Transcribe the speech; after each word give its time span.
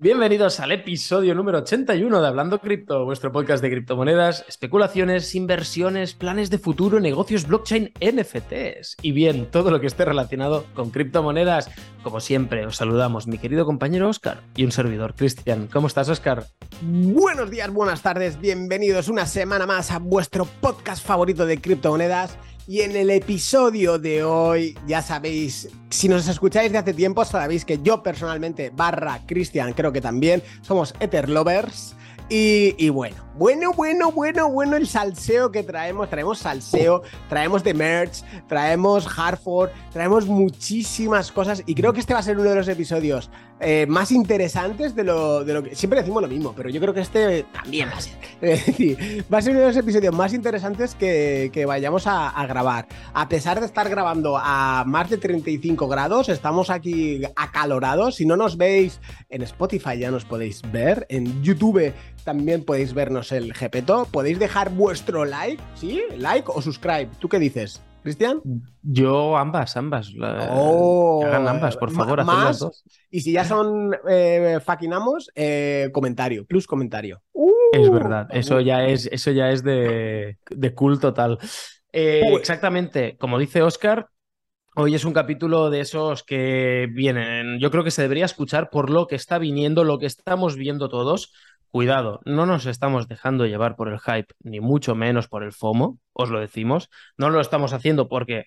Bienvenidos 0.00 0.60
al 0.60 0.70
episodio 0.70 1.34
número 1.34 1.58
81 1.58 2.22
de 2.22 2.28
Hablando 2.28 2.60
Cripto, 2.60 3.04
vuestro 3.04 3.32
podcast 3.32 3.60
de 3.60 3.68
criptomonedas, 3.68 4.44
especulaciones, 4.46 5.34
inversiones, 5.34 6.14
planes 6.14 6.50
de 6.50 6.58
futuro, 6.58 7.00
negocios 7.00 7.48
blockchain, 7.48 7.92
NFTs 8.00 8.98
y 9.02 9.10
bien, 9.10 9.50
todo 9.50 9.72
lo 9.72 9.80
que 9.80 9.88
esté 9.88 10.04
relacionado 10.04 10.66
con 10.74 10.90
criptomonedas. 10.90 11.68
Como 12.04 12.20
siempre, 12.20 12.64
os 12.64 12.76
saludamos 12.76 13.26
mi 13.26 13.38
querido 13.38 13.66
compañero 13.66 14.08
Oscar 14.08 14.44
y 14.54 14.64
un 14.64 14.70
servidor 14.70 15.16
Cristian. 15.16 15.66
¿Cómo 15.66 15.88
estás, 15.88 16.08
Oscar? 16.08 16.46
Buenos 16.80 17.50
días, 17.50 17.68
buenas 17.68 18.00
tardes, 18.00 18.38
bienvenidos 18.38 19.08
una 19.08 19.26
semana 19.26 19.66
más 19.66 19.90
a 19.90 19.98
vuestro 19.98 20.44
podcast 20.44 21.04
favorito 21.04 21.44
de 21.44 21.60
criptomonedas. 21.60 22.38
Y 22.68 22.82
en 22.82 22.94
el 22.94 23.08
episodio 23.08 23.98
de 23.98 24.22
hoy, 24.22 24.76
ya 24.86 25.00
sabéis, 25.00 25.70
si 25.88 26.06
nos 26.06 26.28
escucháis 26.28 26.70
de 26.70 26.76
hace 26.76 26.92
tiempo, 26.92 27.24
sabéis 27.24 27.64
que 27.64 27.80
yo 27.82 28.02
personalmente, 28.02 28.68
barra 28.68 29.22
Cristian, 29.24 29.72
creo 29.72 29.90
que 29.90 30.02
también, 30.02 30.42
somos 30.60 30.94
Ether 31.00 31.30
Lovers. 31.30 31.96
Y, 32.28 32.74
y, 32.76 32.90
bueno, 32.90 33.16
bueno, 33.38 33.72
bueno, 33.72 34.10
bueno, 34.10 34.50
bueno 34.50 34.76
el 34.76 34.88
salseo 34.88 35.52
que 35.52 35.62
traemos. 35.62 36.10
Traemos 36.10 36.40
salseo, 36.40 37.02
traemos 37.28 37.62
de 37.62 37.72
merch, 37.72 38.24
traemos 38.48 39.06
Hartford, 39.16 39.70
traemos 39.92 40.26
muchísimas 40.26 41.30
cosas. 41.30 41.62
Y 41.66 41.74
creo 41.74 41.92
que 41.92 42.00
este 42.00 42.14
va 42.14 42.20
a 42.20 42.22
ser 42.24 42.38
uno 42.38 42.50
de 42.50 42.56
los 42.56 42.68
episodios 42.68 43.30
eh, 43.60 43.86
más 43.88 44.12
interesantes 44.12 44.94
de 44.94 45.04
lo, 45.04 45.44
de 45.44 45.54
lo 45.54 45.62
que. 45.62 45.74
Siempre 45.74 46.00
decimos 46.00 46.22
lo 46.22 46.28
mismo, 46.28 46.52
pero 46.56 46.68
yo 46.68 46.80
creo 46.80 46.92
que 46.92 47.00
este 47.00 47.44
también 47.44 47.88
va 47.88 47.98
a 47.98 48.00
ser. 48.00 48.18
Es 48.40 48.66
decir, 48.66 49.24
va 49.32 49.38
a 49.38 49.42
ser 49.42 49.52
uno 49.52 49.60
de 49.62 49.66
los 49.66 49.76
episodios 49.76 50.14
más 50.14 50.32
interesantes 50.32 50.94
que, 50.94 51.50
que 51.52 51.66
vayamos 51.66 52.06
a, 52.06 52.28
a, 52.28 52.46
grabar. 52.46 52.86
A 53.12 53.28
pesar 53.28 53.58
de 53.58 53.66
estar 53.66 53.88
grabando 53.88 54.36
a 54.36 54.84
más 54.86 55.10
de 55.10 55.18
35 55.18 55.88
grados, 55.88 56.28
estamos 56.28 56.70
aquí 56.70 57.22
acalorados. 57.34 58.14
Si 58.14 58.26
no 58.26 58.36
nos 58.36 58.56
veis 58.56 59.00
en 59.28 59.42
Spotify, 59.42 59.98
ya 59.98 60.12
nos 60.12 60.24
podéis 60.24 60.62
ver. 60.70 61.04
En 61.08 61.42
YouTube 61.42 61.92
también 62.28 62.62
podéis 62.62 62.92
vernos 62.92 63.32
el 63.32 63.54
GPTO. 63.54 64.04
Podéis 64.12 64.38
dejar 64.38 64.68
vuestro 64.68 65.24
like, 65.24 65.62
¿sí? 65.74 66.02
Like 66.18 66.46
o 66.54 66.60
subscribe. 66.60 67.08
¿Tú 67.18 67.26
qué 67.26 67.38
dices? 67.38 67.80
¿Cristian? 68.02 68.42
Yo 68.82 69.38
ambas, 69.38 69.78
ambas. 69.78 70.12
Oh, 70.50 71.24
hagan 71.24 71.48
ambas, 71.48 71.78
por 71.78 71.90
favor, 71.90 72.22
más, 72.26 72.44
las 72.44 72.58
dos. 72.58 72.84
Y 73.10 73.22
si 73.22 73.32
ya 73.32 73.46
son 73.46 73.96
eh, 74.06 74.60
fucking 74.62 74.92
amos, 74.92 75.30
eh, 75.34 75.88
comentario, 75.90 76.44
plus 76.44 76.66
comentario. 76.66 77.22
Uh, 77.32 77.50
es 77.72 77.90
verdad, 77.90 78.28
eso 78.30 78.60
ya 78.60 78.84
es, 78.84 79.08
eso 79.10 79.30
ya 79.30 79.48
es 79.48 79.62
de, 79.64 80.36
de 80.50 80.74
cool 80.74 81.00
total. 81.00 81.38
Eh, 81.94 82.34
exactamente, 82.36 83.16
como 83.16 83.38
dice 83.38 83.62
Oscar, 83.62 84.10
Hoy 84.80 84.94
es 84.94 85.04
un 85.04 85.12
capítulo 85.12 85.70
de 85.70 85.80
esos 85.80 86.22
que 86.22 86.88
vienen. 86.92 87.58
Yo 87.58 87.72
creo 87.72 87.82
que 87.82 87.90
se 87.90 88.02
debería 88.02 88.26
escuchar 88.26 88.70
por 88.70 88.90
lo 88.90 89.08
que 89.08 89.16
está 89.16 89.38
viniendo, 89.38 89.82
lo 89.82 89.98
que 89.98 90.06
estamos 90.06 90.54
viendo 90.54 90.88
todos. 90.88 91.32
Cuidado, 91.70 92.20
no 92.24 92.46
nos 92.46 92.66
estamos 92.66 93.08
dejando 93.08 93.46
llevar 93.46 93.76
por 93.76 93.88
el 93.88 93.98
hype, 94.00 94.34
ni 94.40 94.60
mucho 94.60 94.94
menos 94.94 95.28
por 95.28 95.42
el 95.42 95.52
FOMO, 95.52 95.98
os 96.12 96.30
lo 96.30 96.40
decimos. 96.40 96.88
No 97.16 97.28
lo 97.28 97.40
estamos 97.40 97.72
haciendo 97.74 98.08
porque, 98.08 98.46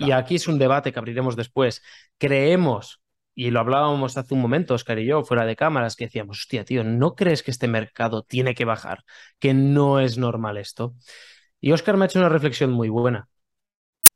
y 0.00 0.10
aquí 0.10 0.36
es 0.36 0.48
un 0.48 0.58
debate 0.58 0.92
que 0.92 0.98
abriremos 0.98 1.36
después, 1.36 1.82
creemos, 2.18 3.00
y 3.34 3.50
lo 3.50 3.60
hablábamos 3.60 4.16
hace 4.16 4.34
un 4.34 4.40
momento, 4.40 4.74
Oscar 4.74 4.98
y 4.98 5.06
yo, 5.06 5.22
fuera 5.24 5.46
de 5.46 5.54
cámaras, 5.54 5.94
que 5.94 6.06
decíamos, 6.06 6.40
hostia, 6.40 6.64
tío, 6.64 6.82
¿no 6.82 7.14
crees 7.14 7.42
que 7.42 7.52
este 7.52 7.68
mercado 7.68 8.22
tiene 8.22 8.54
que 8.54 8.64
bajar? 8.64 9.04
Que 9.38 9.54
no 9.54 10.00
es 10.00 10.18
normal 10.18 10.56
esto. 10.58 10.94
Y 11.60 11.72
Oscar 11.72 11.96
me 11.96 12.04
ha 12.04 12.06
hecho 12.06 12.18
una 12.18 12.28
reflexión 12.28 12.72
muy 12.72 12.88
buena. 12.88 13.28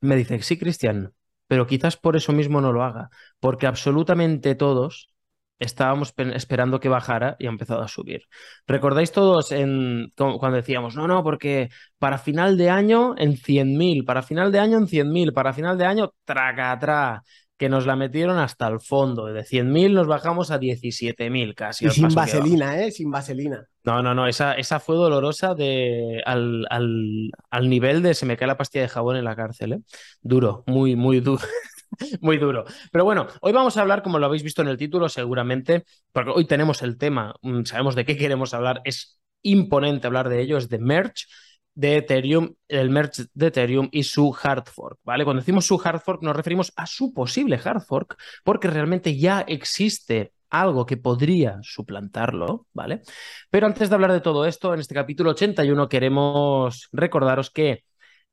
Me 0.01 0.17
dice, 0.17 0.43
sí, 0.43 0.59
Cristian, 0.59 1.15
pero 1.47 1.67
quizás 1.67 1.97
por 1.97 2.17
eso 2.17 2.33
mismo 2.33 2.61
no 2.61 2.73
lo 2.73 2.83
haga, 2.83 3.11
porque 3.39 3.67
absolutamente 3.67 4.55
todos 4.57 5.11
estábamos 5.59 6.13
esperando 6.17 6.81
que 6.81 6.89
bajara 6.89 7.37
y 7.39 7.47
ha 7.47 7.51
empezado 7.51 7.83
a 7.83 7.89
subir. 7.89 8.23
¿Recordáis 8.67 9.13
todos 9.13 9.53
en, 9.53 10.13
cuando 10.17 10.57
decíamos, 10.57 10.97
no, 10.97 11.07
no, 11.07 11.23
porque 11.23 11.71
para 11.99 12.19
final 12.19 12.57
de 12.59 12.71
año 12.71 13.15
en 13.17 13.37
100.000, 13.37 14.05
para 14.05 14.23
final 14.23 14.53
de 14.53 14.59
año 14.59 14.79
en 14.79 14.87
100.000, 14.87 15.33
para 15.33 15.53
final 15.53 15.79
de 15.79 15.87
año 15.87 16.13
tracatrá, 16.25 17.23
que 17.57 17.69
nos 17.69 17.87
la 17.87 17.97
metieron 17.97 18.39
hasta 18.39 18.67
el 18.67 18.81
fondo. 18.81 19.27
De 19.27 19.43
100.000 19.43 19.93
nos 19.93 20.07
bajamos 20.07 20.51
a 20.51 20.59
17.000 20.59 21.55
casi. 21.55 21.87
Y 21.87 21.91
sin 21.91 22.09
vaselina, 22.09 22.83
¿eh? 22.83 22.91
Sin 22.91 23.11
vaselina. 23.11 23.65
No, 23.85 24.03
no, 24.03 24.15
no, 24.15 24.27
esa, 24.27 24.55
esa 24.55 24.81
fue 24.81 24.97
dolorosa 24.97 25.55
de, 25.55 26.21
al, 26.25 26.67
al, 26.71 27.31
al, 27.51 27.69
nivel 27.69 28.03
de 28.03 28.15
se 28.15 28.27
me 28.27 28.37
cae 28.37 28.49
la 28.49 28.57
pastilla 28.57 28.83
de 28.83 28.89
jabón 28.89 29.17
en 29.17 29.25
la 29.25 29.37
cárcel, 29.37 29.75
¿eh? 29.75 29.79
Duro, 30.21 30.65
muy, 30.67 30.97
muy 30.97 31.21
duro. 31.21 31.43
muy 32.21 32.39
duro. 32.39 32.65
Pero 32.93 33.05
bueno, 33.05 33.27
hoy 33.41 33.53
vamos 33.53 33.77
a 33.77 33.81
hablar, 33.81 34.03
como 34.03 34.19
lo 34.19 34.27
habéis 34.27 34.43
visto 34.43 34.63
en 34.63 34.69
el 34.69 34.77
título, 34.77 35.09
seguramente, 35.09 35.85
porque 36.13 36.31
hoy 36.35 36.47
tenemos 36.47 36.83
el 36.83 36.99
tema, 36.99 37.35
mm, 37.43 37.65
sabemos 37.65 37.95
de 37.95 38.05
qué 38.05 38.17
queremos 38.17 38.55
hablar, 38.55 38.81
es 38.85 39.19
imponente 39.43 40.07
hablar 40.07 40.29
de 40.29 40.41
ello, 40.41 40.57
es 40.57 40.69
de 40.69 40.79
merch 40.79 41.27
de 41.75 41.97
Ethereum, 41.97 42.55
el 42.69 42.91
merge 42.91 43.25
de 43.35 43.49
Ethereum 43.49 43.89
y 43.91 44.05
su 44.05 44.35
hard 44.41 44.67
fork, 44.67 44.99
¿vale? 45.03 45.25
Cuando 45.25 45.41
decimos 45.41 45.67
su 45.67 45.81
hard 45.83 46.01
fork 46.01 46.23
nos 46.23 46.37
referimos 46.37 46.73
a 46.77 46.87
su 46.87 47.13
posible 47.13 47.59
hard 47.63 47.83
fork 47.83 48.17
porque 48.45 48.69
realmente 48.69 49.17
ya 49.17 49.41
existe 49.41 50.33
algo 50.51 50.87
que 50.87 50.97
podría 50.97 51.59
suplantarlo, 51.63 52.67
¿vale? 52.73 53.03
Pero 53.51 53.67
antes 53.67 53.89
de 53.89 53.95
hablar 53.95 54.13
de 54.13 54.21
todo 54.21 54.47
esto, 54.47 54.73
en 54.73 54.81
este 54.81 54.95
capítulo 54.95 55.31
81 55.31 55.89
queremos 55.89 56.89
recordaros 56.93 57.51
que, 57.51 57.85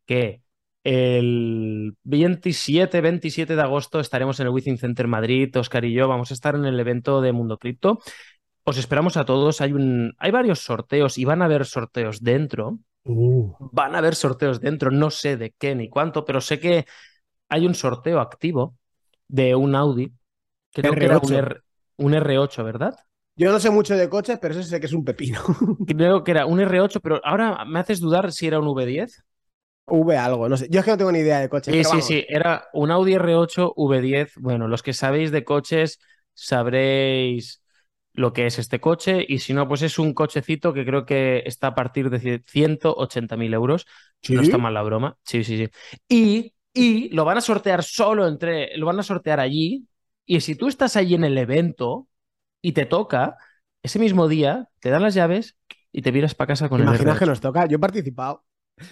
que 0.06 0.44
el 0.84 1.96
27, 2.04 3.02
27 3.02 3.56
de 3.56 3.62
agosto 3.62 4.00
estaremos 4.00 4.40
en 4.40 4.48
el 4.48 4.54
Within 4.54 4.78
Center 4.78 5.08
Madrid, 5.08 5.56
Oscar 5.58 5.86
y 5.86 5.94
yo 5.94 6.08
vamos 6.08 6.32
a 6.32 6.34
estar 6.34 6.56
en 6.56 6.66
el 6.66 6.80
evento 6.80 7.22
de 7.22 7.32
Mundo 7.32 7.58
Cripto. 7.58 8.00
Os 8.64 8.78
esperamos 8.78 9.18
a 9.18 9.26
todos, 9.26 9.62
hay, 9.62 9.74
un, 9.74 10.14
hay 10.18 10.32
varios 10.32 10.60
sorteos 10.60 11.18
y 11.18 11.26
van 11.26 11.42
a 11.42 11.46
haber 11.46 11.66
sorteos 11.66 12.22
dentro, 12.22 12.80
Uh. 13.04 13.54
Van 13.72 13.96
a 13.96 13.98
haber 13.98 14.16
sorteos 14.16 14.60
dentro, 14.60 14.92
no 14.92 15.10
sé 15.10 15.38
de 15.38 15.52
qué 15.58 15.76
ni 15.76 15.90
cuánto, 15.90 16.24
pero 16.26 16.42
sé 16.42 16.60
que 16.60 16.86
hay 17.50 17.66
un 17.66 17.76
sorteo 17.76 18.20
activo 18.20 18.78
de 19.28 19.56
un 19.56 19.76
Audi. 19.76 20.14
Creo 20.72 20.94
que 20.94 21.06
era 21.06 21.20
un, 21.98 22.14
R, 22.14 22.38
8 22.38 22.64
¿verdad? 22.64 22.96
Yo 23.36 23.52
no 23.52 23.60
sé 23.60 23.70
mucho 23.70 23.96
de 23.96 24.08
coches, 24.08 24.38
pero 24.42 24.54
eso 24.54 24.64
sé 24.64 24.80
que 24.80 24.86
es 24.86 24.94
un 24.94 25.04
pepino. 25.04 25.42
Creo 25.88 26.24
que 26.24 26.32
era 26.32 26.46
un 26.46 26.60
R8, 26.60 27.00
pero 27.02 27.20
ahora 27.24 27.66
me 27.66 27.80
haces 27.80 28.00
dudar 28.00 28.32
si 28.32 28.48
era 28.48 28.60
un 28.60 28.68
V10. 28.68 29.24
V 29.88 30.18
algo, 30.18 30.48
no 30.48 30.58
sé. 30.58 30.68
Yo 30.70 30.80
es 30.80 30.86
que 30.86 30.92
no 30.92 30.98
tengo 30.98 31.12
ni 31.12 31.20
idea 31.20 31.40
de 31.40 31.50
coches. 31.50 31.74
Sí, 31.76 31.84
sí, 31.84 32.02
sí. 32.02 32.26
Era 32.30 32.66
un 32.74 32.92
Audi 32.92 33.14
R8 33.16 33.74
V10. 33.76 34.34
Bueno, 34.38 34.68
los 34.68 34.84
que 34.84 34.94
sabéis 34.94 35.32
de 35.32 35.44
coches 35.44 36.00
sabréis 36.34 37.62
lo 38.14 38.34
que 38.34 38.46
es 38.46 38.60
este 38.60 38.80
coche 38.80 39.26
y 39.28 39.40
si 39.40 39.54
no, 39.54 39.68
pues 39.68 39.82
es 39.82 39.98
un 39.98 40.14
cochecito 40.14 40.74
que 40.74 40.86
creo 40.86 41.06
que 41.06 41.44
está 41.46 41.68
a 41.68 41.76
partir 41.76 42.10
de 42.10 42.42
180.000 42.46 43.54
euros. 43.54 43.86
No 44.30 44.42
está 44.42 44.58
mal 44.58 44.74
la 44.74 44.84
broma. 44.84 45.18
Sí, 45.24 45.44
sí, 45.44 45.58
sí. 45.58 45.70
Y, 46.08 46.54
y 46.74 47.10
lo 47.10 47.26
van 47.26 47.38
a 47.38 47.42
sortear 47.42 47.84
solo 47.84 48.28
entre, 48.28 48.76
lo 48.78 48.86
van 48.86 49.00
a 49.00 49.04
sortear 49.04 49.40
allí 49.40 49.88
y 50.26 50.42
si 50.42 50.56
tú 50.56 50.68
estás 50.68 50.96
allí 50.96 51.16
en 51.16 51.24
el 51.24 51.38
evento 51.38 52.08
y 52.62 52.74
te 52.74 52.86
toca, 52.86 53.38
ese 53.82 54.00
mismo 54.00 54.28
día 54.28 54.70
te 54.80 54.90
dan 54.90 55.02
las 55.02 55.16
llaves 55.16 55.58
y 55.92 56.02
te 56.02 56.12
miras 56.12 56.36
para 56.36 56.50
casa 56.50 56.70
con 56.70 56.82
el 56.82 56.88
Imaginas 56.88 57.20
que 57.20 57.26
nos 57.26 57.42
toca? 57.42 57.66
Yo 57.66 57.78
he 57.78 57.80
participado. 57.80 58.46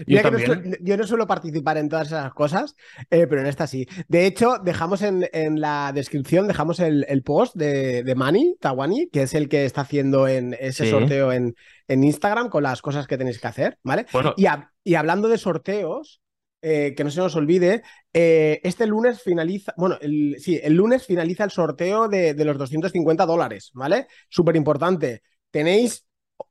Yo, 0.08 0.22
no 0.32 0.40
suelo, 0.40 0.62
yo, 0.82 0.98
no 0.98 1.08
suelo, 1.08 1.28
participar 1.28 1.78
en 1.78 1.90
todas 1.90 2.08
esas 2.08 2.34
cosas, 2.34 2.76
eh, 3.10 3.28
pero 3.28 3.42
en 3.42 3.48
esta 3.48 3.68
sí. 3.68 3.88
De 4.08 4.26
hecho, 4.26 4.58
dejamos 4.64 5.02
en, 5.02 5.28
en 5.34 5.60
la 5.60 5.92
descripción, 5.94 6.48
dejamos 6.48 6.80
el, 6.80 7.06
el 7.08 7.24
post 7.24 7.56
de, 7.56 8.04
de, 8.04 8.16
Mani 8.16 8.56
Tawani, 8.60 9.10
que 9.10 9.24
es 9.24 9.34
el 9.34 9.50
que 9.50 9.66
está 9.66 9.82
haciendo 9.82 10.28
en 10.28 10.56
ese 10.60 10.86
sí. 10.86 10.92
sorteo 10.92 11.32
en, 11.32 11.56
en, 11.88 12.04
Instagram 12.04 12.50
con 12.50 12.64
las 12.64 12.82
cosas 12.82 13.08
que 13.08 13.18
tenéis 13.18 13.40
que 13.40 13.48
hacer, 13.48 13.78
¿vale? 13.84 14.06
Bueno. 14.12 14.34
Y, 14.38 14.46
a, 14.46 14.72
y 14.84 14.96
hablando 14.96 15.28
de 15.28 15.38
sorteos, 15.38 16.22
eh, 16.62 16.94
que 16.96 17.06
no 17.06 17.10
se 17.10 17.22
nos 17.22 17.36
olvide, 17.38 17.84
eh, 18.14 18.60
este 18.64 18.86
lunes 18.86 19.22
finaliza, 19.22 19.74
bueno, 19.78 19.98
el, 20.02 20.36
sí, 20.40 20.60
el 20.62 20.74
lunes 20.74 21.06
finaliza 21.06 21.46
el 21.46 21.52
sorteo 21.52 22.10
de, 22.10 22.34
de 22.34 22.46
los 22.46 22.58
250 22.58 23.26
dólares, 23.26 23.72
¿vale? 23.74 24.08
Súper 24.28 24.58
importante. 24.58 25.24
Tenéis 25.52 26.06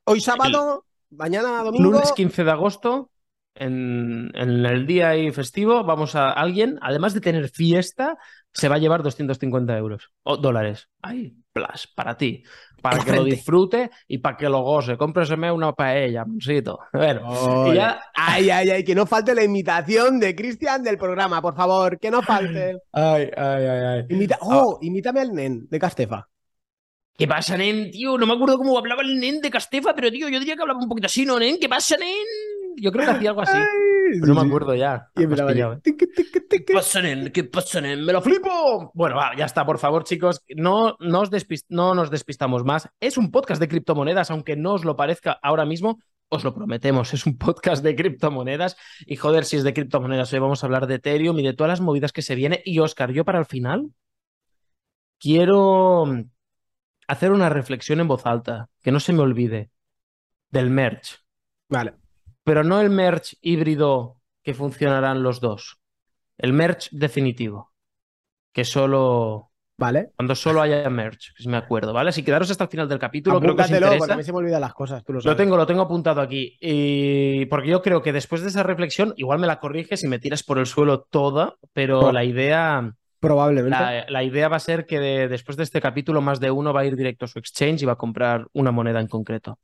hoy 0.05 0.23
sábado, 0.23 0.87
el... 1.11 1.19
mañana 1.19 1.62
domingo. 1.62 1.90
Lunes 1.90 2.12
15 2.12 2.44
de 2.44 2.50
agosto 2.50 3.11
en, 3.58 4.31
en, 4.34 4.66
el 4.66 4.87
día 4.87 5.10
ahí 5.10 5.31
festivo, 5.31 5.84
vamos 5.84 6.14
a 6.14 6.31
alguien, 6.31 6.78
además 6.82 7.14
de 7.14 7.20
tener 7.20 7.49
fiesta, 7.49 8.19
se 8.52 8.69
va 8.69 8.76
a 8.76 8.78
llevar 8.78 9.02
250 9.02 9.76
euros 9.76 10.10
o 10.22 10.37
dólares. 10.37 10.88
Ay, 11.02 11.37
plus, 11.52 11.87
para 11.94 12.16
ti. 12.16 12.43
Para 12.81 13.05
que 13.05 13.12
lo 13.12 13.25
disfrute 13.25 13.90
y 14.06 14.19
para 14.19 14.37
que 14.37 14.49
lo 14.49 14.62
goce. 14.62 14.96
Cómpreseme 14.96 15.50
una 15.50 15.72
paella, 15.72 16.25
moncito. 16.25 16.78
Bueno, 16.93 17.22
oh, 17.26 17.72
ya... 17.72 18.00
Ay, 18.14 18.50
ay, 18.50 18.70
ay, 18.70 18.84
que 18.84 18.94
no 18.94 19.05
falte 19.05 19.34
la 19.34 19.43
imitación 19.43 20.20
de 20.20 20.34
Cristian 20.34 20.82
del 20.82 20.96
programa, 20.96 21.43
por 21.43 21.56
favor, 21.56 21.99
que 21.99 22.11
no 22.11 22.22
falte. 22.22 22.78
Ay, 22.93 23.31
ay, 23.37 23.64
ay, 23.64 23.84
ay. 23.84 24.06
Imita... 24.11 24.38
Oh, 24.40 24.76
oh, 24.76 24.78
imítame 24.81 25.20
al 25.20 25.32
nen 25.32 25.66
de 25.69 25.78
Castefa. 25.78 26.28
¿Qué 27.16 27.26
pasa, 27.26 27.56
nen, 27.56 27.90
tío? 27.90 28.16
No 28.16 28.26
me 28.26 28.34
acuerdo 28.34 28.58
cómo 28.58 28.78
hablaba 28.78 29.02
el 29.02 29.19
nen 29.19 29.40
de 29.40 29.50
Castefa, 29.50 29.93
pero 29.93 30.08
tío, 30.08 30.28
yo 30.28 30.38
diría 30.38 30.54
que 30.54 30.62
hablaba 30.62 30.78
un 30.81 30.88
poquito 30.88 31.06
así, 31.06 31.26
¿no, 31.26 31.37
nen? 31.37 31.58
¿Qué 31.61 31.69
pasa, 31.69 31.96
nen? 31.96 32.57
Yo 32.80 32.92
creo 32.92 33.04
que 33.04 33.10
hacía 33.12 33.30
algo 33.30 33.42
así. 33.42 33.58
no 34.20 34.34
me 34.34 34.40
acuerdo 34.40 34.75
ya. 34.75 35.08
Y 35.16 35.25
empezaba 35.25 35.52
¿eh? 35.52 35.80
¿Qué 35.82 36.72
pasa, 36.72 37.02
¿Qué 37.32 37.44
pasa, 37.44 37.80
¡Me 37.80 37.96
lo 37.96 38.22
flipo! 38.22 38.90
Bueno, 38.94 39.16
va, 39.16 39.36
ya 39.36 39.44
está, 39.44 39.64
por 39.64 39.78
favor, 39.78 40.04
chicos. 40.04 40.42
No, 40.56 40.96
nos 41.00 41.30
no 41.69 41.94
nos 41.94 42.10
despistamos 42.10 42.64
más. 42.64 42.88
Es 43.00 43.19
un 43.19 43.30
podcast 43.30 43.60
de 43.60 43.69
criptomonedas, 43.69 44.30
aunque 44.30 44.56
no 44.56 44.75
os 44.75 44.84
lo 44.84 44.96
parezca 44.96 45.38
ahora 45.42 45.64
mismo. 45.64 45.98
Os 46.30 46.44
lo 46.44 46.54
prometemos, 46.54 47.14
es 47.14 47.25
un 47.25 47.38
podcast 47.38 47.82
de 47.82 47.96
criptomonedas. 47.96 48.76
Y 49.06 49.16
joder, 49.16 49.44
si 49.44 49.56
es 49.56 49.64
de 49.64 49.72
criptomonedas, 49.72 50.32
hoy 50.32 50.38
vamos 50.38 50.62
a 50.62 50.66
hablar 50.66 50.86
de 50.86 50.96
Ethereum 50.96 51.38
y 51.38 51.42
de 51.42 51.54
todas 51.54 51.70
las 51.70 51.80
movidas 51.80 52.12
que 52.12 52.22
se 52.22 52.34
vienen. 52.34 52.60
Y 52.64 52.78
Oscar, 52.80 53.12
yo 53.12 53.25
para 53.25 53.38
el 53.38 53.46
final 53.46 53.90
quiero 55.19 56.04
hacer 57.06 57.32
una 57.32 57.48
reflexión 57.48 58.00
en 58.00 58.08
voz 58.08 58.26
alta, 58.26 58.69
que 58.82 58.92
no 58.92 59.00
se 59.00 59.12
me 59.12 59.22
olvide, 59.22 59.70
del 60.50 60.70
merch. 60.70 61.19
Vale. 61.69 61.94
Pero 62.49 62.65
no 62.65 62.81
el 62.81 62.89
merch 62.89 63.37
híbrido 63.43 64.17
que 64.43 64.55
funcionarán 64.55 65.23
los 65.23 65.41
dos. 65.41 65.79
El 66.39 66.55
merch 66.55 66.89
definitivo. 66.91 67.73
Que 68.53 68.65
solo 68.65 69.49
Vale. 69.77 70.11
Cuando 70.17 70.35
solo 70.35 70.61
haya 70.61 70.91
merch, 70.91 71.33
si 71.37 71.49
me 71.49 71.56
acuerdo, 71.56 71.93
¿vale? 71.93 72.11
Si 72.11 72.25
quedaros 72.25 72.50
hasta 72.50 72.65
el 72.65 72.71
final 72.71 72.89
del 72.89 72.99
capítulo, 72.99 73.39
creo 73.39 73.55
que 73.55 73.62
porque 73.62 74.12
a 74.12 74.17
mí 74.17 74.25
se 74.25 74.33
me 74.33 74.39
olvidan 74.39 74.61
las 74.61 74.75
cosas, 74.75 75.05
tú 75.05 75.12
lo 75.12 75.21
sabes. 75.21 75.35
Lo 75.35 75.37
tengo, 75.37 75.56
lo 75.56 75.67
tengo 75.67 75.83
apuntado 75.83 76.21
aquí. 76.21 76.56
Y 76.61 77.47
porque 77.47 77.69
yo 77.69 77.81
creo 77.81 78.03
que 78.03 78.12
después 78.12 78.43
de 78.43 78.49
esa 78.49 78.65
reflexión, 78.65 79.15
igual 79.17 79.39
me 79.39 79.47
la 79.47 79.61
corriges 79.61 80.03
y 80.03 80.09
me 80.09 80.19
tiras 80.19 80.43
por 80.43 80.59
el 80.59 80.67
suelo 80.67 81.03
toda, 81.03 81.55
pero 81.73 82.11
la 82.11 82.25
idea. 82.25 82.93
Probablemente. 83.21 84.06
La, 84.09 84.25
idea 84.25 84.49
va 84.49 84.56
a 84.56 84.61
ser 84.61 84.85
que 84.85 84.99
después 85.29 85.56
de 85.56 85.62
este 85.62 85.81
capítulo, 85.81 86.23
más 86.23 86.41
de 86.41 86.50
uno 86.50 86.73
va 86.73 86.81
a 86.81 86.87
ir 86.87 86.97
directo 86.97 87.27
a 87.27 87.29
su 87.29 87.39
exchange 87.39 87.83
y 87.83 87.87
va 87.87 87.93
a 87.93 87.97
comprar 87.97 88.49
una 88.55 88.73
moneda 88.73 89.00
en 89.00 89.06
concreto. 89.06 89.61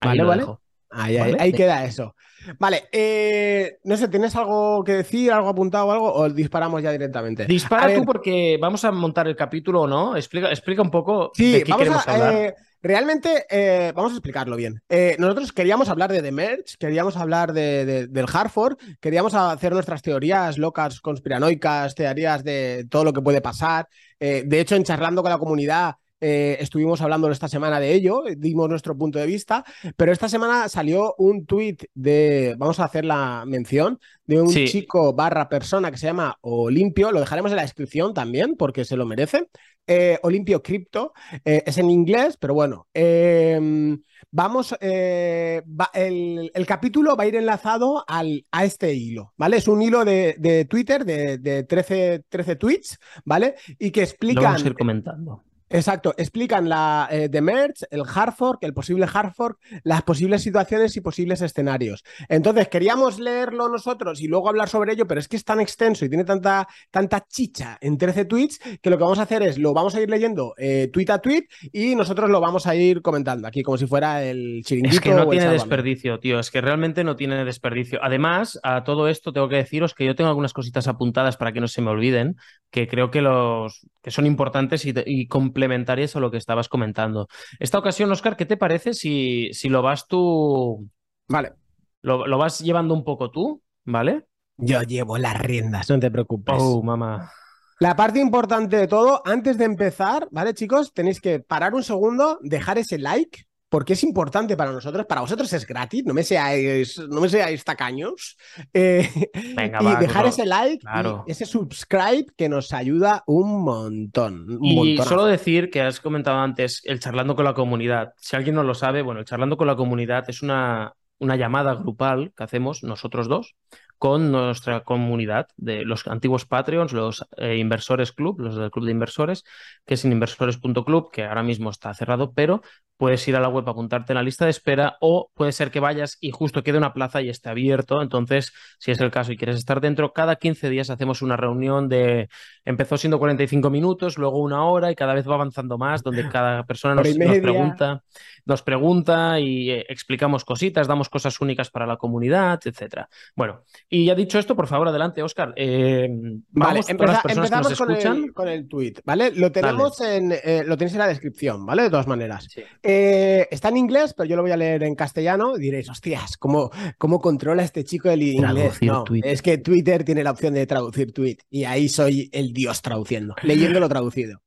vale, 0.00 0.24
vale. 0.24 0.44
Ahí, 0.90 1.52
queda 1.52 1.84
eso. 1.84 2.14
Vale, 2.58 2.84
eh, 2.92 3.78
no 3.84 3.96
sé, 3.96 4.08
¿tienes 4.08 4.36
algo 4.36 4.84
que 4.84 4.92
decir, 4.92 5.32
algo 5.32 5.48
apuntado 5.48 5.86
o 5.86 5.92
algo? 5.92 6.12
¿O 6.12 6.30
disparamos 6.30 6.82
ya 6.82 6.92
directamente? 6.92 7.44
Dispara 7.46 7.92
tú 7.94 8.04
porque 8.04 8.56
vamos 8.60 8.84
a 8.84 8.92
montar 8.92 9.26
el 9.26 9.34
capítulo 9.34 9.82
o 9.82 9.86
no. 9.86 10.16
Explica, 10.16 10.48
explica 10.50 10.82
un 10.82 10.90
poco 10.90 11.32
de 11.36 11.64
qué 11.64 11.72
queremos 11.72 12.06
hablar. 12.06 12.34
Eh, 12.34 12.54
realmente, 12.80 13.46
eh, 13.50 13.92
vamos 13.96 14.12
a 14.12 14.14
explicarlo 14.16 14.56
bien. 14.56 14.80
nosotros 15.18 15.52
queríamos 15.52 15.88
hablar 15.88 16.12
de 16.12 16.22
The 16.22 16.32
Merge, 16.32 16.76
queríamos 16.78 17.16
hablar 17.16 17.52
de, 17.52 18.06
del 18.06 18.26
Hartford, 18.32 18.76
queríamos 19.00 19.34
hacer 19.34 19.72
nuestras 19.72 20.02
teorías 20.02 20.56
locas, 20.56 21.00
conspiranoicas, 21.00 21.94
teorías 21.96 22.44
de 22.44 22.86
todo 22.88 23.02
lo 23.02 23.12
que 23.12 23.22
puede 23.22 23.40
pasar. 23.40 23.88
de 24.20 24.60
hecho, 24.60 24.76
en 24.76 24.84
charlando 24.84 25.22
con 25.22 25.32
la 25.32 25.38
comunidad, 25.38 25.96
eh, 26.20 26.56
estuvimos 26.60 27.02
hablando 27.02 27.30
esta 27.30 27.48
semana 27.48 27.78
de 27.78 27.92
ello, 27.92 28.22
dimos 28.38 28.68
nuestro 28.68 28.96
punto 28.96 29.18
de 29.18 29.26
vista, 29.26 29.64
pero 29.96 30.12
esta 30.12 30.28
semana 30.28 30.68
salió 30.68 31.14
un 31.18 31.44
tuit 31.44 31.84
de, 31.94 32.54
vamos 32.58 32.80
a 32.80 32.84
hacer 32.84 33.04
la 33.04 33.44
mención, 33.46 33.98
de 34.24 34.40
un 34.40 34.48
chico 34.48 35.12
barra 35.12 35.48
persona 35.48 35.90
que 35.90 35.98
se 35.98 36.06
llama 36.06 36.38
Olimpio, 36.40 37.12
lo 37.12 37.20
dejaremos 37.20 37.50
en 37.52 37.56
la 37.56 37.62
descripción 37.62 38.14
también 38.14 38.56
porque 38.56 38.84
se 38.84 38.96
lo 38.96 39.04
merece. 39.04 39.48
Eh, 39.86 40.18
Olimpio 40.22 40.62
Crypto, 40.62 41.12
eh, 41.44 41.62
es 41.64 41.78
en 41.78 41.90
inglés, 41.90 42.36
pero 42.40 42.54
bueno, 42.54 42.88
em, 42.92 44.02
vamos, 44.30 44.74
el, 44.80 46.50
capítulo 46.66 47.14
va 47.14 47.22
a 47.22 47.26
ir 47.28 47.36
enlazado 47.36 48.04
al, 48.08 48.46
a 48.50 48.64
este 48.64 48.94
hilo, 48.94 49.32
¿vale? 49.36 49.58
Es 49.58 49.68
un 49.68 49.82
hilo 49.82 50.04
de, 50.04 50.66
Twitter 50.68 51.04
de, 51.04 51.38
de 51.38 51.62
13, 51.62 52.24
13 52.28 52.56
tweets, 52.56 52.98
¿vale? 53.24 53.54
Y 53.78 53.90
que 53.90 54.02
explican... 54.02 54.42
vamos 54.42 54.64
a 54.64 54.66
ir 54.66 54.74
comentando 54.74 55.45
Exacto, 55.68 56.14
explican 56.16 56.68
la 56.68 57.08
eh, 57.10 57.28
de 57.28 57.40
Merch, 57.40 57.82
el 57.90 58.02
hard 58.02 58.34
fork, 58.34 58.62
el 58.62 58.72
posible 58.72 59.06
hard 59.12 59.32
fork, 59.32 59.58
las 59.82 60.02
posibles 60.02 60.42
situaciones 60.42 60.96
y 60.96 61.00
posibles 61.00 61.42
escenarios. 61.42 62.04
Entonces, 62.28 62.68
queríamos 62.68 63.18
leerlo 63.18 63.68
nosotros 63.68 64.20
y 64.20 64.28
luego 64.28 64.48
hablar 64.48 64.68
sobre 64.68 64.92
ello, 64.92 65.06
pero 65.08 65.18
es 65.18 65.26
que 65.26 65.36
es 65.36 65.44
tan 65.44 65.60
extenso 65.60 66.04
y 66.04 66.08
tiene 66.08 66.24
tanta, 66.24 66.68
tanta 66.90 67.26
chicha 67.26 67.78
en 67.80 67.98
13 67.98 68.26
tweets 68.26 68.60
que 68.80 68.90
lo 68.90 68.96
que 68.96 69.02
vamos 69.02 69.18
a 69.18 69.22
hacer 69.22 69.42
es 69.42 69.58
lo 69.58 69.74
vamos 69.74 69.96
a 69.96 70.00
ir 70.00 70.08
leyendo 70.08 70.54
eh, 70.56 70.88
tweet 70.92 71.10
a 71.10 71.18
tweet 71.18 71.46
y 71.72 71.96
nosotros 71.96 72.30
lo 72.30 72.40
vamos 72.40 72.66
a 72.66 72.76
ir 72.76 73.02
comentando 73.02 73.48
aquí 73.48 73.62
como 73.62 73.76
si 73.76 73.86
fuera 73.86 74.22
el 74.22 74.62
chiringuito. 74.64 74.94
Es 74.94 75.00
que 75.00 75.14
no 75.14 75.28
tiene 75.28 75.48
desperdicio, 75.48 76.20
tío, 76.20 76.38
es 76.38 76.52
que 76.52 76.60
realmente 76.60 77.02
no 77.02 77.16
tiene 77.16 77.44
desperdicio. 77.44 77.98
Además, 78.02 78.60
a 78.62 78.84
todo 78.84 79.08
esto 79.08 79.32
tengo 79.32 79.48
que 79.48 79.56
deciros 79.56 79.94
que 79.94 80.06
yo 80.06 80.14
tengo 80.14 80.28
algunas 80.28 80.52
cositas 80.52 80.86
apuntadas 80.86 81.36
para 81.36 81.52
que 81.52 81.60
no 81.60 81.66
se 81.66 81.82
me 81.82 81.90
olviden, 81.90 82.36
que 82.70 82.86
creo 82.86 83.10
que, 83.10 83.20
los, 83.20 83.86
que 84.02 84.10
son 84.10 84.26
importantes 84.26 84.84
y, 84.84 84.94
y 85.06 85.26
complementarias 85.56 86.14
a 86.14 86.20
lo 86.20 86.30
que 86.30 86.36
estabas 86.36 86.68
comentando. 86.68 87.28
Esta 87.58 87.78
ocasión, 87.78 88.12
Oscar, 88.12 88.36
¿qué 88.36 88.44
te 88.44 88.58
parece 88.58 88.92
si, 88.92 89.48
si 89.54 89.70
lo 89.70 89.80
vas 89.80 90.06
tú... 90.06 90.86
Vale. 91.28 91.54
Lo, 92.02 92.38
vas 92.38 92.60
llevando 92.60 92.94
un 92.94 93.04
poco 93.04 93.30
tú, 93.30 93.62
¿vale? 93.84 94.26
Yo 94.58 94.82
llevo 94.82 95.18
las 95.18 95.40
riendas, 95.40 95.88
no 95.90 95.98
te 95.98 96.10
preocupes. 96.10 96.56
Oh, 96.58 96.82
mamá. 96.82 97.32
La 97.80 97.96
parte 97.96 98.20
importante 98.20 98.76
de 98.76 98.86
todo, 98.86 99.22
antes 99.24 99.58
de 99.58 99.64
empezar, 99.64 100.28
¿vale, 100.30 100.54
chicos? 100.54 100.92
Tenéis 100.92 101.20
que 101.20 101.40
parar 101.40 101.74
un 101.74 101.82
segundo, 101.82 102.38
dejar 102.42 102.78
ese 102.78 102.98
like, 102.98 103.46
porque 103.68 103.94
es 103.94 104.04
importante 104.04 104.56
para 104.56 104.72
nosotros. 104.72 105.06
Para 105.06 105.20
vosotros 105.20 105.52
es 105.52 105.66
gratis, 105.66 106.04
no 106.04 106.14
me 106.14 106.22
seáis, 106.22 106.98
no 107.08 107.20
me 107.20 107.28
seáis 107.28 107.64
tacaños. 107.64 108.36
Eh, 108.72 109.08
y 109.34 109.96
dejar 109.96 110.26
ese 110.26 110.46
like 110.46 110.84
y 111.26 111.30
ese 111.30 111.46
subscribe 111.46 112.26
que 112.36 112.48
nos 112.48 112.72
ayuda 112.72 113.22
un 113.26 113.62
montón. 113.62 114.58
y 114.62 114.98
solo 114.98 115.24
decir 115.24 115.70
que 115.70 115.82
has 115.82 116.00
comentado 116.00 116.38
antes 116.38 116.82
el 116.84 117.00
charlando 117.00 117.34
con 117.34 117.44
la 117.44 117.54
comunidad. 117.54 118.12
Si 118.18 118.36
alguien 118.36 118.54
no 118.54 118.62
lo 118.62 118.74
sabe, 118.74 119.02
bueno, 119.02 119.20
el 119.20 119.26
charlando 119.26 119.56
con 119.56 119.66
la 119.66 119.76
comunidad 119.76 120.28
es 120.28 120.42
una, 120.42 120.94
una 121.18 121.36
llamada 121.36 121.74
grupal 121.74 122.32
que 122.36 122.44
hacemos 122.44 122.82
nosotros 122.82 123.28
dos 123.28 123.54
con 123.98 124.30
nuestra 124.30 124.84
comunidad 124.84 125.48
de 125.56 125.84
los 125.84 126.06
antiguos 126.06 126.46
Patreons, 126.46 126.92
los 126.92 127.26
eh, 127.36 127.56
inversores 127.56 128.12
club, 128.12 128.40
los 128.40 128.56
del 128.56 128.70
club 128.70 128.86
de 128.86 128.92
inversores, 128.92 129.44
que 129.86 129.94
es 129.94 130.04
inversores.club, 130.04 131.10
que 131.10 131.24
ahora 131.24 131.42
mismo 131.42 131.70
está 131.70 131.92
cerrado, 131.94 132.32
pero 132.32 132.62
puedes 132.96 133.26
ir 133.28 133.36
a 133.36 133.40
la 133.40 133.48
web, 133.48 133.68
apuntarte 133.68 134.12
en 134.12 134.16
la 134.16 134.22
lista 134.22 134.44
de 134.44 134.50
espera 134.50 134.96
o 135.00 135.30
puede 135.34 135.52
ser 135.52 135.70
que 135.70 135.80
vayas 135.80 136.16
y 136.20 136.30
justo 136.30 136.62
quede 136.62 136.78
una 136.78 136.92
plaza 136.92 137.20
y 137.20 137.28
esté 137.28 137.48
abierto. 137.50 138.00
Entonces, 138.02 138.52
si 138.78 138.90
es 138.90 139.00
el 139.00 139.10
caso 139.10 139.32
y 139.32 139.36
quieres 139.36 139.56
estar 139.56 139.80
dentro, 139.80 140.12
cada 140.12 140.36
15 140.36 140.70
días 140.70 140.90
hacemos 140.90 141.22
una 141.22 141.36
reunión 141.36 141.88
de, 141.88 142.28
empezó 142.64 142.96
siendo 142.96 143.18
45 143.18 143.70
minutos, 143.70 144.18
luego 144.18 144.40
una 144.40 144.64
hora 144.64 144.90
y 144.90 144.94
cada 144.94 145.14
vez 145.14 145.28
va 145.28 145.34
avanzando 145.34 145.78
más, 145.78 146.02
donde 146.02 146.28
cada 146.28 146.64
persona 146.64 146.94
nos, 146.94 147.08
pregunta, 147.08 148.02
nos 148.44 148.62
pregunta 148.62 149.40
y 149.40 149.70
eh, 149.70 149.86
explicamos 149.88 150.44
cositas, 150.44 150.86
damos 150.86 151.08
cosas 151.08 151.40
únicas 151.40 151.70
para 151.70 151.86
la 151.86 151.96
comunidad, 151.96 152.60
etcétera. 152.64 153.08
Bueno, 153.34 153.62
y 153.88 154.06
ya 154.06 154.14
dicho 154.14 154.38
esto, 154.38 154.56
por 154.56 154.66
favor, 154.66 154.88
adelante, 154.88 155.22
Oscar. 155.22 155.52
Eh, 155.56 156.08
vale, 156.50 156.80
empezamos 156.88 157.78
con, 157.78 157.90
el, 157.92 158.32
con, 158.32 158.48
el, 158.48 158.66
tweet, 158.68 158.94
¿vale? 159.04 159.30
Lo 159.30 159.52
tenemos 159.52 160.00
en, 160.00 160.32
eh, 160.32 160.64
lo 160.66 160.76
tenéis 160.76 160.94
en 160.94 160.98
la 160.98 161.06
descripción, 161.06 161.64
¿vale? 161.64 161.84
De 161.84 161.90
todas 161.90 162.08
maneras. 162.08 162.48
Eh, 162.82 163.46
está 163.50 163.68
en 163.68 163.76
inglés, 163.76 164.12
pero 164.16 164.28
yo 164.28 164.34
lo 164.34 164.42
voy 164.42 164.50
a 164.50 164.56
leer 164.56 164.82
en 164.82 164.96
castellano. 164.96 165.56
diréis, 165.56 165.88
hostias, 165.88 166.36
¿cómo, 166.36 166.70
cómo 166.98 167.20
controla 167.20 167.62
este 167.62 167.84
chico 167.84 168.10
el 168.10 168.22
inglés? 168.22 168.78
No, 168.82 169.04
es 169.22 169.40
que 169.40 169.58
Twitter 169.58 170.04
tiene 170.04 170.24
la 170.24 170.32
opción 170.32 170.54
de 170.54 170.66
traducir 170.66 171.12
tweet 171.12 171.38
y 171.48 171.64
ahí 171.64 171.88
soy 171.88 172.28
el 172.32 172.52
dios 172.52 172.82
traduciendo, 172.82 173.36
leyendo 173.42 173.78
lo 173.78 173.88
traducido. 173.88 174.40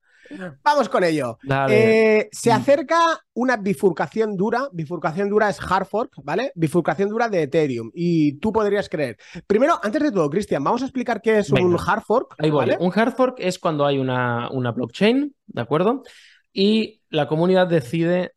Vamos 0.64 0.90
con 0.90 1.04
ello. 1.04 1.38
Eh, 1.70 2.30
se 2.32 2.52
acerca 2.52 3.00
una 3.34 3.58
bifurcación 3.58 4.36
dura. 4.36 4.70
Bifurcación 4.72 5.30
dura 5.30 5.50
es 5.50 5.60
hard 5.62 5.86
fork, 5.86 6.14
¿vale? 6.24 6.52
Bifurcación 6.56 7.10
dura 7.10 7.30
de 7.30 7.44
Ethereum. 7.44 7.92
Y 7.94 8.40
tú 8.40 8.52
podrías 8.52 8.90
creer. 8.90 9.18
Primero, 9.48 9.80
antes 9.82 10.02
de 10.02 10.12
todo, 10.12 10.30
Cristian, 10.30 10.64
vamos 10.64 10.82
a 10.82 10.86
explicar 10.86 11.22
qué 11.22 11.40
es 11.40 11.52
un 11.52 11.78
hard 11.80 12.02
fork. 12.02 12.36
Ahí 12.38 12.52
Un 12.52 12.92
hard 12.94 13.16
fork 13.16 13.36
es 13.40 13.60
cuando 13.60 13.86
hay 13.86 13.98
una, 13.98 14.50
una 14.52 14.72
blockchain, 14.72 15.36
¿de 15.48 15.62
acuerdo? 15.62 16.04
Y 16.54 17.02
la 17.10 17.28
comunidad 17.28 17.68
decide 17.68 18.34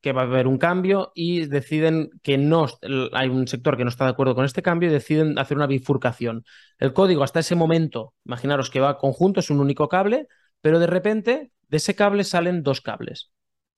que 0.00 0.12
va 0.12 0.22
a 0.22 0.24
haber 0.24 0.46
un 0.46 0.58
cambio 0.58 1.12
y 1.14 1.46
deciden 1.46 2.10
que 2.22 2.38
no 2.38 2.66
hay 3.12 3.28
un 3.28 3.46
sector 3.46 3.76
que 3.76 3.84
no 3.84 3.90
está 3.90 4.04
de 4.04 4.10
acuerdo 4.10 4.34
con 4.34 4.44
este 4.44 4.62
cambio 4.62 4.88
y 4.88 4.92
deciden 4.92 5.38
hacer 5.38 5.56
una 5.56 5.66
bifurcación. 5.66 6.44
El 6.78 6.92
código 6.92 7.22
hasta 7.22 7.40
ese 7.40 7.54
momento, 7.54 8.14
imaginaros 8.24 8.70
que 8.70 8.80
va 8.80 8.96
conjunto, 8.96 9.40
es 9.40 9.50
un 9.50 9.60
único 9.60 9.88
cable, 9.88 10.26
pero 10.60 10.78
de 10.78 10.86
repente 10.86 11.52
de 11.68 11.76
ese 11.76 11.94
cable 11.94 12.24
salen 12.24 12.62
dos 12.62 12.80
cables 12.80 13.32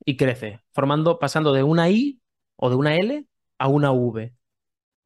y 0.04 0.16
crece, 0.16 0.60
formando, 0.72 1.18
pasando 1.18 1.52
de 1.52 1.62
una 1.62 1.90
I 1.90 2.20
o 2.56 2.70
de 2.70 2.76
una 2.76 2.96
L 2.96 3.24
a 3.58 3.68
una 3.68 3.92
V, 3.92 4.34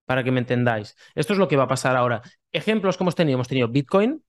para 0.06 0.24
que 0.24 0.30
me 0.30 0.40
entendáis. 0.40 0.96
Esto 1.14 1.32
es 1.32 1.38
lo 1.38 1.48
que 1.48 1.56
va 1.56 1.64
a 1.64 1.68
pasar 1.68 1.96
ahora. 1.96 2.22
Ejemplos 2.52 2.96
como 2.96 3.08
hemos 3.08 3.14
tenido, 3.14 3.36
hemos 3.36 3.48
tenido 3.48 3.68
Bitcoin, 3.68 4.22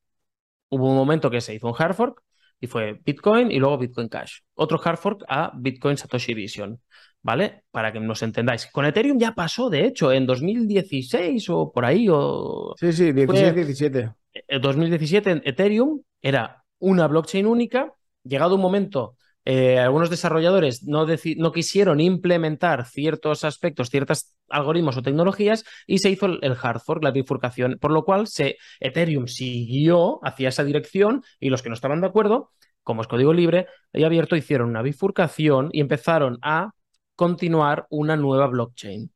hubo 0.69 0.89
un 0.89 0.95
momento 0.95 1.29
que 1.29 1.41
se 1.41 1.53
hizo 1.53 1.67
un 1.67 1.75
hard 1.77 1.93
fork 1.93 2.23
y 2.59 2.67
fue 2.67 2.99
Bitcoin 3.05 3.51
y 3.51 3.59
luego 3.59 3.77
Bitcoin 3.77 4.09
Cash. 4.09 4.39
Otro 4.55 4.81
hard 4.83 4.97
fork 4.97 5.23
a 5.27 5.51
Bitcoin 5.55 5.97
Satoshi 5.97 6.33
Vision, 6.33 6.81
¿vale? 7.21 7.63
Para 7.71 7.93
que 7.93 7.99
nos 7.99 8.23
entendáis. 8.23 8.67
Con 8.67 8.85
Ethereum 8.85 9.19
ya 9.19 9.33
pasó, 9.33 9.69
de 9.69 9.85
hecho, 9.85 10.11
en 10.11 10.25
2016 10.25 11.49
o 11.49 11.71
por 11.71 11.85
ahí. 11.85 12.07
O... 12.09 12.73
Sí, 12.77 12.91
sí, 12.91 13.11
16, 13.11 13.55
17. 13.55 14.11
En 14.47 14.61
2017 14.61 15.41
Ethereum 15.45 16.01
era 16.21 16.63
una 16.79 17.07
blockchain 17.07 17.45
única. 17.45 17.93
Llegado 18.23 18.55
un 18.55 18.61
momento, 18.61 19.15
eh, 19.49 19.79
algunos 19.79 20.09
desarrolladores 20.09 20.83
no, 20.83 21.05
no, 21.37 21.51
quisieron 21.53 22.01
implementar 22.01 22.85
ciertos 22.85 23.45
aspectos, 23.45 23.89
ciertas 23.89 24.35
algoritmos 24.49 24.97
o 24.97 25.01
tecnologías 25.01 25.63
y 25.85 25.99
se 25.99 26.09
hizo 26.09 26.25
el 26.25 26.57
hard 26.61 26.81
fork, 26.81 27.01
la 27.01 27.11
bifurcación, 27.11 27.77
por 27.79 27.91
lo 27.91 28.03
cual 28.03 28.27
se, 28.27 28.57
Ethereum 28.81 29.27
siguió 29.27 30.19
hacia 30.21 30.49
esa 30.49 30.65
dirección 30.65 31.23
y 31.39 31.49
los 31.49 31.61
que 31.61 31.69
no 31.69 31.75
estaban 31.75 32.01
de 32.01 32.07
acuerdo, 32.07 32.51
como 32.83 33.01
es 33.01 33.07
código 33.07 33.31
libre 33.31 33.67
y 33.93 34.03
abierto, 34.03 34.35
hicieron 34.35 34.67
una 34.67 34.81
bifurcación 34.81 35.69
y 35.71 35.79
empezaron 35.79 36.39
a 36.41 36.71
continuar 37.15 37.87
una 37.89 38.17
nueva 38.17 38.47
blockchain. 38.47 39.09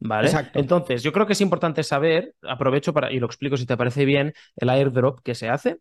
¿Vale? 0.00 0.30
Entonces, 0.54 1.02
yo 1.02 1.12
creo 1.12 1.26
que 1.26 1.34
es 1.34 1.40
importante 1.42 1.82
saber, 1.82 2.34
aprovecho 2.42 2.94
para, 2.94 3.12
y 3.12 3.18
lo 3.18 3.26
explico 3.26 3.58
si 3.58 3.66
te 3.66 3.76
parece 3.76 4.06
bien, 4.06 4.32
el 4.56 4.70
airdrop 4.70 5.20
que 5.22 5.34
se 5.34 5.50
hace, 5.50 5.80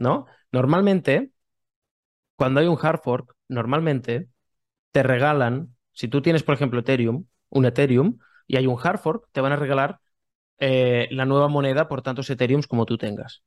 ¿no? 0.00 0.26
Normalmente, 0.50 1.30
cuando 2.34 2.58
hay 2.58 2.66
un 2.66 2.78
hard 2.80 3.00
fork, 3.00 3.36
normalmente 3.46 4.28
te 4.90 5.04
regalan, 5.04 5.76
si 5.92 6.08
tú 6.08 6.22
tienes, 6.22 6.42
por 6.42 6.54
ejemplo, 6.54 6.80
Ethereum, 6.80 7.26
un 7.50 7.64
Ethereum, 7.66 8.18
y 8.48 8.56
hay 8.56 8.66
un 8.66 8.76
hard 8.82 8.98
fork, 8.98 9.28
te 9.30 9.40
van 9.40 9.52
a 9.52 9.56
regalar 9.56 10.00
eh, 10.58 11.06
la 11.12 11.26
nueva 11.26 11.46
moneda 11.46 11.86
por 11.86 12.02
tantos 12.02 12.28
Ethereums 12.30 12.66
como 12.66 12.86
tú 12.86 12.98
tengas. 12.98 13.44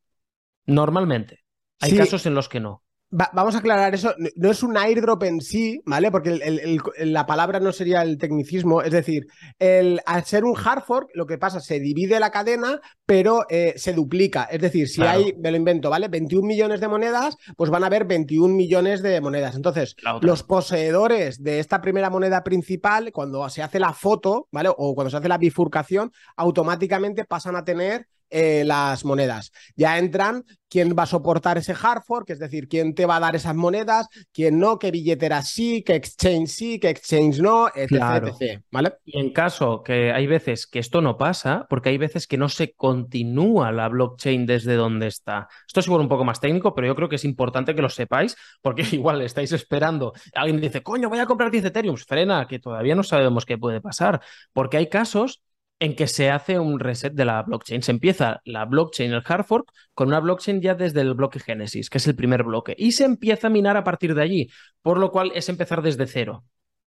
Normalmente. 0.66 1.44
Hay 1.82 1.98
casos 1.98 2.26
en 2.26 2.36
los 2.36 2.48
que 2.48 2.62
no 2.62 2.83
vamos 3.14 3.56
a 3.56 3.60
aclarar 3.60 3.94
eso. 3.94 4.14
No 4.36 4.50
es 4.50 4.64
un 4.64 4.76
airdrop 4.76 5.24
en 5.24 5.42
sí, 5.42 5.82
¿vale? 5.86 6.12
Porque 6.12 6.80
la 6.98 7.26
palabra 7.26 7.60
no 7.60 7.72
sería 7.72 8.02
el 8.02 8.18
tecnicismo. 8.18 8.82
Es 8.82 8.92
decir, 8.92 9.28
el, 9.60 10.02
al 10.06 10.26
ser 10.26 10.44
un 10.44 10.56
hard 10.58 10.84
fork, 10.84 11.10
lo 11.14 11.26
que 11.26 11.38
pasa, 11.38 11.60
se 11.60 11.80
divide 11.80 12.20
la 12.20 12.32
cadena, 12.32 12.82
pero 13.06 13.46
eh, 13.50 13.74
se 13.78 13.94
duplica. 13.94 14.44
Es 14.46 14.62
decir, 14.62 14.88
si 14.90 15.04
hay, 15.04 15.34
me 15.40 15.52
lo 15.52 15.58
invento, 15.58 15.90
¿vale? 15.90 16.08
21 16.08 16.46
millones 16.48 16.80
de 16.82 16.88
monedas, 16.88 17.38
pues 17.56 17.70
van 17.70 17.84
a 17.84 17.88
haber 17.88 18.06
21 18.06 18.54
millones 18.54 19.02
de 19.02 19.22
monedas. 19.22 19.56
Entonces, 19.56 19.96
los 20.22 20.44
poseedores 20.44 21.44
de 21.44 21.60
esta 21.60 21.82
primera 21.82 22.10
moneda 22.10 22.44
principal, 22.44 23.12
cuando 23.12 23.48
se 23.50 23.62
hace 23.62 23.80
la 23.80 23.94
foto, 23.94 24.48
¿vale? 24.52 24.70
O 24.76 24.96
cuando 24.96 25.12
se 25.12 25.18
hace 25.18 25.30
la 25.30 25.38
bifurcación, 25.38 26.12
automáticamente 26.36 27.26
pasan 27.26 27.56
a 27.56 27.64
tener 27.64 28.08
eh, 28.34 28.64
las 28.66 29.06
monedas. 29.06 29.52
Ya 29.76 30.00
entran 30.00 30.44
quién 30.74 30.96
va 30.98 31.04
a 31.04 31.06
soportar 31.06 31.60
ese 31.60 31.76
hard 31.80 32.02
fork, 32.02 32.32
es 32.32 32.40
decir, 32.40 32.68
quién 32.68 32.96
te 32.96 33.06
va 33.06 33.18
a 33.18 33.20
dar 33.20 33.36
esas 33.36 33.54
monedas, 33.54 34.08
quién 34.34 34.58
no, 34.58 34.80
qué 34.80 34.90
billetera 34.90 35.44
sí, 35.44 35.84
qué 35.84 35.94
exchange 35.94 36.50
sí, 36.50 36.80
qué 36.80 36.90
exchange 36.90 37.40
no, 37.40 37.68
etc, 37.68 38.60
¿vale? 38.72 38.94
Y 39.06 39.20
en 39.20 39.32
caso 39.32 39.84
que 39.84 40.12
hay 40.12 40.26
veces 40.26 40.66
que 40.66 40.80
esto 40.80 41.00
no 41.00 41.16
pasa, 41.16 41.68
porque 41.70 41.90
hay 41.90 42.00
veces 42.00 42.26
que 42.26 42.40
no 42.40 42.50
se 42.50 42.74
continúa 42.74 43.72
la 43.72 43.88
blockchain 43.88 44.48
desde 44.48 44.74
donde 44.74 45.06
está. 45.06 45.48
Esto 45.68 45.82
es 45.82 45.86
igual 45.86 46.02
un 46.02 46.10
poco 46.10 46.26
más 46.26 46.40
técnico, 46.40 46.74
pero 46.74 46.88
yo 46.88 46.96
creo 46.96 47.08
que 47.08 47.18
es 47.18 47.26
importante 47.26 47.76
que 47.76 47.84
lo 47.84 47.90
sepáis, 47.90 48.36
porque 48.64 48.82
igual 48.94 49.22
estáis 49.22 49.52
esperando. 49.52 50.14
Alguien 50.34 50.60
dice, 50.60 50.82
coño, 50.82 51.08
voy 51.08 51.20
a 51.20 51.28
comprar 51.28 51.52
10 51.52 51.66
Ethereum. 51.66 51.98
Frena, 51.98 52.48
que 52.48 52.58
todavía 52.58 52.96
no 52.96 53.04
sabemos 53.04 53.46
qué 53.46 53.60
puede 53.60 53.80
pasar, 53.80 54.22
porque 54.54 54.78
hay 54.78 54.90
casos 54.90 55.44
en 55.80 55.96
que 55.96 56.08
se 56.08 56.30
hace 56.32 56.60
un 56.60 56.80
reset 56.80 57.14
de 57.14 57.26
la 57.26 57.42
blockchain. 57.44 57.82
Se 57.84 57.92
empieza 57.92 58.42
la 58.46 58.66
blockchain, 58.66 59.12
el 59.12 59.24
hard 59.26 59.46
fork, 59.46 59.72
con 59.94 60.08
una 60.08 60.20
blockchain 60.20 60.62
ya 60.62 60.76
desde 60.76 61.02
el 61.02 61.14
bloque 61.14 61.40
Génesis, 61.40 61.90
que 61.90 61.98
es 61.98 62.08
el 62.08 62.16
primer 62.16 62.44
bloque, 62.44 62.76
y 62.78 62.94
se 62.94 63.06
empieza 63.06 63.48
a 63.48 63.50
minar 63.50 63.78
a 63.78 63.84
partir 63.84 64.16
de 64.16 64.22
allí, 64.22 64.50
por 64.82 64.98
lo 64.98 65.12
cual 65.12 65.32
es 65.36 65.50
empezar 65.50 65.82
desde 65.82 66.08
cero, 66.08 66.46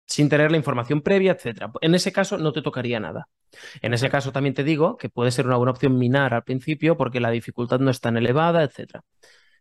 sin 0.06 0.28
tener 0.28 0.50
la 0.50 0.58
información 0.58 1.00
previa, 1.02 1.32
etc. 1.32 1.70
En 1.80 1.94
ese 1.94 2.12
caso 2.12 2.38
no 2.38 2.52
te 2.52 2.62
tocaría 2.62 3.00
nada. 3.00 3.28
En 3.82 3.94
ese 3.94 4.10
caso 4.10 4.32
también 4.32 4.54
te 4.54 4.64
digo 4.64 4.96
que 4.96 5.08
puede 5.08 5.30
ser 5.30 5.46
una 5.46 5.56
buena 5.56 5.72
opción 5.72 5.98
minar 5.98 6.34
al 6.34 6.44
principio 6.44 6.96
porque 6.96 7.20
la 7.20 7.30
dificultad 7.30 7.80
no 7.80 7.90
es 7.90 8.00
tan 8.00 8.16
elevada, 8.16 8.62
etc. 8.64 9.00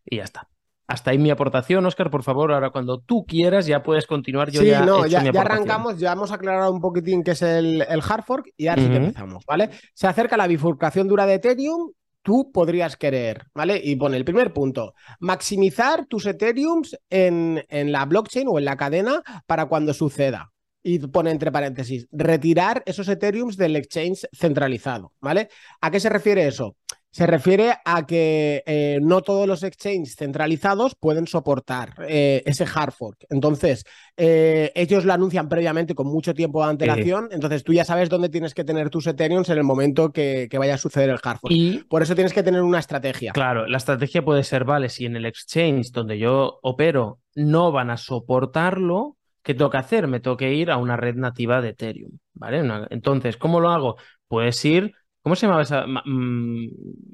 Y 0.06 0.18
ya 0.18 0.24
está. 0.24 0.50
Hasta 0.88 1.12
ahí 1.12 1.18
mi 1.18 1.30
aportación, 1.30 1.86
Oscar, 1.86 2.10
por 2.10 2.24
favor, 2.24 2.52
ahora 2.52 2.70
cuando 2.70 3.00
tú 3.00 3.26
quieras 3.26 3.66
ya 3.66 3.82
puedes 3.82 4.06
continuar. 4.06 4.52
Yo 4.52 4.62
sí, 4.62 4.68
ya, 4.68 4.86
no, 4.86 5.06
ya, 5.06 5.20
arrancamos, 5.20 5.98
ya 5.98 6.12
hemos 6.12 6.32
aclarado 6.32 6.72
un 6.72 6.82
poquitín 6.82 7.24
qué 7.24 7.32
es 7.32 7.42
el, 7.42 7.82
el 7.82 8.02
hard 8.08 8.24
fork 8.24 8.50
y 8.58 8.68
ahora 8.68 8.82
sí 8.82 8.90
que 8.90 8.96
empezamos, 8.98 9.46
¿vale? 9.46 9.70
Se 9.94 10.08
acerca 10.08 10.36
la 10.36 10.48
bifurcación 10.48 11.08
dura 11.08 11.26
de 11.26 11.36
Ethereum, 11.36 11.92
tú 12.22 12.52
podrías 12.52 12.98
querer, 12.98 13.46
¿vale? 13.54 13.80
Y 13.84 13.96
pone 13.96 14.18
el 14.18 14.26
primer 14.26 14.54
punto, 14.54 14.94
maximizar 15.20 16.06
tus 16.08 16.26
Ethereums 16.26 16.98
en, 17.10 17.64
en 17.70 17.92
la 17.92 18.06
blockchain 18.06 18.48
o 18.50 18.60
en 18.60 18.66
la 18.66 18.78
cadena 18.78 19.22
para 19.46 19.66
cuando 19.68 19.94
suceda. 19.94 20.52
Y 20.84 20.98
pone 20.98 21.30
entre 21.30 21.52
paréntesis, 21.52 22.08
retirar 22.12 22.82
esos 22.88 23.08
Ethereums 23.08 23.56
del 23.56 23.76
exchange 23.76 24.28
centralizado, 24.34 25.14
¿vale? 25.22 25.50
¿A 25.80 25.92
qué 25.92 26.00
se 26.00 26.10
refiere 26.10 26.48
eso? 26.48 26.76
Se 27.14 27.28
refiere 27.28 27.74
a 27.84 28.06
que 28.06 28.64
eh, 28.66 29.00
no 29.02 29.22
todos 29.22 29.46
los 29.46 29.64
exchanges 29.64 30.16
centralizados 30.16 30.96
pueden 30.96 31.28
soportar 31.28 31.94
eh, 32.08 32.42
ese 32.46 32.66
hard 32.74 32.94
fork. 32.94 33.26
Entonces, 33.30 33.84
eh, 34.16 34.72
ellos 34.76 35.04
lo 35.04 35.12
anuncian 35.12 35.50
previamente 35.50 35.94
con 35.94 36.08
mucho 36.08 36.34
tiempo 36.34 36.64
de 36.64 36.70
antelación. 36.70 37.28
Entonces, 37.32 37.66
tú 37.66 37.74
ya 37.74 37.84
sabes 37.84 38.08
dónde 38.08 38.30
tienes 38.30 38.54
que 38.54 38.64
tener 38.64 38.90
tus 38.90 39.08
Ethereum 39.08 39.44
en 39.46 39.58
el 39.58 39.64
momento 39.66 40.14
que, 40.14 40.48
vaya 40.58 40.76
a 40.76 40.78
suceder 40.78 41.10
el 41.10 41.20
hard 41.22 41.40
fork. 41.40 41.52
Y 41.52 41.84
por 41.90 42.02
eso 42.02 42.16
tienes 42.16 42.34
que 42.34 42.44
tener 42.44 42.62
una 42.62 42.80
estrategia. 42.80 43.34
Claro, 43.34 43.68
la 43.68 43.78
estrategia 43.78 44.24
puede 44.24 44.44
ser, 44.44 44.64
vale, 44.64 44.88
si 44.88 45.06
en 45.06 45.18
el 45.18 45.26
exchange 45.26 45.92
donde 45.92 46.18
yo 46.18 46.60
opero 46.62 47.20
no 47.36 47.74
van 47.74 47.90
a 47.90 47.98
soportarlo, 47.98 49.18
¿qué 49.44 49.54
tengo 49.54 49.70
que 49.70 49.78
hacer? 49.78 50.08
Me 50.08 50.22
tengo 50.22 50.38
que 50.38 50.54
ir 50.54 50.72
a 50.72 50.78
una 50.78 50.96
red 50.96 51.16
nativa 51.16 51.62
de 51.62 51.70
Ethereum. 51.70 52.12
¿Vale? 52.34 52.64
Entonces, 52.90 53.36
¿cómo 53.36 53.60
lo 53.60 53.70
hago? 53.70 53.98
Puedes 54.28 54.64
ir 54.64 54.94
¿Cómo 55.22 55.36
se 55.36 55.46
llamaba 55.46 55.64
esa? 55.64 55.86
Mm, 55.88 56.68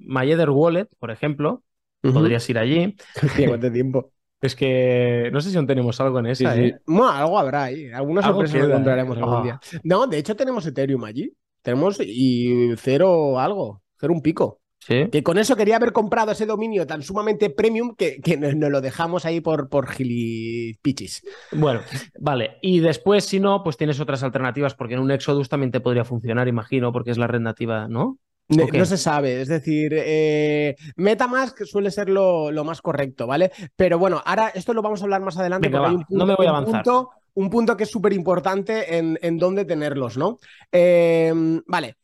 Myether 0.07 0.49
Wallet, 0.49 0.87
por 0.99 1.11
ejemplo. 1.11 1.63
Podrías 2.01 2.49
ir 2.49 2.57
allí. 2.57 2.95
¿Cuánto 3.47 3.71
tiempo? 3.71 4.11
Es 4.39 4.55
que 4.55 5.29
no 5.33 5.41
sé 5.41 5.49
si 5.49 5.57
aún 5.57 5.67
tenemos 5.67 5.99
algo 5.99 6.19
en 6.19 6.27
esa. 6.27 6.55
¿eh? 6.55 6.79
Bueno, 6.85 7.09
algo 7.09 7.39
habrá 7.39 7.63
ahí. 7.65 7.91
Algunas 7.91 8.23
sorpresas 8.23 8.69
encontraremos 8.69 9.17
algún 9.17 9.43
día. 9.43 9.59
Ah. 9.61 9.79
No, 9.83 10.07
de 10.07 10.17
hecho 10.19 10.35
tenemos 10.35 10.65
Ethereum 10.65 11.03
allí. 11.03 11.33
Tenemos 11.61 11.99
y 11.99 12.75
cero 12.77 13.39
algo, 13.39 13.81
cero 13.99 14.13
un 14.13 14.21
pico. 14.21 14.61
Que 14.85 15.23
con 15.23 15.37
eso 15.37 15.55
quería 15.55 15.75
haber 15.75 15.91
comprado 15.91 16.31
ese 16.31 16.45
dominio 16.45 16.87
tan 16.87 17.01
sumamente 17.01 17.49
premium 17.49 17.95
que, 17.95 18.21
que 18.21 18.37
nos, 18.37 18.53
lo 18.53 18.79
dejamos 18.79 19.25
ahí 19.25 19.41
por, 19.41 19.67
por 19.69 19.89
gilipichis. 19.89 21.23
Bueno, 21.51 21.81
vale. 22.19 22.57
Y 22.61 22.79
después, 22.79 23.25
si 23.25 23.39
no, 23.39 23.63
pues 23.63 23.75
tienes 23.75 23.99
otras 23.99 24.23
alternativas, 24.23 24.75
porque 24.75 24.93
en 24.93 25.01
un 25.01 25.11
Exodus 25.11 25.49
también 25.49 25.71
te 25.71 25.81
podría 25.81 26.05
funcionar, 26.05 26.47
imagino, 26.47 26.93
porque 26.93 27.11
es 27.11 27.17
la 27.17 27.27
red 27.27 27.41
nativa, 27.41 27.87
¿no? 27.89 28.19
No, 28.49 28.85
se 28.85 28.95
sabe, 28.95 29.41
es 29.41 29.49
decir, 29.49 29.91
eh, 29.93 30.77
MetaMask 30.95 31.65
suele 31.65 31.91
ser 31.91 32.07
lo, 32.07 32.49
más 32.63 32.81
correcto, 32.81 33.27
¿vale? 33.27 33.51
Pero 33.75 33.99
bueno, 33.99 34.21
ahora 34.25 34.47
esto 34.55 34.73
lo 34.73 34.81
vamos 34.81 35.01
a 35.01 35.03
hablar 35.03 35.21
más 35.21 35.37
adelante. 35.37 35.69
porque 35.69 35.85
hay 35.85 35.95
un 35.95 36.05
punto, 36.05 36.17
no 36.17 36.25
me 36.25 36.35
voy 36.35 36.45
a 36.45 36.49
avanzar. 36.51 36.85
Un 37.33 37.49
punto, 37.51 37.77
que 37.77 37.83
es 37.83 37.91
súper 37.91 38.13
importante 38.13 38.97
en, 38.97 39.19
en, 39.21 39.37
dónde 39.37 39.65
tenerlos, 39.65 40.17
¿no? 40.17 40.39
Eh, 40.71 41.31
vale, 41.67 41.97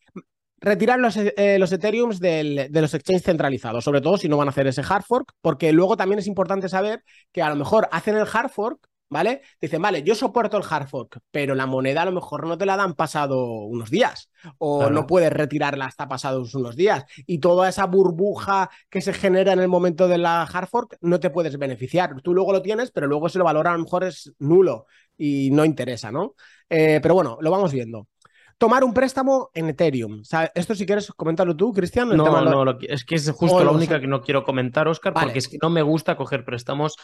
retirar 0.64 1.00
los, 1.00 1.18
eh, 1.18 1.58
los 1.60 1.72
Ethereums 1.72 2.20
de 2.20 2.70
los 2.72 2.94
exchanges 2.94 3.24
centralizados, 3.24 3.84
sobre 3.84 4.02
todo 4.02 4.18
si 4.18 4.30
no 4.30 4.38
van 4.38 4.48
a 4.48 4.52
hacer 4.52 4.66
ese 4.66 4.82
hard 4.88 5.04
fork, 5.04 5.34
porque 5.42 5.74
luego 5.74 5.98
también 5.98 6.20
es 6.20 6.28
importante 6.28 6.70
saber 6.70 7.04
que 7.32 7.42
a 7.42 7.50
lo 7.50 7.56
mejor 7.56 7.90
hacen 7.92 8.16
el 8.16 8.26
hard 8.32 8.50
fork, 8.50 8.88
¿vale? 9.10 9.42
Dicen, 9.60 9.82
vale, 9.82 10.04
yo 10.04 10.16
soporto 10.16 10.58
el 10.58 10.64
hard 10.68 10.88
fork, 10.88 11.20
pero 11.32 11.54
la 11.54 11.66
moneda 11.66 12.04
a 12.04 12.06
lo 12.06 12.14
mejor 12.14 12.48
no 12.48 12.58
te 12.58 12.66
la 12.66 12.78
dan 12.78 12.94
pasado 12.94 13.46
unos 13.66 13.90
días, 13.92 14.30
o 14.58 14.90
no 14.90 15.06
puedes 15.06 15.34
retirarla 15.34 15.86
hasta 15.86 16.08
pasados 16.08 16.56
unos 16.56 16.78
días, 16.78 17.04
y 17.28 17.40
toda 17.40 17.68
esa 17.68 17.86
burbuja 17.86 18.70
que 18.90 19.02
se 19.02 19.14
genera 19.14 19.52
en 19.52 19.60
el 19.60 19.68
momento 19.68 20.08
de 20.08 20.18
la 20.18 20.44
hard 20.44 20.68
fork 20.68 20.98
no 21.02 21.20
te 21.20 21.30
puedes 21.30 21.58
beneficiar. 21.60 22.22
Tú 22.22 22.34
luego 22.34 22.54
lo 22.54 22.62
tienes, 22.62 22.90
pero 22.92 23.08
luego 23.08 23.28
se 23.28 23.38
lo 23.38 23.44
valora 23.44 23.72
a 23.72 23.74
lo 23.74 23.84
mejor 23.84 24.06
es 24.06 24.34
nulo 24.40 24.86
y 25.18 25.50
no 25.52 25.66
interesa, 25.66 26.10
¿no? 26.10 26.36
Eh, 26.70 27.00
pero 27.02 27.14
bueno, 27.14 27.38
lo 27.42 27.52
vamos 27.52 27.74
viendo 27.74 28.08
tomar 28.64 28.86
un 28.86 28.94
préstamo 28.94 29.52
en 29.54 29.68
Ethereum. 29.68 30.22
esto 30.56 30.74
si 30.74 30.86
quieres 30.86 31.12
comentarlo 31.18 31.54
tú, 31.54 31.74
Cristian. 31.74 32.08
No, 32.16 32.64
no, 32.64 32.78
es 32.80 33.04
que 33.04 33.16
es 33.16 33.30
justo 33.32 33.62
la 33.62 33.72
única 33.72 34.00
que 34.00 34.08
no 34.08 34.22
quiero 34.22 34.46
comentar, 34.46 34.88
Oscar, 34.88 35.14
porque 35.14 35.40
es 35.40 35.50
que 35.50 35.58
no 35.62 35.70
me 35.70 35.82
gusta 35.82 36.16
coger 36.16 36.46
préstamos 36.46 36.96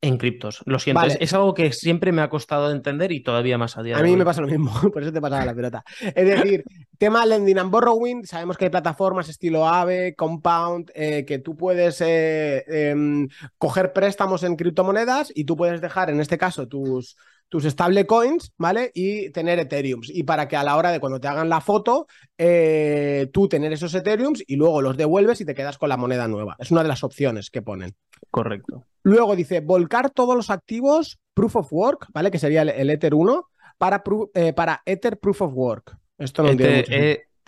en 0.00 0.16
criptos. 0.16 0.62
Lo 0.64 0.78
siento, 0.78 1.02
es, 1.18 1.32
algo 1.32 1.54
que 1.54 1.72
siempre 1.72 2.12
me 2.12 2.22
ha 2.22 2.30
costado 2.30 2.70
entender 2.70 3.10
y 3.10 3.20
todavía 3.20 3.58
más 3.58 3.76
a 3.76 3.82
día 3.82 3.98
A 3.98 4.02
mí 4.04 4.14
me 4.14 4.24
pasa 4.24 4.42
lo 4.42 4.46
mismo, 4.46 4.70
por 4.92 5.02
eso 5.02 5.12
te 5.12 5.20
pasaba 5.20 5.44
la 5.44 5.56
pelota. 5.56 5.82
Es 6.00 6.24
decir, 6.24 6.62
tema 6.98 7.26
lending 7.26 7.58
and 7.58 7.72
borrowing, 7.72 8.24
sabemos 8.24 8.56
que 8.56 8.66
hay 8.66 8.70
plataformas 8.70 9.28
estilo 9.28 9.66
Aave, 9.66 10.14
Compound, 10.14 10.92
eh, 10.94 11.24
que 11.26 11.40
tú 11.40 11.56
puedes 11.56 12.00
eh, 12.00 12.62
em, 12.68 13.26
coger 13.56 13.92
préstamos 13.92 14.44
en 14.44 14.54
criptomonedas 14.54 15.32
y 15.34 15.46
tú 15.46 15.56
puedes 15.56 15.80
dejar, 15.80 16.10
en 16.10 16.20
este 16.20 16.38
caso, 16.38 16.68
tus 16.68 17.16
tus 17.48 17.64
stablecoins, 17.64 18.52
¿vale? 18.58 18.90
Y 18.94 19.30
tener 19.30 19.58
Ethereums. 19.58 20.10
Y 20.10 20.24
para 20.24 20.48
que 20.48 20.56
a 20.56 20.62
la 20.62 20.76
hora 20.76 20.90
de 20.90 21.00
cuando 21.00 21.20
te 21.20 21.28
hagan 21.28 21.48
la 21.48 21.60
foto, 21.60 22.06
eh, 22.36 23.28
tú 23.32 23.48
tener 23.48 23.72
esos 23.72 23.94
Ethereums 23.94 24.42
y 24.46 24.56
luego 24.56 24.82
los 24.82 24.96
devuelves 24.96 25.40
y 25.40 25.44
te 25.44 25.54
quedas 25.54 25.78
con 25.78 25.88
la 25.88 25.96
moneda 25.96 26.28
nueva. 26.28 26.56
Es 26.58 26.70
una 26.70 26.82
de 26.82 26.88
las 26.88 27.04
opciones 27.04 27.50
que 27.50 27.62
ponen. 27.62 27.94
Correcto. 28.30 28.84
Luego 29.02 29.34
dice, 29.34 29.60
volcar 29.60 30.10
todos 30.10 30.36
los 30.36 30.50
activos 30.50 31.18
Proof 31.34 31.56
of 31.56 31.72
Work, 31.72 32.08
¿vale? 32.12 32.30
Que 32.30 32.38
sería 32.38 32.62
el, 32.62 32.90
Ether 32.90 33.14
1, 33.14 33.48
para, 33.78 34.02
eh, 34.34 34.52
para 34.52 34.82
Ether 34.84 35.18
Proof 35.18 35.42
of 35.42 35.52
Work. 35.54 35.96
Esto 36.18 36.42
no 36.42 36.50
entiendo 36.50 36.84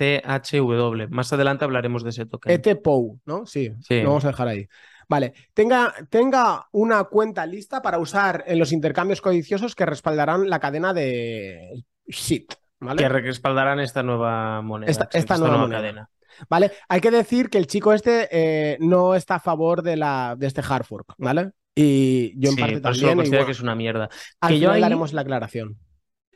ETHW. 0.01 1.09
Más 1.11 1.33
adelante 1.33 1.65
hablaremos 1.65 2.05
de 2.05 2.11
ese 2.11 2.25
token. 2.25 2.53
ETPOW, 2.53 3.21
¿no? 3.27 3.45
Sí, 3.45 3.73
sí. 3.81 4.01
Lo 4.01 4.09
vamos 4.09 4.25
a 4.25 4.29
dejar 4.29 4.49
ahí. 4.49 4.67
Vale, 5.11 5.35
tenga, 5.55 5.93
tenga 6.09 6.69
una 6.71 7.03
cuenta 7.03 7.45
lista 7.45 7.83
para 7.83 7.99
usar 7.99 8.45
en 8.47 8.61
los 8.61 8.71
intercambios 8.71 9.21
codiciosos 9.21 9.75
que 9.75 9.85
respaldarán 9.85 10.49
la 10.49 10.61
cadena 10.61 10.95
de 10.95 11.83
shit. 12.07 12.55
Que 12.97 13.09
respaldarán 13.09 13.81
esta 13.81 14.05
nueva 14.05 14.63
moneda. 14.63 15.09
Esta, 15.13 15.37
nueva, 15.37 15.69
cadena. 15.69 16.09
¿Vale? 16.49 16.71
Hay 16.89 17.01
que 17.01 17.11
decir 17.11 17.51
que 17.51 17.59
el 17.59 17.67
chico 17.67 17.93
este 17.93 18.29
eh, 18.31 18.79
no 18.79 19.17
está 19.17 19.35
a 19.35 19.41
favor 19.41 19.83
de, 19.83 19.97
la, 19.97 20.37
de 20.39 20.47
este 20.47 20.63
hard 20.63 20.85
fork, 20.85 21.15
¿vale? 21.19 21.51
Y 21.75 22.33
yo 22.41 22.51
en 22.51 22.57
parte 22.57 22.81
también. 22.81 23.17
considero 23.17 23.47
que 23.47 23.53
es 23.53 23.61
una 23.61 23.75
mierda. 23.75 24.09
Al 24.41 24.51
que 24.51 24.61
yo 24.61 24.71
ahí... 24.71 24.81
haremos 24.81 25.13
la 25.13 25.23
aclaración. 25.23 25.77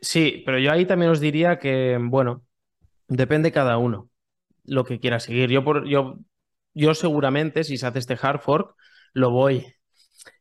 Sí, 0.01 0.43
pero 0.45 0.59
yo 0.59 0.73
ahí 0.73 0.85
también 0.85 1.11
os 1.11 1.21
diría 1.21 1.59
que, 1.59 1.97
bueno, 2.01 2.43
depende 3.07 3.53
cada 3.53 3.77
uno 3.77 4.09
lo 4.65 4.83
que 4.83 4.99
quiera 4.99 5.21
seguir. 5.21 5.49
Yo, 5.49 5.63
por, 5.63 5.87
yo, 5.87 6.19
yo 6.75 6.93
seguramente, 6.93 7.63
si 7.63 7.77
se 7.77 7.87
hace 7.87 7.99
este 7.99 8.17
hard 8.21 8.41
fork, 8.41 8.75
lo 9.13 9.31
voy. 9.31 9.65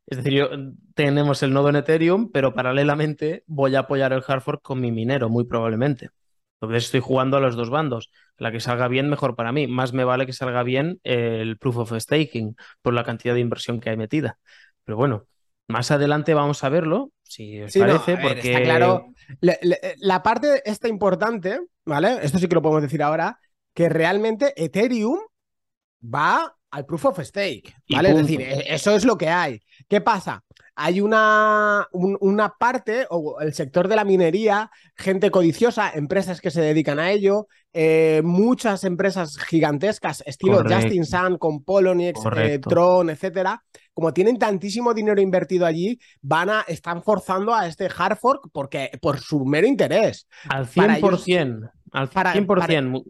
Es 0.06 0.18
decir, 0.18 0.34
yo, 0.34 0.48
tenemos 0.94 1.42
el 1.42 1.54
nodo 1.54 1.70
en 1.70 1.76
Ethereum, 1.76 2.30
pero 2.30 2.52
paralelamente 2.52 3.44
voy 3.46 3.74
a 3.74 3.80
apoyar 3.80 4.12
el 4.12 4.22
hard 4.26 4.42
fork 4.42 4.60
con 4.60 4.80
mi 4.80 4.92
minero, 4.92 5.30
muy 5.30 5.44
probablemente. 5.44 6.10
Entonces 6.60 6.84
estoy 6.84 7.00
jugando 7.00 7.36
a 7.36 7.40
los 7.40 7.56
dos 7.56 7.70
bandos. 7.70 8.10
La 8.36 8.50
que 8.50 8.60
salga 8.60 8.88
bien, 8.88 9.08
mejor 9.08 9.36
para 9.36 9.52
mí. 9.52 9.66
Más 9.66 9.92
me 9.92 10.04
vale 10.04 10.26
que 10.26 10.32
salga 10.32 10.62
bien 10.62 11.00
el 11.04 11.56
proof 11.58 11.78
of 11.78 11.92
staking 11.98 12.56
por 12.82 12.94
la 12.94 13.04
cantidad 13.04 13.34
de 13.34 13.40
inversión 13.40 13.80
que 13.80 13.90
hay 13.90 13.96
metida. 13.96 14.38
Pero 14.84 14.96
bueno, 14.96 15.26
más 15.68 15.90
adelante 15.90 16.34
vamos 16.34 16.62
a 16.64 16.68
verlo, 16.68 17.10
si 17.22 17.62
os 17.62 17.72
parece, 17.74 18.16
porque. 18.16 18.52
está 18.52 18.62
claro. 18.62 19.06
La, 19.40 20.22
parte 20.22 20.62
esta 20.64 20.88
importante, 20.88 21.60
¿vale? 21.84 22.18
Esto 22.22 22.38
sí 22.38 22.48
que 22.48 22.54
lo 22.54 22.62
podemos 22.62 22.82
decir 22.82 23.02
ahora, 23.02 23.38
que 23.74 23.88
realmente 23.88 24.52
Ethereum 24.62 25.18
va 26.04 26.54
al 26.74 26.84
proof 26.86 27.04
of 27.04 27.20
stake, 27.20 27.72
¿vale? 27.88 28.10
Es 28.10 28.16
decir, 28.16 28.40
e, 28.40 28.74
eso 28.74 28.96
es 28.96 29.04
lo 29.04 29.16
que 29.16 29.28
hay. 29.28 29.60
¿Qué 29.88 30.00
pasa? 30.00 30.42
Hay 30.74 31.00
una, 31.00 31.86
una 31.92 32.48
parte, 32.58 33.06
o 33.10 33.40
el 33.40 33.54
sector 33.54 33.86
de 33.86 33.94
la 33.94 34.04
minería, 34.04 34.72
gente 34.96 35.30
codiciosa, 35.30 35.92
empresas 35.94 36.40
que 36.40 36.50
se 36.50 36.60
dedican 36.60 36.98
a 36.98 37.12
ello, 37.12 37.46
eh, 37.72 38.22
muchas 38.24 38.82
empresas 38.82 39.38
gigantescas, 39.38 40.24
estilo 40.26 40.64
Justin 40.68 41.06
Sun 41.06 41.38
con 41.38 41.62
Poloniex, 41.62 42.18
eh, 42.38 42.58
Tron, 42.58 43.10
etcétera, 43.10 43.62
como 43.92 44.12
tienen 44.12 44.36
tantísimo 44.36 44.92
dinero 44.92 45.20
invertido 45.20 45.64
allí, 45.64 45.96
van 46.22 46.50
a, 46.50 46.62
están 46.66 47.04
forzando 47.04 47.54
a 47.54 47.68
este 47.68 47.88
hard 47.96 48.16
fork 48.16 48.48
porque, 48.52 48.90
por 49.00 49.20
su 49.20 49.44
mero 49.44 49.68
interés. 49.68 50.26
Al 50.48 50.66
100%, 50.66 51.70
al 51.92 52.10
100%. 52.10 53.04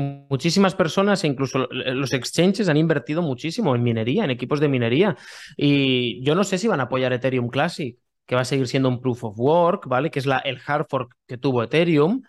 Muchísimas 0.00 0.74
personas, 0.74 1.22
e 1.24 1.26
incluso 1.26 1.68
los 1.70 2.12
exchanges, 2.12 2.68
han 2.68 2.76
invertido 2.76 3.22
muchísimo 3.22 3.74
en 3.74 3.82
minería, 3.82 4.24
en 4.24 4.30
equipos 4.30 4.60
de 4.60 4.68
minería. 4.68 5.16
Y 5.56 6.24
yo 6.24 6.34
no 6.34 6.44
sé 6.44 6.58
si 6.58 6.68
van 6.68 6.80
a 6.80 6.84
apoyar 6.84 7.12
Ethereum 7.12 7.48
Classic, 7.48 7.96
que 8.26 8.34
va 8.34 8.42
a 8.42 8.44
seguir 8.44 8.66
siendo 8.68 8.88
un 8.88 9.00
proof 9.00 9.24
of 9.24 9.38
work, 9.38 9.86
¿vale? 9.88 10.10
Que 10.10 10.18
es 10.18 10.26
la, 10.26 10.38
el 10.38 10.58
hard 10.64 10.86
fork 10.88 11.14
que 11.26 11.36
tuvo 11.36 11.62
Ethereum. 11.62 12.22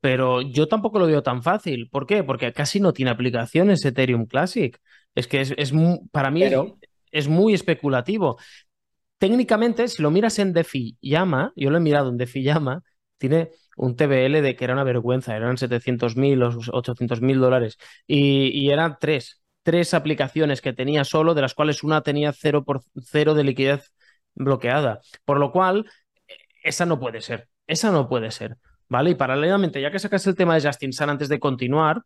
Pero 0.00 0.42
yo 0.42 0.66
tampoco 0.66 0.98
lo 0.98 1.06
veo 1.06 1.22
tan 1.22 1.42
fácil. 1.42 1.88
¿Por 1.88 2.06
qué? 2.06 2.24
Porque 2.24 2.52
casi 2.52 2.80
no 2.80 2.92
tiene 2.92 3.12
aplicaciones 3.12 3.84
Ethereum 3.84 4.26
Classic. 4.26 4.76
Es 5.14 5.28
que 5.28 5.40
es, 5.40 5.54
es 5.56 5.72
para 6.10 6.30
mí 6.30 6.42
es 7.12 7.28
muy 7.28 7.54
especulativo. 7.54 8.38
Técnicamente, 9.18 9.86
si 9.86 10.02
lo 10.02 10.10
miras 10.10 10.38
en 10.40 10.52
DeFi 10.52 10.96
Llama, 11.00 11.52
yo 11.54 11.70
lo 11.70 11.76
he 11.76 11.80
mirado 11.80 12.08
en 12.08 12.16
DeFi 12.16 12.42
Llama, 12.42 12.82
tiene 13.22 13.52
un 13.76 13.94
TBL 13.94 14.42
de 14.42 14.56
que 14.56 14.64
era 14.64 14.74
una 14.74 14.82
vergüenza, 14.82 15.36
eran 15.36 15.56
700 15.56 16.16
mil 16.16 16.42
o 16.42 16.48
800 16.72 17.20
mil 17.20 17.38
dólares 17.38 17.78
y, 18.06 18.68
eran 18.70 18.96
tres, 19.00 19.40
tres 19.62 19.94
aplicaciones 19.94 20.60
que 20.60 20.72
tenía 20.72 21.04
solo, 21.04 21.34
de 21.34 21.42
las 21.42 21.54
cuales 21.54 21.84
una 21.84 22.02
tenía 22.02 22.32
cero 22.32 22.64
por 22.64 22.82
cero 23.00 23.34
de 23.34 23.44
liquidez 23.44 23.92
bloqueada. 24.34 25.00
Por 25.24 25.38
lo 25.38 25.52
cual, 25.52 25.86
esa 26.64 26.84
no 26.84 26.98
puede 26.98 27.20
ser, 27.20 27.48
esa 27.68 27.92
no 27.92 28.08
puede 28.08 28.32
ser. 28.32 28.56
¿Vale? 28.88 29.10
Y 29.10 29.14
paralelamente, 29.14 29.80
ya 29.80 29.92
que 29.92 30.00
sacas 30.00 30.26
el 30.26 30.34
tema 30.34 30.54
de 30.54 30.66
Justin 30.66 30.92
Sun 30.92 31.10
antes 31.10 31.28
de 31.28 31.38
continuar, 31.38 32.02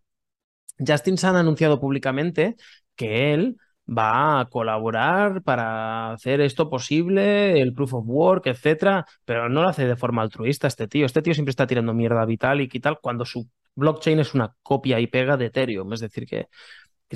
Justin 0.79 1.17
Sun 1.17 1.37
ha 1.37 1.41
anunciado 1.41 1.81
públicamente 1.81 2.57
que 2.95 3.33
él 3.33 3.57
va 3.87 4.41
a 4.41 4.45
colaborar 4.47 5.43
para 5.43 6.13
hacer 6.13 6.41
esto 6.41 6.69
posible, 6.69 7.61
el 7.61 7.73
proof 7.73 7.95
of 7.95 8.05
work, 8.07 8.47
etcétera, 8.47 9.07
pero 9.25 9.49
no 9.49 9.63
lo 9.63 9.69
hace 9.69 9.87
de 9.87 9.97
forma 9.97 10.23
altruista 10.23 10.67
este 10.67 10.89
tío. 10.89 11.07
Este 11.07 11.23
tío 11.23 11.35
siempre 11.35 11.51
está 11.51 11.67
tirando 11.67 11.95
mierda 11.95 12.23
a 12.23 12.27
Vitalik 12.27 12.75
y 12.75 12.81
tal, 12.81 12.99
cuando 13.01 13.25
su 13.25 13.49
blockchain 13.75 14.19
es 14.19 14.35
una 14.35 14.55
copia 14.63 14.99
y 14.99 15.07
pega 15.07 15.37
de 15.37 15.47
Ethereum. 15.47 15.93
Es 15.93 16.01
decir, 16.01 16.27
que. 16.27 16.49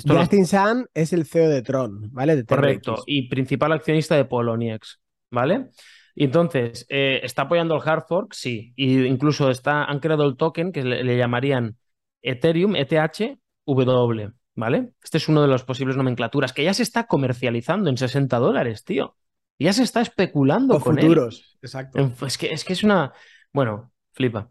Justin 0.07 0.45
Sun 0.45 0.87
es 0.93 1.11
el 1.11 1.25
CEO 1.25 1.49
de 1.49 1.61
Tron, 1.61 2.09
¿vale? 2.13 2.45
Correcto, 2.45 3.03
y 3.05 3.27
principal 3.27 3.73
accionista 3.73 4.15
de 4.15 4.23
Poloniex, 4.23 5.01
¿vale? 5.29 5.67
Entonces, 6.15 6.85
eh, 6.89 7.19
¿está 7.23 7.43
apoyando 7.43 7.75
el 7.75 7.81
hard 7.83 8.03
fork? 8.07 8.33
Sí. 8.33 8.73
Y 8.75 9.03
incluso 9.03 9.49
está, 9.49 9.83
han 9.83 9.99
creado 9.99 10.25
el 10.25 10.37
token 10.37 10.71
que 10.71 10.83
le, 10.83 11.03
le 11.03 11.17
llamarían 11.17 11.77
Ethereum, 12.21 12.75
ETHW. 12.75 14.31
¿Vale? 14.55 14.93
Este 15.03 15.17
es 15.17 15.27
uno 15.27 15.41
de 15.41 15.47
los 15.47 15.63
posibles 15.63 15.97
nomenclaturas 15.97 16.53
que 16.53 16.63
ya 16.63 16.73
se 16.73 16.83
está 16.83 17.07
comercializando 17.07 17.89
en 17.89 17.97
60 17.97 18.37
dólares, 18.37 18.83
tío. 18.83 19.15
Ya 19.59 19.73
se 19.73 19.83
está 19.83 20.01
especulando 20.01 20.79
con 20.79 20.95
futuros, 20.95 21.57
exacto. 21.61 22.11
Es 22.25 22.37
que, 22.37 22.51
es 22.51 22.65
que 22.65 22.73
es 22.73 22.83
una. 22.83 23.13
Bueno, 23.53 23.91
flipa. 24.11 24.49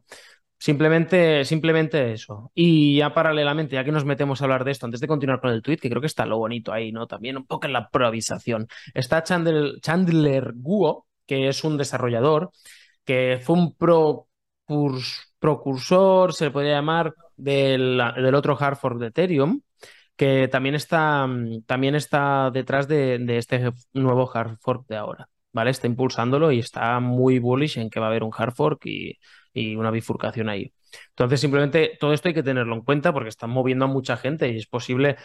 Simplemente, 0.56 1.44
simplemente 1.44 2.12
eso. 2.12 2.52
Y 2.54 2.98
ya 2.98 3.14
paralelamente, 3.14 3.74
ya 3.74 3.82
que 3.82 3.92
nos 3.92 4.04
metemos 4.04 4.40
a 4.40 4.44
hablar 4.44 4.62
de 4.62 4.72
esto, 4.72 4.84
antes 4.86 5.00
de 5.00 5.08
continuar 5.08 5.40
con 5.40 5.50
el 5.50 5.62
tweet, 5.62 5.78
que 5.78 5.88
creo 5.88 6.02
que 6.02 6.06
está 6.06 6.26
lo 6.26 6.38
bonito 6.38 6.70
ahí, 6.72 6.92
¿no? 6.92 7.06
También 7.06 7.38
un 7.38 7.46
poco 7.46 7.66
en 7.66 7.72
la 7.72 7.88
provisación. 7.88 8.68
Está 8.92 9.22
Chandler, 9.22 9.80
Chandler 9.80 10.52
Guo, 10.54 11.06
que 11.26 11.48
es 11.48 11.64
un 11.64 11.78
desarrollador, 11.78 12.50
que 13.04 13.40
fue 13.42 13.56
un 13.56 13.74
procursor, 15.38 16.34
se 16.34 16.44
le 16.44 16.50
podría 16.50 16.74
llamar, 16.74 17.14
del, 17.36 18.00
del 18.16 18.34
otro 18.34 18.56
hard 18.60 18.76
fork 18.76 18.98
de 18.98 19.06
Ethereum, 19.06 19.62
que 20.20 20.48
también 20.48 20.74
está, 20.74 21.26
también 21.64 21.94
está 21.94 22.50
detrás 22.50 22.86
de, 22.86 23.24
este 23.38 23.72
nuevo 23.94 24.30
hard 24.30 24.58
fork 24.60 24.86
de 24.86 24.96
ahora, 24.98 25.30
¿vale? 25.50 25.70
Está 25.70 25.86
impulsándolo 25.86 26.52
y 26.52 26.58
está 26.58 27.00
muy 27.00 27.38
bullish 27.38 27.78
en 27.78 27.88
que 27.88 28.00
va 28.00 28.06
a 28.06 28.08
haber 28.10 28.22
un 28.22 28.30
hard 28.36 28.52
fork 28.52 28.84
y, 28.84 29.18
una 29.76 29.90
bifurcación 29.90 30.50
ahí. 30.50 30.74
Entonces, 31.08 31.40
simplemente 31.40 31.96
todo 31.98 32.12
esto 32.12 32.28
hay 32.28 32.34
que 32.34 32.42
tenerlo 32.42 32.74
en 32.74 32.82
cuenta 32.82 33.14
porque 33.14 33.30
están 33.30 33.48
moviendo 33.48 33.86
a 33.86 33.88
mucha 33.88 34.18
gente 34.18 34.50
y 34.50 34.58
es 34.58 34.66
posible. 34.66 35.16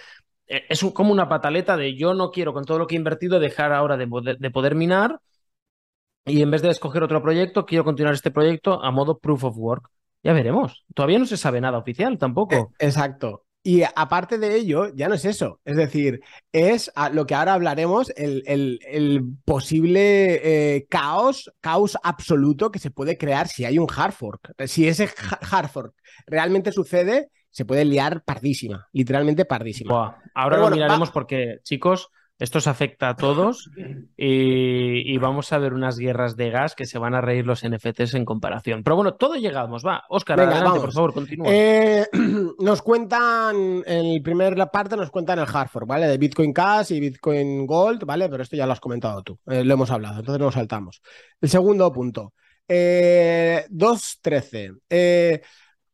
Eh, 0.47 0.63
es 0.69 0.81
como 0.93 1.11
una 1.11 1.27
pataleta 1.27 1.75
de 1.75 1.97
yo 1.97 2.13
no 2.13 2.31
quiero 2.31 2.53
con 2.53 2.63
todo 2.63 2.79
lo 2.79 2.87
que 2.87 2.95
he 2.95 2.97
invertido 2.97 3.41
dejar 3.41 3.73
ahora 3.73 3.97
de 3.97 4.07
de 4.39 4.51
poder 4.51 4.75
minar 4.75 5.19
y 6.25 6.41
en 6.41 6.51
vez 6.51 6.61
de 6.61 6.69
escoger 6.69 7.03
otro 7.03 7.21
proyecto, 7.21 7.65
quiero 7.65 7.83
continuar 7.83 8.13
este 8.13 8.31
proyecto 8.31 8.81
a 8.81 8.91
modo 8.91 9.19
proof 9.19 9.43
of 9.43 9.57
work. 9.57 9.89
Ya 10.23 10.31
veremos. 10.31 10.85
Todavía 10.93 11.19
no 11.19 11.25
se 11.25 11.35
sabe 11.35 11.59
nada 11.59 11.77
oficial 11.77 12.17
tampoco. 12.17 12.55
Eh, 12.55 12.67
exacto. 12.79 13.44
Y 13.67 13.81
aparte 13.81 14.37
de 14.37 14.55
ello, 14.55 14.93
ya 14.93 15.09
no 15.09 15.15
es 15.15 15.25
eso. 15.25 15.59
Es 15.65 15.75
decir, 15.75 16.21
es 16.51 16.91
lo 17.11 17.25
que 17.25 17.33
ahora 17.33 17.55
hablaremos, 17.55 18.13
el, 18.15 19.23
posible 19.43 20.75
eh, 20.75 20.85
caos, 20.87 21.51
caos 21.61 21.97
absoluto 22.03 22.71
que 22.71 22.77
se 22.77 22.91
puede 22.91 23.17
crear 23.17 23.47
si 23.47 23.65
hay 23.65 23.79
un 23.79 23.87
hard 23.89 24.11
fork. 24.11 24.53
Si 24.67 24.87
ese 24.87 25.09
hard 25.51 25.69
fork 25.69 25.95
realmente 26.27 26.71
sucede, 26.71 27.31
se 27.49 27.65
puede 27.65 27.85
liar 27.85 28.23
pardísima, 28.23 28.87
literalmente 28.91 29.45
pardísima. 29.45 30.15
ahora 30.35 30.57
lo 30.57 30.69
miraremos 30.69 31.09
porque, 31.09 31.57
chicos, 31.63 32.11
esto 32.37 32.59
se 32.59 32.69
afecta 32.69 33.09
a 33.09 33.15
todos 33.15 33.69
y, 34.17 35.17
vamos 35.17 35.53
a 35.53 35.57
ver 35.57 35.73
unas 35.73 35.97
guerras 35.97 36.35
de 36.35 36.49
gas 36.49 36.75
que 36.75 36.85
se 36.85 36.99
van 36.99 37.15
a 37.15 37.21
reír 37.21 37.45
los 37.45 37.63
NFTs 37.65 38.13
en 38.15 38.25
comparación. 38.25 38.83
Pero 38.83 38.97
bueno, 38.97 39.15
todo 39.15 39.35
llegamos, 39.35 39.85
va. 39.85 40.03
Oscar, 40.09 40.39
adelante, 40.41 40.79
por 40.81 40.91
favor, 40.91 41.13
continúa. 41.13 41.47
Eh, 41.49 42.05
nos 42.59 42.81
cuentan, 42.81 43.83
en 43.85 44.15
la 44.15 44.21
primera 44.21 44.65
parte 44.69 44.97
nos 44.97 45.11
cuentan 45.11 45.39
el 45.39 45.45
hard 45.51 45.69
¿vale? 45.87 46.07
De 46.07 46.17
Bitcoin 46.17 46.51
Cash 46.51 46.91
y 46.91 46.99
Bitcoin 46.99 47.65
Gold, 47.65 48.03
¿vale? 48.03 48.27
Pero 48.27 48.43
esto 48.43 48.57
ya 48.57 48.65
lo 48.65 48.73
has 48.73 48.81
comentado 48.81 49.23
tú, 49.23 49.39
eh, 49.47 49.63
lo 49.63 49.73
hemos 49.73 49.89
hablado, 49.89 50.19
entonces 50.19 50.41
nos 50.41 50.53
saltamos. 50.53 51.01
El 51.39 51.49
segundo 51.49 51.91
punto. 51.91 52.33
Eh, 52.67 53.65
2.13. 53.69 55.41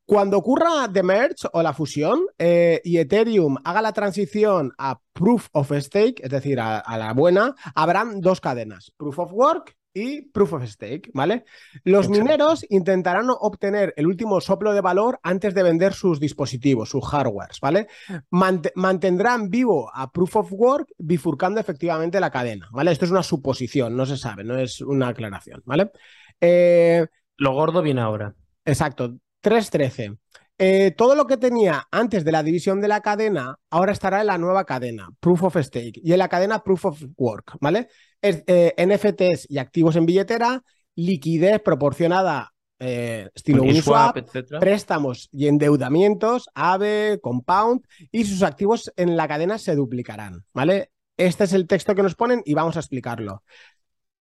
Cuando 0.05 0.37
ocurra 0.37 0.89
The 0.91 1.03
Merge 1.03 1.47
o 1.53 1.61
la 1.61 1.73
fusión 1.73 2.25
eh, 2.37 2.81
y 2.83 2.97
Ethereum 2.97 3.57
haga 3.63 3.81
la 3.81 3.93
transición 3.93 4.73
a 4.77 4.99
Proof 5.13 5.47
of 5.53 5.71
Stake, 5.71 6.21
es 6.23 6.29
decir, 6.29 6.59
a, 6.59 6.83
la 6.97 7.13
buena, 7.13 7.55
habrán 7.75 8.19
dos 8.19 8.41
cadenas, 8.41 8.91
Proof 8.97 9.19
of 9.19 9.33
Work 9.33 9.77
y 9.93 10.23
Proof 10.23 10.53
of 10.53 10.65
Stake, 10.65 11.11
¿vale? 11.13 11.45
Los 11.83 12.09
mineros 12.09 12.65
intentarán 12.69 13.27
obtener 13.29 13.93
el 13.97 14.07
último 14.07 14.41
soplo 14.41 14.73
de 14.73 14.81
valor 14.81 15.19
antes 15.21 15.53
de 15.53 15.63
vender 15.63 15.93
sus 15.93 16.19
dispositivos, 16.19 16.89
sus 16.89 17.05
hardwares, 17.05 17.59
¿vale? 17.61 17.87
mantendrán 18.29 19.49
vivo 19.49 19.91
a 19.93 20.11
Proof 20.11 20.35
of 20.37 20.51
Work 20.51 20.89
bifurcando 20.97 21.59
efectivamente 21.59 22.19
la 22.19 22.31
cadena, 22.31 22.69
¿vale? 22.71 22.91
Esto 22.91 23.05
es 23.05 23.11
una 23.11 23.23
suposición, 23.23 23.95
no 23.95 24.05
se 24.05 24.17
sabe, 24.17 24.43
no 24.43 24.57
es 24.57 24.81
una 24.81 25.09
aclaración, 25.09 25.61
¿vale? 25.65 25.91
Eh, 26.39 27.05
Lo 27.37 27.53
gordo 27.53 27.81
viene 27.81 28.01
ahora. 28.01 28.33
Exacto. 28.65 29.17
3.13. 29.41 30.17
Eh, 30.57 30.91
todo 30.91 31.15
lo 31.15 31.25
que 31.25 31.37
tenía 31.37 31.87
antes 31.89 32.23
de 32.23 32.31
la 32.31 32.43
división 32.43 32.81
de 32.81 32.87
la 32.87 33.01
cadena, 33.01 33.57
ahora 33.71 33.93
estará 33.93 34.21
en 34.21 34.27
la 34.27 34.37
nueva 34.37 34.65
cadena, 34.65 35.09
Proof 35.19 35.43
of 35.43 35.57
Stake, 35.57 35.99
y 36.03 36.11
en 36.11 36.19
la 36.19 36.29
cadena 36.29 36.63
Proof 36.63 36.85
of 36.85 37.03
Work, 37.17 37.57
¿vale? 37.59 37.87
Es, 38.21 38.43
eh, 38.45 38.75
NFTs 38.77 39.49
y 39.49 39.57
activos 39.57 39.95
en 39.95 40.05
billetera, 40.05 40.63
liquidez 40.95 41.61
proporcionada 41.63 42.53
eh, 42.83 43.29
estilo 43.35 43.61
Uniswap, 43.61 44.17
préstamos 44.59 45.29
y 45.31 45.47
endeudamientos, 45.47 46.49
AVE, 46.55 47.19
Compound 47.21 47.81
y 48.11 48.25
sus 48.25 48.41
activos 48.41 48.91
en 48.95 49.15
la 49.15 49.27
cadena 49.27 49.59
se 49.59 49.75
duplicarán, 49.75 50.45
¿vale? 50.53 50.91
Este 51.15 51.43
es 51.43 51.53
el 51.53 51.67
texto 51.67 51.93
que 51.93 52.03
nos 52.03 52.15
ponen 52.15 52.41
y 52.43 52.55
vamos 52.55 52.77
a 52.77 52.79
explicarlo. 52.79 53.43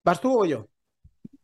¿Vas 0.04 0.20
tú 0.20 0.40
o 0.40 0.46
yo? 0.46 0.68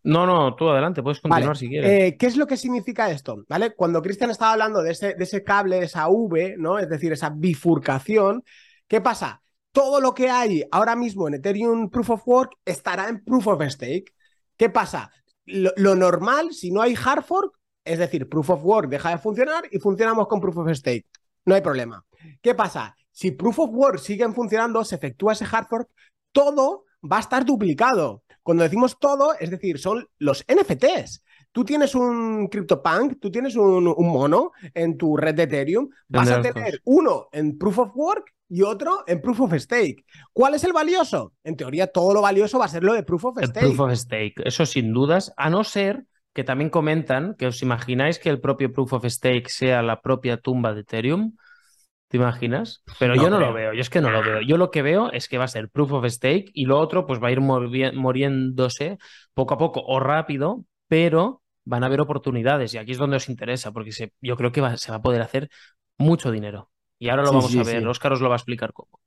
No, 0.05 0.27
no, 0.27 0.55
tú 0.57 0.69
adelante, 0.69 1.03
puedes 1.03 1.21
continuar 1.21 1.57
si 1.57 1.69
quieres. 1.69 1.91
Eh, 1.91 2.17
¿Qué 2.19 2.27
es 2.27 2.37
lo 2.37 2.47
que 2.47 2.57
significa 2.57 3.11
esto? 3.11 3.45
¿Vale? 3.49 3.75
Cuando 3.75 4.03
Cristian 4.03 4.31
estaba 4.31 4.53
hablando 4.53 4.83
de 4.83 4.93
ese, 4.93 5.15
de 5.15 5.25
ese 5.25 5.45
cable, 5.45 5.79
esa 5.79 6.09
V, 6.09 6.57
¿no? 6.59 6.79
Es 6.79 6.89
decir, 6.89 7.13
esa 7.13 7.31
bifurcación, 7.31 8.43
¿qué 8.89 9.01
pasa? 9.01 9.43
Todo 9.71 10.01
lo 10.01 10.13
que 10.13 10.29
hay 10.29 10.65
ahora 10.71 10.97
mismo 10.97 11.29
en 11.29 11.35
Ethereum 11.35 11.89
Proof 11.89 12.11
of 12.11 12.29
Work 12.29 12.53
estará 12.65 13.09
en 13.09 13.23
Proof 13.25 13.47
of 13.47 13.63
Stake. 13.63 14.13
¿Qué 14.57 14.69
pasa? 14.69 15.11
lo, 15.47 15.95
normal, 15.95 16.53
si 16.53 16.71
no 16.71 16.83
hay 16.83 16.95
hard 16.95 17.25
fork, 17.25 17.59
es 17.85 17.99
decir, 17.99 18.29
proof 18.29 18.51
of 18.51 18.65
work 18.65 18.89
deja 18.89 19.11
de 19.11 19.19
funcionar 19.19 19.65
y 19.71 19.79
funcionamos 19.79 20.29
con 20.29 20.41
proof 20.41 20.59
of 20.59 20.71
stake. 20.73 21.07
No 21.45 21.55
hay 21.55 21.61
problema. 21.61 22.05
¿Qué 22.41 22.55
pasa? 22.55 22.95
Si 23.11 23.33
proof 23.33 23.59
of 23.59 23.71
work 23.73 23.99
siguen 23.99 24.35
funcionando, 24.35 24.85
se 24.85 24.95
efectúa 24.95 25.33
ese 25.33 25.45
hard 25.51 25.67
fork, 25.67 25.89
todo 26.31 26.85
va 27.03 27.17
a 27.17 27.21
estar 27.21 27.45
duplicado. 27.45 28.22
Cuando 28.43 28.65
decimos 28.65 28.99
todo, 28.99 29.35
es 29.39 29.51
decir, 29.51 29.79
son 29.79 30.09
los 30.19 30.45
NFTs. 30.49 31.23
Tú 31.53 31.65
tienes 31.65 31.95
un 31.95 32.49
CryptoPunk, 32.49 33.21
tú 33.21 33.31
tienes 33.31 33.57
un, 33.57 33.87
un 33.87 34.09
mono 34.09 34.53
en 34.75 34.97
tu 34.97 35.17
red 35.17 35.35
de 35.35 35.43
Ethereum, 35.45 35.89
vas 36.09 36.31
a 36.31 36.41
tener 36.41 36.81
uno 36.85 37.29
en 37.31 37.59
Proof 37.59 37.79
of 37.79 37.91
Work 37.95 38.33
y 38.49 38.63
otro 38.63 39.05
en 39.07 39.21
Proof 39.21 39.41
of 39.41 39.55
Stake. 39.55 40.05
¿Cuál 40.33 40.55
es 40.55 40.65
el 40.65 40.73
valioso? 40.73 41.33
En 41.43 41.57
teoría, 41.57 41.87
todo 41.87 42.13
lo 42.13 42.21
valioso 42.21 42.59
va 42.59 42.67
a 42.67 42.69
ser 42.69 42.85
lo 42.85 42.93
de 42.95 43.03
Proof 43.03 43.25
of 43.27 43.39
Stake. 43.39 43.61
Proof 43.67 43.81
of 43.81 43.93
Stake, 43.95 44.35
eso 44.45 44.67
sin 44.67 44.93
dudas, 44.93 45.33
a 45.37 45.49
no 45.49 45.65
ser 45.65 46.05
que 46.35 46.45
también 46.45 46.71
comentan 46.71 47.35
que 47.39 47.47
os 47.47 47.63
imagináis 47.63 48.19
que 48.19 48.29
el 48.29 48.41
propio 48.41 48.73
Proof 48.73 48.95
of 48.95 49.05
Stake 49.07 49.49
sea 49.49 49.83
la 49.83 50.01
propia 50.01 50.39
tumba 50.39 50.75
de 50.75 50.81
Ethereum. 50.81 51.37
¿Te 52.13 52.19
imaginas? 52.19 52.83
Pero 52.99 53.15
yo 53.15 53.31
no 53.31 53.41
lo 53.41 53.55
veo, 53.55 53.73
yo 53.73 53.81
es 53.81 53.89
que 53.89 54.03
no 54.03 54.11
lo 54.11 54.23
veo. 54.23 54.43
Yo 54.43 54.59
lo 54.59 54.71
que 54.71 54.83
veo 54.83 55.11
es 55.13 55.29
que 55.29 55.39
va 55.39 55.45
a 55.45 55.49
ser 55.49 55.71
Proof 55.71 55.93
of 55.93 56.05
Stake 56.05 56.51
y 56.53 56.67
lo 56.67 56.79
otro 56.79 57.07
pues 57.07 57.23
va 57.23 57.29
a 57.29 57.31
ir 57.31 57.41
muriéndose 57.41 58.99
poco 59.33 59.55
a 59.55 59.57
poco 59.57 59.81
o 59.81 59.99
rápido, 59.99 60.67
pero 60.89 61.41
van 61.65 61.85
a 61.85 61.87
haber 61.87 62.03
oportunidades 62.03 62.75
y 62.75 62.77
aquí 62.77 62.93
es 62.93 62.99
donde 62.99 63.17
os 63.17 63.31
interesa 63.31 63.73
porque 63.73 63.93
yo 64.21 64.37
creo 64.37 64.53
que 64.53 64.77
se 64.77 64.91
va 64.91 64.99
a 64.99 65.01
poder 65.01 65.23
hacer 65.23 65.49
mucho 65.97 66.31
dinero. 66.31 66.69
Y 66.99 67.09
ahora 67.09 67.23
lo 67.23 67.33
vamos 67.33 67.57
a 67.57 67.63
ver, 67.63 67.89
Óscar 67.89 68.13
os 68.13 68.21
lo 68.21 68.29
va 68.29 68.35
a 68.35 68.37
explicar 68.37 68.75
cómo. 68.75 69.01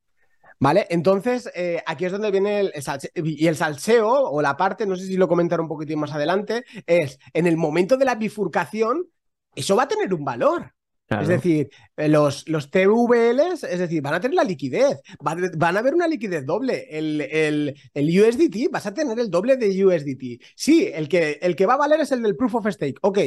Vale, 0.60 0.88
entonces 0.89 1.52
eh, 1.54 1.84
aquí 1.86 2.06
es 2.06 2.12
donde 2.12 2.32
viene 2.32 2.60
el, 2.60 2.82
salseo. 2.82 3.12
Y 3.24 3.46
el 3.46 3.56
salseo, 3.56 4.10
o 4.10 4.41
la 4.41 4.58
parte, 4.58 4.88
no 4.88 4.96
sé 4.96 5.06
si 5.06 5.15
lo 5.15 5.28
comentaré 5.28 5.62
un 5.62 5.68
poquitín 5.68 6.00
más 6.00 6.12
adelante, 6.12 6.65
es 6.88 7.20
en 7.34 7.46
el 7.46 7.56
momento 7.56 7.98
de 7.98 8.06
la 8.06 8.15
bifurcación, 8.15 9.06
eso 9.54 9.76
va 9.76 9.84
a 9.84 9.88
tener 9.88 10.12
un 10.12 10.26
valor. 10.26 10.75
Es 11.08 11.28
decir, 11.28 11.70
eh, 11.98 12.08
los, 12.08 12.50
los 12.50 12.72
TVLs, 12.72 13.63
es 13.63 13.80
decir, 13.80 14.02
van 14.02 14.15
a 14.15 14.20
tener 14.20 14.36
la 14.36 14.44
liquidez, 14.44 15.02
van, 15.20 15.76
a 15.76 15.80
haber 15.80 15.94
una 15.94 16.08
liquidez 16.08 16.46
doble. 16.46 16.88
El, 16.89 17.22
el, 17.22 17.76
el, 17.94 18.22
USDT, 18.22 18.72
vas 18.72 18.88
a 18.88 18.94
tener 18.94 19.20
el 19.20 19.30
doble 19.30 19.56
de 19.58 19.86
USDT. 19.86 20.44
Sí, 20.56 20.89
el 20.91 21.08
que, 21.08 21.38
el 21.41 21.56
que 21.56 21.68
va 21.68 21.76
a 21.76 21.78
valer 21.78 22.00
es 22.00 22.12
el 22.12 22.24
del 22.24 22.36
Proof 22.36 22.56
of 22.56 22.68
Stake, 22.68 22.96
ok, 23.02 23.20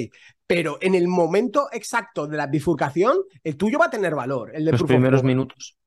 pero 0.46 0.78
en 0.80 0.96
el 0.96 1.06
momento 1.06 1.68
exacto 1.72 2.26
de 2.26 2.36
la 2.36 2.48
bifurcación, 2.48 3.18
el 3.44 3.56
tuyo 3.56 3.78
va 3.78 3.86
a 3.86 3.90
tener 3.90 4.14
valor. 4.14 4.50
El 4.54 4.64
de 4.64 4.72
los 4.72 4.82
primeros 4.82 5.22
minutos. 5.22 5.78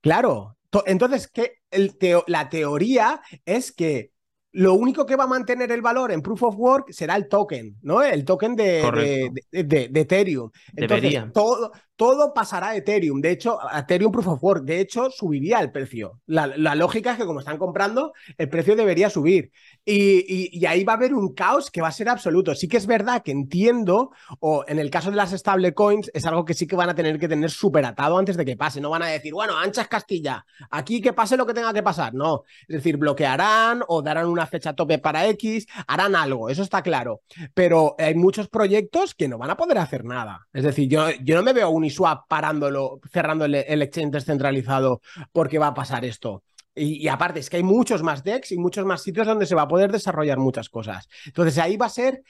Claro. 0.00 0.56
Entonces, 0.84 1.28
¿qué? 1.28 1.54
El 1.70 1.96
la 2.26 2.50
teoría 2.50 3.22
es 3.46 3.72
que 3.72 4.12
lo 4.52 4.74
único 4.74 5.04
que 5.04 5.16
va 5.16 5.24
a 5.24 5.28
mantener 5.28 5.70
el 5.72 5.82
valor 5.82 6.10
en 6.12 6.22
Proof 6.22 6.42
of 6.44 6.54
Work 6.56 6.92
será 6.92 7.16
el 7.16 7.28
token, 7.28 7.76
¿no? 7.82 8.02
El 8.02 8.24
token 8.24 8.56
de, 8.56 9.30
de, 9.50 9.88
de, 9.88 10.00
Ethereum. 10.00 10.50
Entonces, 10.74 11.32
todo, 11.32 11.72
todo 11.98 12.32
pasará 12.32 12.68
a 12.68 12.76
Ethereum. 12.76 13.20
De 13.20 13.32
hecho, 13.32 13.58
Ethereum 13.76 14.12
Proof 14.12 14.28
of 14.28 14.44
Work, 14.44 14.62
de 14.62 14.80
hecho, 14.80 15.10
subiría 15.10 15.58
el 15.58 15.72
precio. 15.72 16.20
La, 16.26 16.46
lógica 16.76 17.10
es 17.10 17.18
que 17.18 17.26
como 17.26 17.40
están 17.40 17.58
comprando, 17.58 18.12
el 18.36 18.48
precio 18.48 18.76
debería 18.76 19.10
subir. 19.10 19.50
Y, 19.84 20.64
ahí 20.64 20.84
va 20.84 20.92
a 20.92 20.96
haber 20.96 21.12
un 21.12 21.34
caos 21.34 21.72
que 21.72 21.80
va 21.80 21.88
a 21.88 21.92
ser 21.92 22.08
absoluto. 22.08 22.54
Sí 22.54 22.68
que 22.68 22.76
es 22.76 22.86
verdad 22.86 23.22
que 23.24 23.32
entiendo, 23.32 24.12
o 24.38 24.64
en 24.68 24.78
el 24.78 24.90
caso 24.90 25.10
de 25.10 25.16
las 25.16 25.32
stablecoins, 25.32 26.08
es 26.14 26.24
algo 26.24 26.44
que 26.44 26.54
sí 26.54 26.68
que 26.68 26.76
van 26.76 26.88
a 26.88 26.94
tener 26.94 27.18
que 27.18 27.26
tener 27.26 27.50
súper 27.50 27.84
atado 27.84 28.16
antes 28.16 28.36
de 28.36 28.44
que 28.44 28.56
pase. 28.56 28.80
No 28.80 28.90
van 28.90 29.02
a 29.02 29.08
decir, 29.08 29.34
bueno, 29.34 29.58
anchas 29.58 29.88
Castilla, 29.88 30.46
aquí 30.70 31.00
que 31.00 31.12
pase 31.12 31.36
lo 31.36 31.46
que 31.46 31.54
tenga 31.54 31.72
que 31.72 31.82
pasar. 31.82 32.14
No. 32.14 32.44
Es 32.68 32.76
decir, 32.76 32.96
bloquearán 32.96 33.82
o 33.88 34.02
darán 34.02 34.26
una 34.26 34.46
fecha 34.46 34.72
tope 34.74 34.98
para 34.98 35.26
X, 35.30 35.66
harán 35.88 36.14
algo, 36.14 36.48
eso 36.48 36.62
está 36.62 36.80
claro. 36.80 37.22
Pero 37.54 37.96
hay 37.98 38.14
muchos 38.14 38.48
proyectos 38.48 39.16
que 39.16 39.26
no 39.26 39.36
van 39.36 39.50
a 39.50 39.56
poder 39.56 39.78
hacer 39.78 40.04
nada. 40.04 40.46
Es 40.52 40.62
decir, 40.62 40.88
yo, 40.88 41.10
yo 41.24 41.34
no 41.34 41.42
me 41.42 41.52
veo 41.52 41.70
un 41.70 41.87
Uniswap 41.88 42.28
parándolo, 42.28 43.00
cerrando 43.10 43.46
el, 43.46 43.54
exchange 43.54 44.12
descentralizado 44.12 45.00
porque 45.32 45.58
va 45.58 45.68
a 45.68 45.74
pasar 45.74 46.04
esto. 46.04 46.42
Y, 46.74 47.08
aparte 47.08 47.40
es 47.40 47.50
que 47.50 47.56
hay 47.56 47.62
muchos 47.62 48.02
más 48.02 48.22
decks 48.22 48.52
y 48.52 48.58
muchos 48.58 48.84
más 48.84 49.02
sitios 49.02 49.26
donde 49.26 49.46
se 49.46 49.54
va 49.54 49.62
a 49.62 49.68
poder 49.68 49.90
desarrollar 49.90 50.38
muchas 50.38 50.68
cosas. 50.68 51.08
Entonces 51.26 51.58
ahí 51.58 51.76
va 51.76 51.86
a 51.86 51.90
ser 51.90 52.22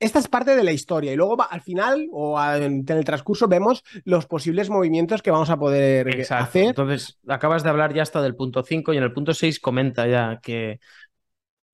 esta 0.00 0.18
es 0.18 0.26
parte 0.26 0.56
de 0.56 0.64
la 0.64 0.72
historia 0.72 1.12
y 1.12 1.16
luego 1.16 1.36
al 1.48 1.60
final 1.60 2.08
o 2.10 2.42
en, 2.42 2.84
el 2.84 3.04
transcurso 3.04 3.46
vemos 3.46 3.84
los 4.04 4.26
posibles 4.26 4.70
movimientos 4.70 5.22
que 5.22 5.30
vamos 5.30 5.50
a 5.50 5.56
poder 5.56 6.26
hacer. 6.30 6.64
Entonces, 6.64 7.20
acabas 7.28 7.62
de 7.62 7.70
hablar 7.70 7.94
ya 7.94 8.02
hasta 8.02 8.20
del 8.20 8.34
punto 8.34 8.64
5 8.64 8.92
y 8.92 8.96
en 8.96 9.04
el 9.04 9.12
punto 9.12 9.34
6 9.34 9.60
comenta 9.60 10.08
ya 10.08 10.40
que 10.42 10.80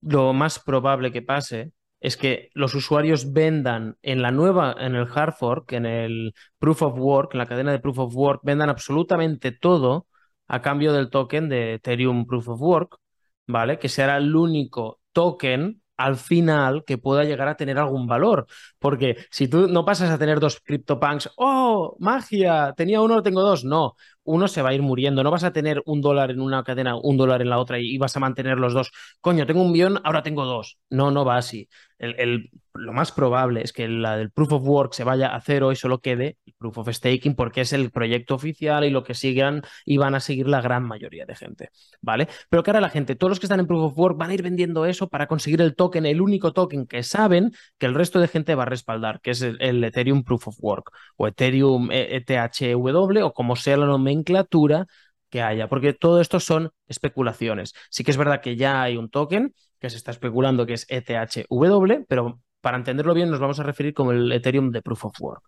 lo 0.03 0.35
más 0.35 0.59
probable 0.59 1.12
que 1.12 1.22
pase 1.22 1.72
es 2.04 2.18
que 2.18 2.50
los 2.52 2.74
usuarios 2.74 3.32
vendan 3.32 3.96
en 4.02 4.20
la 4.20 4.30
nueva, 4.30 4.76
en 4.78 4.94
el 4.94 5.08
hard 5.10 5.32
fork, 5.32 5.72
en 5.72 5.86
el 5.86 6.34
proof 6.58 6.82
of 6.82 6.98
work, 6.98 7.32
en 7.32 7.38
la 7.38 7.46
cadena 7.46 7.72
de 7.72 7.78
proof 7.78 7.98
of 7.98 8.14
work, 8.14 8.40
vendan 8.44 8.68
absolutamente 8.68 9.52
todo 9.52 10.06
a 10.46 10.60
cambio 10.60 10.92
del 10.92 11.08
token 11.08 11.48
de 11.48 11.74
Ethereum 11.74 12.26
proof 12.26 12.48
of 12.48 12.60
work, 12.60 12.98
¿vale? 13.46 13.78
Que 13.78 13.88
será 13.88 14.18
el 14.18 14.36
único 14.36 15.00
token 15.12 15.80
al 15.96 16.16
final 16.16 16.84
que 16.84 16.98
pueda 16.98 17.24
llegar 17.24 17.48
a 17.48 17.56
tener 17.56 17.78
algún 17.78 18.06
valor. 18.06 18.46
Porque 18.78 19.16
si 19.30 19.48
tú 19.48 19.66
no 19.66 19.86
pasas 19.86 20.10
a 20.10 20.18
tener 20.18 20.40
dos 20.40 20.60
CryptoPunks, 20.60 21.30
¡oh, 21.36 21.96
magia! 22.00 22.74
Tenía 22.76 23.00
uno, 23.00 23.22
tengo 23.22 23.40
dos. 23.40 23.64
No, 23.64 23.94
uno 24.24 24.48
se 24.48 24.62
va 24.62 24.70
a 24.70 24.74
ir 24.74 24.82
muriendo. 24.82 25.22
No 25.22 25.30
vas 25.30 25.44
a 25.44 25.52
tener 25.52 25.82
un 25.87 26.00
dólar 26.00 26.30
en 26.30 26.40
una 26.40 26.64
cadena, 26.64 26.96
un 26.96 27.16
dólar 27.16 27.42
en 27.42 27.50
la 27.50 27.58
otra 27.58 27.78
y 27.78 27.96
vas 27.98 28.16
a 28.16 28.20
mantener 28.20 28.58
los 28.58 28.74
dos. 28.74 28.90
Coño, 29.20 29.46
tengo 29.46 29.62
un 29.62 29.72
millón, 29.72 30.00
ahora 30.04 30.22
tengo 30.22 30.44
dos. 30.44 30.78
No, 30.90 31.10
no 31.10 31.24
va 31.24 31.37
así. 31.37 31.68
El, 31.98 32.50
lo 32.74 32.92
más 32.92 33.12
probable 33.12 33.62
es 33.62 33.72
que 33.72 33.88
la 33.88 34.16
del 34.16 34.30
proof 34.30 34.52
of 34.52 34.66
work 34.66 34.94
se 34.94 35.04
vaya 35.04 35.34
a 35.34 35.40
cero 35.40 35.70
y 35.70 35.76
solo 35.76 36.00
quede 36.00 36.38
proof 36.58 36.78
of 36.78 36.88
staking 36.90 37.37
porque 37.37 37.60
es 37.60 37.72
el 37.72 37.90
proyecto 37.90 38.34
oficial 38.34 38.84
y 38.84 38.90
lo 38.90 39.04
que 39.04 39.14
sigan 39.14 39.62
y 39.84 39.96
van 39.96 40.14
a 40.16 40.20
seguir 40.20 40.48
la 40.48 40.60
gran 40.60 40.82
mayoría 40.82 41.24
de 41.24 41.37
gente, 41.37 41.70
¿vale? 42.00 42.28
Pero 42.48 42.62
que 42.62 42.70
ahora 42.70 42.80
la 42.80 42.90
gente, 42.90 43.14
todos 43.14 43.30
los 43.30 43.40
que 43.40 43.46
están 43.46 43.60
en 43.60 43.68
proof 43.68 43.92
of 43.92 43.98
work 43.98 44.18
van 44.18 44.30
a 44.30 44.34
ir 44.34 44.42
vendiendo 44.42 44.87
eso 44.87 45.08
para 45.08 45.28
conseguir 45.28 45.60
el 45.60 45.76
token, 45.76 46.04
el 46.04 46.20
único 46.20 46.52
token 46.52 46.87
que 46.87 47.04
saben 47.04 47.52
que 47.78 47.87
el 47.87 47.94
resto 47.94 48.18
de 48.20 48.28
gente 48.28 48.56
va 48.56 48.64
a 48.64 48.66
respaldar, 48.66 49.20
que 49.20 49.30
es 49.30 49.42
el, 49.42 49.84
Ethereum 49.84 50.24
proof 50.24 50.48
of 50.48 50.56
work 50.60 50.90
o 51.16 51.28
Ethereum 51.28 51.90
ETHW 51.92 53.22
o 53.22 53.32
como 53.32 53.54
sea 53.54 53.76
la 53.76 53.87
nomenclatura 54.14 54.87
que 55.29 55.42
haya, 55.42 55.68
porque 55.68 55.92
todo 55.92 56.20
esto 56.20 56.38
son 56.38 56.70
especulaciones. 56.87 57.74
Sí 57.90 58.05
que 58.05 58.12
es 58.12 58.16
verdad 58.16 58.40
que 58.40 58.57
ya 58.57 58.83
hay 58.83 58.96
un 58.96 59.11
token 59.11 59.55
que 59.81 59.90
se 59.90 59.96
está 59.96 60.12
especulando 60.12 60.64
que 60.64 60.74
es 60.74 60.87
ETHW, 60.88 62.05
pero 62.09 62.40
para 62.61 62.77
entenderlo 62.77 63.14
bien 63.14 63.31
nos 63.31 63.40
vamos 63.40 63.59
a 63.61 63.64
referir 63.64 63.92
como 63.92 64.12
el 64.12 64.31
Ethereum 64.33 64.70
de 64.70 64.81
Proof 64.81 65.07
of 65.07 65.20
Work. 65.20 65.42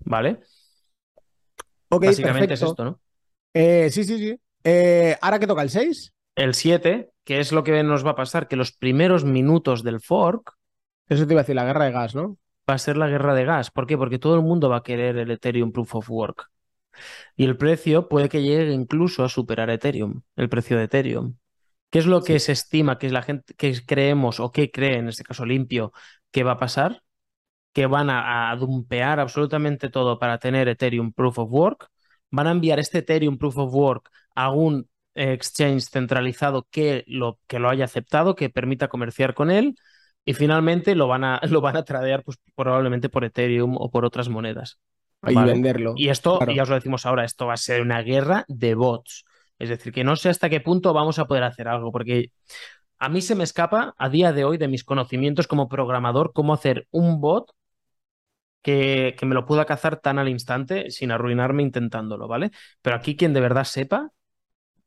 ¿Vale? 0.00 0.40
Ok, 1.88 2.06
Básicamente 2.06 2.54
es 2.54 2.62
esto, 2.62 2.84
¿no? 2.84 3.00
Eh, 3.52 3.88
sí, 3.90 4.04
sí, 4.04 4.18
sí. 4.18 4.40
Eh, 4.62 5.16
¿Ahora 5.20 5.38
que 5.38 5.46
toca 5.46 5.62
el 5.62 5.70
6? 5.70 6.12
El 6.36 6.54
7, 6.54 7.10
que 7.24 7.40
es 7.40 7.52
lo 7.52 7.62
que 7.62 7.82
nos 7.82 8.04
va 8.04 8.12
a 8.12 8.16
pasar, 8.16 8.48
que 8.48 8.56
los 8.56 8.72
primeros 8.72 9.24
minutos 9.24 9.82
del 9.82 10.00
fork. 10.00 10.54
Eso 11.08 11.26
te 11.26 11.34
iba 11.34 11.40
a 11.40 11.44
decir, 11.44 11.54
la 11.54 11.64
guerra 11.64 11.84
de 11.84 11.92
gas, 11.92 12.14
¿no? 12.14 12.38
Va 12.68 12.74
a 12.74 12.78
ser 12.78 12.96
la 12.96 13.08
guerra 13.08 13.34
de 13.34 13.44
gas. 13.44 13.70
¿Por 13.70 13.86
qué? 13.86 13.98
Porque 13.98 14.18
todo 14.18 14.36
el 14.36 14.42
mundo 14.42 14.68
va 14.68 14.78
a 14.78 14.82
querer 14.82 15.18
el 15.18 15.30
Ethereum 15.30 15.70
Proof 15.70 15.96
of 15.96 16.10
Work. 16.10 16.50
Y 17.36 17.44
el 17.44 17.56
precio 17.56 18.08
puede 18.08 18.28
que 18.28 18.42
llegue 18.42 18.72
incluso 18.72 19.24
a 19.24 19.28
superar 19.28 19.70
Ethereum, 19.70 20.22
el 20.36 20.48
precio 20.48 20.76
de 20.76 20.84
Ethereum. 20.84 21.36
¿Qué 21.94 22.00
es 22.00 22.06
lo 22.06 22.22
que 22.24 22.40
se 22.40 22.52
estima, 22.52 22.98
que 22.98 23.06
es 23.06 23.12
la 23.12 23.22
gente 23.22 23.54
que 23.54 23.72
creemos 23.86 24.40
o 24.40 24.50
que 24.52 24.70
cree, 24.72 24.98
en 24.98 25.08
este 25.08 25.24
caso 25.24 25.46
limpio, 25.46 25.92
que 26.32 26.42
va 26.42 26.52
a 26.52 26.58
pasar? 26.58 27.02
Que 27.72 27.86
van 27.86 28.10
a, 28.10 28.54
dumpear 28.56 29.20
absolutamente 29.20 29.90
todo 29.90 30.18
para 30.18 30.38
tener 30.38 30.68
Ethereum 30.68 31.12
Proof 31.12 31.38
of 31.40 31.50
Work. 31.52 31.88
Van 32.30 32.48
a 32.48 32.52
enviar 32.52 32.80
este 32.80 32.98
Ethereum 32.98 33.38
Proof 33.38 33.58
of 33.58 33.74
Work 33.74 34.10
a 34.34 34.50
un 34.50 34.88
exchange 35.14 35.84
centralizado 35.90 36.66
que 36.70 37.04
lo, 37.06 37.40
que 37.46 37.58
lo 37.60 37.68
haya 37.70 37.84
aceptado, 37.84 38.34
que 38.34 38.50
permita 38.50 38.88
comerciar 38.88 39.34
con 39.34 39.50
él. 39.50 39.76
Y 40.24 40.34
finalmente 40.34 40.94
lo 40.96 41.08
van 41.08 41.24
a, 41.24 41.40
lo 41.50 41.60
van 41.60 41.76
a 41.76 41.84
tradear 41.84 42.24
pues, 42.24 42.38
probablemente 42.56 43.08
por 43.08 43.24
Ethereum 43.24 43.76
o 43.78 43.90
por 43.90 44.04
otras 44.04 44.28
monedas. 44.28 44.80
Y 45.28 45.34
venderlo. 45.34 45.94
Y 45.96 46.08
esto, 46.08 46.38
ya 46.52 46.62
os 46.62 46.68
lo 46.68 46.74
decimos 46.74 47.06
ahora, 47.06 47.24
esto 47.24 47.46
va 47.46 47.54
a 47.54 47.58
ser 47.58 47.82
una 47.82 48.02
guerra 48.02 48.44
de 48.48 48.74
bots. 48.74 49.24
Es 49.58 49.68
decir, 49.68 49.92
que 49.92 50.04
no 50.04 50.16
sé 50.16 50.28
hasta 50.28 50.50
qué 50.50 50.60
punto 50.60 50.92
vamos 50.92 51.18
a 51.18 51.26
poder 51.26 51.44
hacer 51.44 51.68
algo, 51.68 51.92
porque 51.92 52.30
a 52.98 53.08
mí 53.08 53.20
se 53.20 53.34
me 53.34 53.44
escapa 53.44 53.94
a 53.98 54.08
día 54.08 54.32
de 54.32 54.44
hoy 54.44 54.58
de 54.58 54.68
mis 54.68 54.84
conocimientos 54.84 55.46
como 55.46 55.68
programador 55.68 56.32
cómo 56.32 56.54
hacer 56.54 56.86
un 56.90 57.20
bot 57.20 57.52
que, 58.64 59.14
me 59.22 59.34
lo 59.34 59.44
pueda 59.44 59.66
cazar 59.66 60.00
tan 60.00 60.18
al 60.18 60.28
instante 60.28 60.90
sin 60.90 61.10
arruinarme 61.10 61.62
intentándolo, 61.62 62.26
¿vale? 62.26 62.50
Pero 62.80 62.96
aquí 62.96 63.14
quien 63.16 63.34
de 63.34 63.40
verdad 63.40 63.64
sepa, 63.64 64.10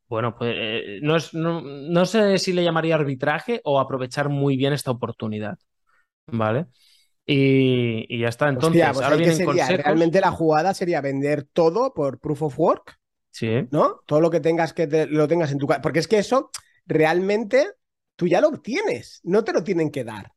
bueno, 0.10 0.36
pues 0.36 0.56
eh, 0.58 1.00
no, 1.04 1.16
es, 1.16 1.34
no, 1.34 2.06
sé 2.06 2.40
si 2.40 2.54
le 2.54 2.64
llamaría 2.64 2.96
arbitraje 2.96 3.62
o 3.64 3.80
aprovechar 3.80 4.30
muy 4.30 4.58
bien 4.58 4.74
esta 4.74 4.92
oportunidad, 4.92 5.60
¿vale? 6.28 6.68
Y, 7.30 8.20
ya 8.20 8.30
está. 8.30 8.48
Entonces, 8.48 8.84
pues 8.94 9.04
ahora 9.04 9.18
vienen 9.18 9.46
consejos. 9.46 9.84
Realmente 9.84 10.22
la 10.22 10.32
jugada 10.32 10.74
sería 10.74 11.02
vender 11.02 11.44
todo 11.44 11.94
por 11.94 12.20
proof 12.20 12.44
of 12.44 12.60
work. 12.60 12.98
Sí. 13.32 13.68
¿No? 13.70 14.02
Todo 14.08 14.22
lo 14.22 14.32
que 14.32 14.40
tengas 14.40 14.74
que 14.74 14.88
lo 15.10 15.28
tengas 15.28 15.52
en 15.52 15.58
tu 15.58 15.68
casa. 15.68 15.82
Porque 15.82 16.00
es 16.00 16.08
que 16.08 16.20
eso 16.20 16.50
realmente 16.86 17.68
tú 18.16 18.28
ya 18.28 18.40
lo 18.40 18.48
obtienes. 18.48 19.20
No 19.24 19.44
te 19.44 19.52
lo 19.52 19.64
tienen 19.64 19.92
que 19.92 20.06
dar. 20.06 20.32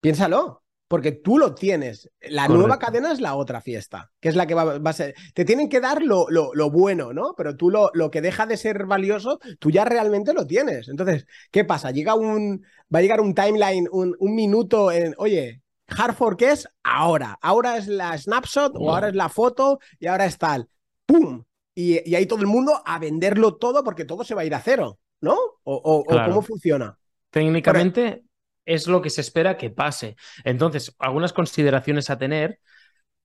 Piénsalo 0.00 0.62
porque 0.88 1.12
tú 1.12 1.38
lo 1.38 1.54
tienes. 1.54 2.10
La 2.20 2.48
nueva 2.48 2.78
cadena 2.78 3.12
es 3.12 3.20
la 3.20 3.34
otra 3.34 3.60
fiesta, 3.60 4.12
que 4.20 4.28
es 4.28 4.36
la 4.36 4.46
que 4.46 4.54
va, 4.54 4.76
a 4.76 4.92
ser. 4.92 5.14
Te 5.34 5.44
tienen 5.44 5.68
que 5.68 5.80
dar 5.80 6.02
lo, 6.02 6.26
lo, 6.30 6.70
bueno, 6.70 7.12
¿no? 7.12 7.34
Pero 7.36 7.56
tú 7.56 7.70
lo, 7.70 7.90
lo, 7.94 8.10
que 8.10 8.20
deja 8.20 8.46
de 8.46 8.56
ser 8.56 8.86
valioso, 8.86 9.40
tú 9.58 9.70
ya 9.70 9.84
realmente 9.84 10.32
lo 10.32 10.46
tienes. 10.46 10.88
Entonces, 10.88 11.26
¿qué 11.50 11.64
pasa? 11.64 11.90
Llega 11.90 12.14
un, 12.14 12.64
va 12.94 13.00
a 13.00 13.02
llegar 13.02 13.20
un 13.20 13.34
timeline, 13.34 13.88
un, 13.90 14.14
un 14.18 14.34
minuto 14.34 14.92
en, 14.92 15.14
oye, 15.18 15.62
Hard 15.88 16.36
¿qué 16.36 16.50
es 16.50 16.68
ahora. 16.82 17.38
Ahora 17.40 17.76
es 17.76 17.86
la 17.86 18.16
snapshot 18.16 18.72
o 18.76 18.90
ahora 18.92 19.08
es 19.08 19.14
la 19.14 19.28
foto 19.28 19.78
y 19.98 20.06
ahora 20.06 20.26
es 20.26 20.38
tal. 20.38 20.68
¡Pum! 21.04 21.44
Y, 21.74 22.08
y 22.08 22.14
ahí 22.14 22.26
todo 22.26 22.40
el 22.40 22.46
mundo 22.46 22.82
a 22.84 22.98
venderlo 22.98 23.56
todo 23.56 23.84
porque 23.84 24.04
todo 24.04 24.24
se 24.24 24.34
va 24.34 24.42
a 24.42 24.44
ir 24.44 24.54
a 24.54 24.60
cero, 24.60 24.98
¿no? 25.20 25.34
¿O, 25.62 25.74
o 25.74 26.04
cómo 26.04 26.42
funciona? 26.42 26.98
Técnicamente, 27.30 28.24
es 28.64 28.86
lo 28.88 29.00
que 29.00 29.10
se 29.10 29.20
espera 29.20 29.56
que 29.56 29.70
pase. 29.70 30.16
Entonces, 30.44 30.94
algunas 30.98 31.32
consideraciones 31.32 32.10
a 32.10 32.18
tener, 32.18 32.58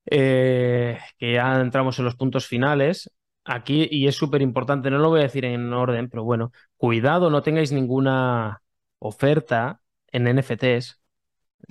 eh, 0.06 0.98
que 1.18 1.34
ya 1.34 1.60
entramos 1.60 1.98
en 1.98 2.04
los 2.04 2.16
puntos 2.16 2.46
finales. 2.46 3.10
Aquí, 3.44 3.88
y 3.90 4.06
es 4.06 4.14
súper 4.14 4.40
importante, 4.40 4.88
no 4.88 4.98
lo 4.98 5.08
voy 5.08 5.20
a 5.20 5.24
decir 5.24 5.44
en 5.44 5.72
orden, 5.72 6.08
pero 6.08 6.22
bueno, 6.22 6.52
cuidado, 6.76 7.28
no 7.28 7.42
tengáis 7.42 7.72
ninguna 7.72 8.62
oferta 9.00 9.80
en 10.12 10.28
NFTs 10.28 11.01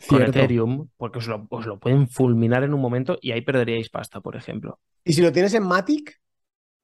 con 0.08 0.22
Ethereum, 0.22 0.90
porque 0.98 1.20
os 1.20 1.28
lo, 1.28 1.48
os 1.50 1.66
lo, 1.66 1.80
pueden 1.80 2.08
fulminar 2.08 2.64
en 2.64 2.74
un 2.74 2.82
momento 2.82 3.18
y 3.22 3.32
ahí 3.32 3.42
perderíais 3.42 3.90
pasta, 3.90 4.22
por 4.22 4.36
ejemplo. 4.36 4.80
¿Y 5.04 5.14
si 5.14 5.22
lo 5.22 5.32
tienes 5.32 5.54
en 5.54 5.64
Matic? 5.64 6.20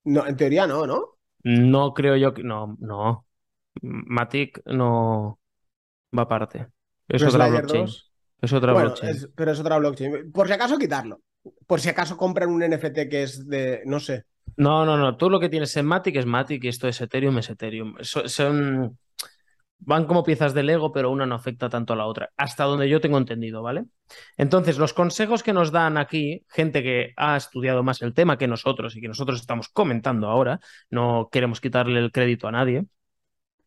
No, 0.05 0.25
en 0.25 0.35
teoría 0.35 0.67
no, 0.67 0.85
¿no? 0.85 1.17
No 1.43 1.93
creo 1.93 2.15
yo 2.15 2.33
que. 2.33 2.43
No, 2.43 2.77
no. 2.79 3.25
Matic 3.81 4.61
no 4.65 5.39
va 6.17 6.23
aparte. 6.23 6.67
Es 7.07 7.23
otra 7.23 7.47
blockchain. 7.47 7.87
Es 8.41 8.53
otra 8.53 8.73
blockchain. 8.73 9.15
pero 9.35 9.51
es 9.51 9.59
otra 9.59 9.77
blockchain. 9.77 10.31
Por 10.31 10.47
si 10.47 10.53
acaso 10.53 10.77
quitarlo. 10.77 11.21
Por 11.65 11.79
si 11.79 11.89
acaso 11.89 12.17
compran 12.17 12.49
un 12.49 12.61
NFT 12.61 13.09
que 13.09 13.23
es 13.23 13.47
de, 13.47 13.81
no 13.85 13.99
sé. 13.99 14.25
No, 14.57 14.85
no, 14.85 14.97
no. 14.97 15.17
Tú 15.17 15.29
lo 15.29 15.39
que 15.39 15.49
tienes 15.49 15.75
en 15.77 15.85
Matic 15.85 16.15
es 16.15 16.25
Matic 16.25 16.63
y 16.63 16.67
esto 16.67 16.87
es 16.87 16.99
Ethereum, 17.01 17.37
es 17.37 17.49
Ethereum. 17.49 17.95
son... 18.01 18.97
Van 19.79 20.05
como 20.05 20.23
piezas 20.23 20.53
de 20.53 20.63
Lego, 20.63 20.91
pero 20.91 21.11
una 21.11 21.25
no 21.25 21.35
afecta 21.35 21.69
tanto 21.69 21.93
a 21.93 21.95
la 21.95 22.05
otra. 22.05 22.31
Hasta 22.35 22.63
donde 22.65 22.89
yo 22.89 22.99
tengo 22.99 23.17
entendido, 23.17 23.61
¿vale? 23.61 23.85
Entonces, 24.37 24.77
los 24.77 24.93
consejos 24.93 25.43
que 25.43 25.53
nos 25.53 25.71
dan 25.71 25.97
aquí, 25.97 26.45
gente 26.49 26.83
que 26.83 27.13
ha 27.15 27.37
estudiado 27.37 27.83
más 27.83 28.01
el 28.01 28.13
tema 28.13 28.37
que 28.37 28.47
nosotros 28.47 28.95
y 28.95 29.01
que 29.01 29.07
nosotros 29.07 29.39
estamos 29.39 29.69
comentando 29.69 30.27
ahora, 30.29 30.59
no 30.89 31.29
queremos 31.31 31.61
quitarle 31.61 31.99
el 31.99 32.11
crédito 32.11 32.47
a 32.47 32.51
nadie, 32.51 32.85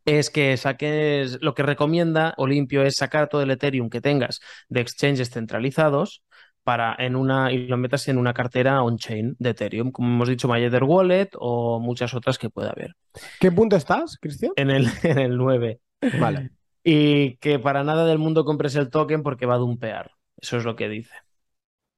es 0.05 0.31
que 0.31 0.57
saques, 0.57 1.39
lo 1.41 1.55
que 1.55 1.63
recomienda 1.63 2.35
Olimpio 2.37 2.83
es 2.83 2.97
sacar 2.97 3.29
todo 3.29 3.43
el 3.43 3.51
Ethereum 3.51 3.91
que 3.91 4.01
tengas 4.01 4.41
de 4.69 4.81
exchanges 4.81 5.31
centralizados 5.31 6.23
para 6.63 6.95
en 6.99 7.17
una 7.17 7.53
y 7.53 7.67
lo 7.67 7.77
metas 7.77 8.09
en 8.09 8.19
una 8.19 8.35
cartera 8.35 8.83
on-chain 8.83 9.37
de 9.39 9.51
Ethereum, 9.51 9.91
como 9.91 10.09
hemos 10.09 10.29
dicho, 10.29 10.49
MyEther 10.49 10.85
Wallet 10.85 11.31
o 11.39 11.81
muchas 11.81 12.15
otras 12.15 12.39
que 12.39 12.51
pueda 12.51 12.71
haber. 12.71 12.95
¿Qué 13.39 13.51
punto 13.51 13.77
estás, 13.77 14.19
Cristian? 14.21 14.53
En 14.57 14.71
el, 14.71 14.87
en 15.03 15.19
el 15.19 15.37
9. 15.37 15.81
Vale. 16.21 16.51
Y 16.83 17.37
que 17.37 17.59
para 17.59 17.85
nada 17.85 18.07
del 18.07 18.19
mundo 18.19 18.45
compres 18.45 18.75
el 18.77 18.91
token 18.91 19.23
porque 19.23 19.47
va 19.47 19.55
a 19.55 19.59
dumpear. 19.59 20.13
Eso 20.37 20.57
es 20.57 20.65
lo 20.65 20.77
que 20.77 20.89
dice. 20.89 21.15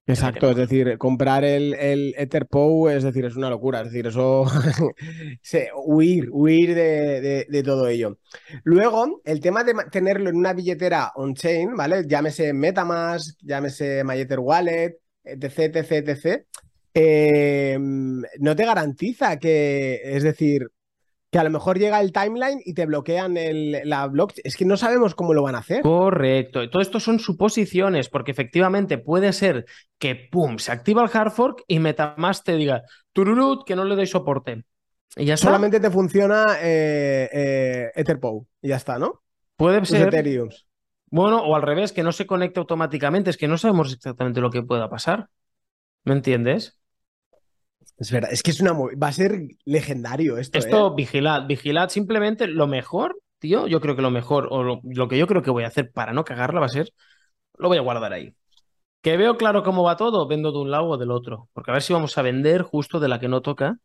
Exacto, 0.04 0.50
es 0.50 0.56
decir, 0.56 0.98
comprar 0.98 1.44
el, 1.44 1.74
el 1.74 2.12
EtherPow 2.18 2.88
es 2.88 3.04
decir, 3.04 3.24
es 3.24 3.36
una 3.36 3.48
locura, 3.48 3.82
es 3.82 3.92
decir, 3.92 4.08
eso, 4.08 4.44
huir, 5.84 6.28
huir 6.32 6.74
de, 6.74 7.62
todo 7.64 7.86
ello. 7.86 8.18
Luego, 8.64 9.20
el 9.24 9.40
tema 9.40 9.62
de 9.62 9.74
tenerlo 9.92 10.30
en 10.30 10.36
una 10.36 10.54
billetera 10.54 11.12
on-chain, 11.14 11.76
¿vale? 11.76 12.04
Llámese 12.08 12.52
Metamask, 12.52 13.38
llámese 13.42 14.02
MyEtherWallet, 14.02 14.98
etc, 15.22 15.76
etc, 15.76 15.92
etc, 16.08 16.46
eh, 16.94 17.78
no 17.78 18.56
te 18.56 18.64
garantiza 18.64 19.38
que, 19.38 20.00
es 20.02 20.24
decir, 20.24 20.68
que 21.32 21.38
a 21.38 21.44
lo 21.44 21.50
mejor 21.50 21.78
llega 21.78 21.98
el 21.98 22.12
timeline 22.12 22.60
y 22.62 22.74
te 22.74 22.84
bloquean 22.84 23.34
la 23.84 24.06
blockchain. 24.06 24.42
Es 24.44 24.54
que 24.54 24.66
no 24.66 24.76
sabemos 24.76 25.14
cómo 25.14 25.32
lo 25.32 25.42
van 25.42 25.54
a 25.54 25.60
hacer. 25.60 25.80
Correcto. 25.80 26.68
Todo 26.68 26.82
esto 26.82 27.00
son 27.00 27.20
suposiciones, 27.20 28.10
porque 28.10 28.32
efectivamente 28.32 28.98
puede 28.98 29.32
ser 29.32 29.64
que, 29.98 30.14
pum, 30.14 30.58
se 30.58 30.72
activa 30.72 31.02
el 31.02 31.10
hard 31.10 31.32
fork 31.32 31.64
y 31.66 31.78
Metamask 31.78 32.44
te 32.44 32.54
diga, 32.56 32.82
tururut, 33.14 33.64
que 33.66 33.74
no 33.74 33.84
le 33.84 33.96
doy 33.96 34.06
soporte. 34.06 34.64
Y 35.16 35.24
ya 35.24 35.38
Solamente 35.38 35.80
te 35.80 35.90
funciona 35.90 36.58
eh, 36.60 37.30
eh, 37.32 37.90
Etherpow 37.94 38.46
y 38.60 38.68
ya 38.68 38.76
está, 38.76 38.98
¿no? 38.98 39.22
Puede 39.56 39.86
ser. 39.86 40.08
Ethereum. 40.08 40.50
Bueno, 41.06 41.38
o 41.38 41.56
al 41.56 41.62
revés, 41.62 41.92
que 41.92 42.02
no 42.02 42.12
se 42.12 42.26
conecte 42.26 42.60
automáticamente. 42.60 43.30
Es 43.30 43.38
que 43.38 43.48
no 43.48 43.56
sabemos 43.56 43.90
exactamente 43.90 44.42
lo 44.42 44.50
que 44.50 44.62
pueda 44.62 44.90
pasar. 44.90 45.30
¿Me 46.04 46.12
entiendes? 46.12 46.78
Es 48.02 48.10
verdad, 48.10 48.32
es 48.32 48.42
que 48.42 48.50
es 48.50 48.60
una 48.60 48.72
va 48.72 49.06
a 49.06 49.12
ser 49.12 49.42
legendario 49.64 50.36
esto. 50.36 50.58
Esto, 50.58 50.88
¿eh? 50.88 50.92
vigilad, 50.96 51.46
vigilad 51.46 51.88
simplemente 51.88 52.48
lo 52.48 52.66
mejor, 52.66 53.16
tío. 53.38 53.68
Yo 53.68 53.80
creo 53.80 53.94
que 53.94 54.02
lo 54.02 54.10
mejor, 54.10 54.48
o 54.50 54.64
lo, 54.64 55.08
que 55.08 55.16
yo 55.16 55.28
creo 55.28 55.40
que 55.40 55.52
voy 55.52 55.62
a 55.62 55.68
hacer 55.68 55.92
para 55.92 56.12
no 56.12 56.24
cagarla 56.24 56.58
va 56.58 56.66
a 56.66 56.70
ser, 56.70 56.92
lo 57.56 57.68
voy 57.68 57.78
a 57.78 57.82
guardar 57.82 58.12
ahí. 58.12 58.34
Que 59.02 59.16
veo 59.16 59.36
claro 59.36 59.62
cómo 59.62 59.84
va 59.84 59.96
todo, 59.96 60.26
vendo 60.26 60.50
de 60.50 60.58
un 60.58 60.72
lado 60.72 60.86
o 60.86 60.98
del 60.98 61.12
otro. 61.12 61.48
Porque 61.52 61.70
a 61.70 61.74
ver 61.74 61.82
si 61.82 61.92
vamos 61.92 62.18
a 62.18 62.22
vender 62.22 62.62
justo 62.62 62.98
de 62.98 63.06
la 63.06 63.20
que 63.20 63.28
no 63.28 63.40
toca. 63.40 63.78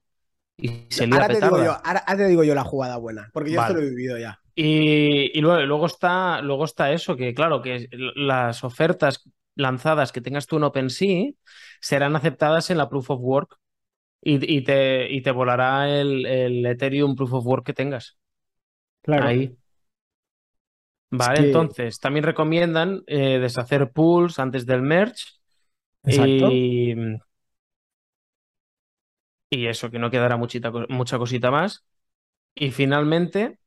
Y 0.57 0.87
se 0.89 1.03
ahora, 1.03 1.27
te 1.27 1.35
digo 1.35 1.63
yo, 1.63 1.77
ahora, 1.83 2.03
te 2.03 2.27
digo 2.27 2.43
yo 2.43 2.55
la 2.55 2.63
jugada 2.63 2.97
buena, 2.97 3.29
porque 3.31 3.51
yo 3.51 3.61
esto 3.61 3.75
lo 3.75 3.81
he 3.81 3.89
vivido 3.89 4.17
ya. 4.17 4.41
Y, 4.55 5.39
luego, 5.41 5.63
luego, 5.63 5.85
está, 5.85 6.41
luego 6.41 6.65
está 6.65 6.91
eso, 6.91 7.15
que 7.15 7.35
claro, 7.35 7.61
que 7.61 7.87
las 8.15 8.63
ofertas 8.63 9.21
lanzadas 9.53 10.11
que 10.11 10.21
tengas 10.21 10.47
tú 10.47 10.57
en 10.57 10.63
OpenSea 10.63 11.33
serán 11.79 12.15
aceptadas 12.15 12.71
en 12.71 12.79
la 12.79 12.89
Proof 12.89 13.11
of 13.11 13.19
Work 13.21 13.59
y, 14.21 14.61
te, 14.61 15.11
y 15.11 15.21
te 15.21 15.31
volará 15.31 15.89
el, 15.89 16.25
el, 16.25 16.65
Ethereum 16.65 17.15
Proof 17.15 17.33
of 17.33 17.45
Work 17.45 17.65
que 17.65 17.73
tengas. 17.73 18.17
Claro. 19.01 19.27
Ahí. 19.27 19.55
Vale, 21.09 21.47
entonces 21.47 21.99
también 21.99 22.25
recomiendan 22.25 23.03
eh, 23.07 23.39
deshacer 23.39 23.91
pools 23.91 24.39
antes 24.39 24.65
del 24.65 24.81
merge. 24.81 25.23
Exacto. 26.03 26.51
Y, 26.51 26.95
y 29.49 29.67
eso, 29.67 29.89
que 29.89 29.99
no 29.99 30.11
quedará 30.11 30.35
muchita, 30.35 30.71
mucha 30.89 31.17
cosita 31.17 31.51
más. 31.51 31.85
Y 32.53 32.71
finalmente, 32.71 33.59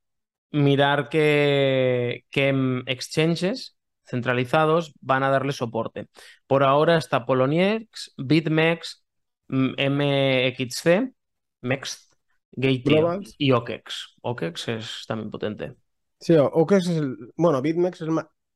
mirar 0.51 1.09
que, 1.09 2.25
que 2.31 2.83
exchanges 2.87 3.77
centralizados 4.05 4.93
van 5.01 5.23
a 5.23 5.31
darle 5.31 5.53
soporte. 5.53 6.09
Por 6.47 6.65
ahora 6.65 6.99
está 6.99 7.25
Poloniex, 7.25 8.13
BitMEX, 8.17 9.00
MXC, 9.51 11.13
MEXT, 11.63 12.15
Gate 12.53 13.21
y 13.39 13.53
OKEX. 13.53 14.17
OKEX 14.23 14.69
es 14.69 15.05
también 15.07 15.31
potente. 15.31 15.75
Sí, 16.19 16.35
OKEX 16.37 16.89
es 16.89 16.97
el. 16.97 17.17
Bueno, 17.37 17.63
BitMEX 17.63 18.05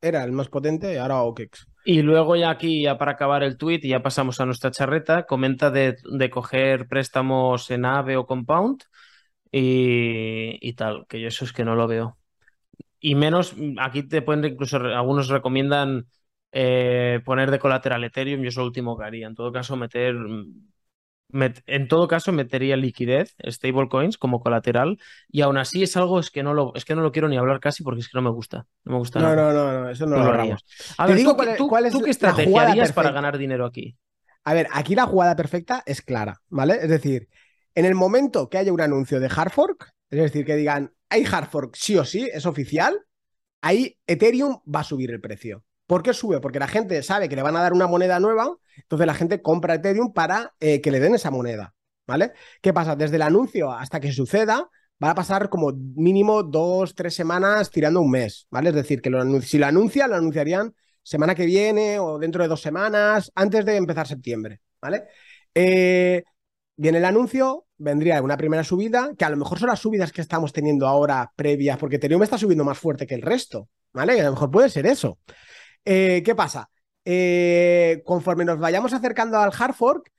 era 0.00 0.24
el 0.24 0.33
más 0.33 0.48
potente 0.48 0.92
y 0.92 0.96
ahora 0.96 1.22
OKEX. 1.22 1.66
Y 1.85 2.02
luego 2.02 2.37
ya 2.37 2.50
aquí, 2.50 2.83
ya 2.83 2.98
para 2.98 3.12
acabar 3.12 3.42
el 3.42 3.57
tweet, 3.57 3.80
y 3.83 3.88
ya 3.88 4.02
pasamos 4.02 4.40
a 4.40 4.46
nuestra 4.46 4.70
charreta, 4.70 5.24
comenta 5.24 5.70
de, 5.70 5.96
coger 6.30 6.88
préstamos 6.88 7.70
en 7.70 7.85
AVE 7.85 8.16
o 8.16 8.26
Compound 8.26 8.85
y, 9.50 10.72
tal, 10.74 11.07
que 11.09 11.20
yo 11.20 11.28
eso 11.28 11.44
es 11.44 11.52
que 11.52 11.64
no 11.64 11.74
lo 11.74 11.87
veo. 11.87 12.18
Y 13.00 13.14
menos, 13.14 13.54
aquí 13.78 14.02
te 14.02 14.22
pueden 14.22 14.44
incluso, 14.44 14.78
algunos 14.78 15.28
recomiendan 15.28 16.07
eh, 16.52 17.20
poner 17.24 17.50
de 17.50 17.59
colateral 17.59 18.02
Ethereum, 18.04 18.42
yo 18.42 18.48
es 18.48 18.57
lo 18.57 18.64
último 18.64 18.96
que 18.96 19.04
haría. 19.04 19.26
En 19.26 19.35
todo 19.35 19.52
caso, 19.52 19.76
meter 19.76 20.16
en 21.35 21.88
todo 21.88 22.07
caso, 22.07 22.33
metería 22.33 22.77
liquidez, 22.77 23.35
stablecoins, 23.44 24.18
como 24.18 24.40
colateral, 24.40 24.99
y 25.29 25.42
aún 25.42 25.59
así 25.59 25.83
es 25.83 25.97
algo 25.97 26.20
es 26.20 26.31
que 26.31 26.42
no 26.42 26.55
lo, 26.55 26.73
es 26.75 26.85
que 26.85 26.94
no 26.94 27.03
lo 27.03 27.12
quiero 27.12 27.29
ni 27.29 27.37
hablar 27.37 27.61
casi 27.61 27.83
porque 27.83 28.01
es 28.01 28.09
que 28.09 28.16
no 28.16 28.23
me 28.23 28.31
gusta. 28.31 28.66
No 28.85 28.92
me 28.92 28.99
gusta 28.99 29.20
no, 29.20 29.35
No, 29.35 29.53
no, 29.53 29.81
no, 29.81 29.90
eso 29.90 30.07
no, 30.07 30.16
lo, 30.16 30.33
haríamos. 30.33 30.64
A 30.97 31.07
ver, 31.07 31.16
digo 31.16 31.37
¿tú, 31.57 31.68
cuál, 31.68 31.90
qué 31.90 32.11
estrategia 32.11 32.62
harías 32.62 32.92
para 32.92 33.11
ganar 33.11 33.38
dinero 33.38 33.66
aquí? 33.66 33.97
A 34.44 34.55
ver, 34.55 34.68
aquí 34.73 34.94
la 34.94 35.07
jugada 35.07 35.35
perfecta 35.35 35.83
es 35.87 36.03
clara, 36.03 36.40
¿vale? 36.49 36.79
Es 36.81 36.88
decir, 36.88 37.29
en 37.75 37.85
el 37.87 37.94
momento 37.94 38.49
que 38.49 38.59
haya 38.59 38.73
un 38.73 38.81
anuncio 38.81 39.18
de 39.18 39.31
hard 39.35 39.51
fork, 39.51 39.90
es 40.11 40.20
decir, 40.20 40.44
que 40.44 40.55
digan, 40.55 40.92
hay 41.09 41.25
hard 41.25 41.49
fork 41.49 41.75
sí 41.75 41.97
o 41.97 42.05
sí, 42.05 42.29
es 42.33 42.47
oficial, 42.47 43.01
ahí 43.61 43.99
Ethereum 44.07 44.61
va 44.73 44.81
a 44.81 44.85
subir 44.85 45.11
el 45.11 45.20
precio. 45.20 45.64
¿Por 45.87 46.03
qué 46.03 46.14
sube? 46.14 46.40
Porque 46.40 46.59
la 46.59 46.68
gente 46.68 47.03
sabe 47.03 47.29
que 47.29 47.37
le 47.37 47.42
van 47.42 47.57
a 47.57 47.62
dar 47.62 47.73
una 47.73 47.87
moneda 47.87 48.18
nueva, 48.20 48.57
entonces 48.77 49.07
la 49.07 49.14
gente 49.14 49.42
compra 49.42 49.75
Ethereum 49.75 50.12
para 50.12 50.55
eh, 50.61 50.81
que 50.81 50.90
le 50.90 51.01
den 51.01 51.14
esa 51.14 51.31
moneda, 51.31 51.75
¿vale? 52.07 52.33
¿Qué 52.62 52.73
pasa? 52.73 52.97
Desde 52.97 53.16
el 53.16 53.23
anuncio 53.23 53.70
hasta 53.70 54.01
que 54.01 54.12
suceda, 54.12 54.70
va 55.03 55.11
a 55.11 55.14
pasar 55.14 55.51
como 55.51 55.73
mínimo 55.73 56.42
dos, 56.42 56.94
tres 56.94 57.14
semanas 57.14 57.70
tirando 57.70 58.01
un 58.01 58.11
mes, 58.11 58.47
¿vale? 58.51 58.70
Es 58.70 58.75
decir, 58.75 59.03
que 59.03 59.11
si 59.42 59.59
lo 59.59 59.66
anuncia, 59.66 60.09
lo 60.09 60.16
anunciarían 60.16 60.75
semana 61.03 61.35
que 61.35 61.44
viene 61.44 61.99
o 61.99 62.18
dentro 62.18 62.42
de 62.42 62.49
dos 62.49 62.62
semanas, 62.62 63.31
antes 63.35 63.64
de 63.66 63.77
empezar 63.77 64.07
septiembre, 64.07 64.61
¿vale? 64.81 65.05
Eh, 65.55 66.25
viene 66.77 66.99
el 66.99 67.05
anuncio, 67.05 67.66
vendría 67.77 68.23
una 68.23 68.38
primera 68.38 68.64
subida, 68.64 69.12
que 69.16 69.25
a 69.25 69.31
lo 69.31 69.37
mejor 69.37 69.59
son 69.59 69.68
las 69.68 69.81
subidas 69.81 70.12
que 70.12 70.23
estamos 70.23 70.53
teniendo 70.53 70.87
ahora 70.87 71.31
previas, 71.37 71.77
porque 71.79 71.97
Ethereum 71.97 72.23
está 72.23 72.38
subiendo 72.38 72.64
más 72.64 72.79
fuerte 72.79 73.07
que 73.07 73.14
el 73.14 73.23
resto, 73.23 73.68
¿vale? 73.92 74.20
a 74.20 74.25
lo 74.25 74.33
mejor 74.33 74.51
puede 74.51 74.70
ser 74.70 74.87
eso. 74.87 75.18
Eh, 75.85 76.23
¿Qué 76.25 76.35
pasa? 76.35 76.70
Eh, 77.05 78.03
conforme 78.05 78.44
nos 78.44 78.59
vayamos 78.59 78.92
acercando 78.92 79.38
al 79.38 79.53
hard 79.57 79.75
fork, 79.75 80.11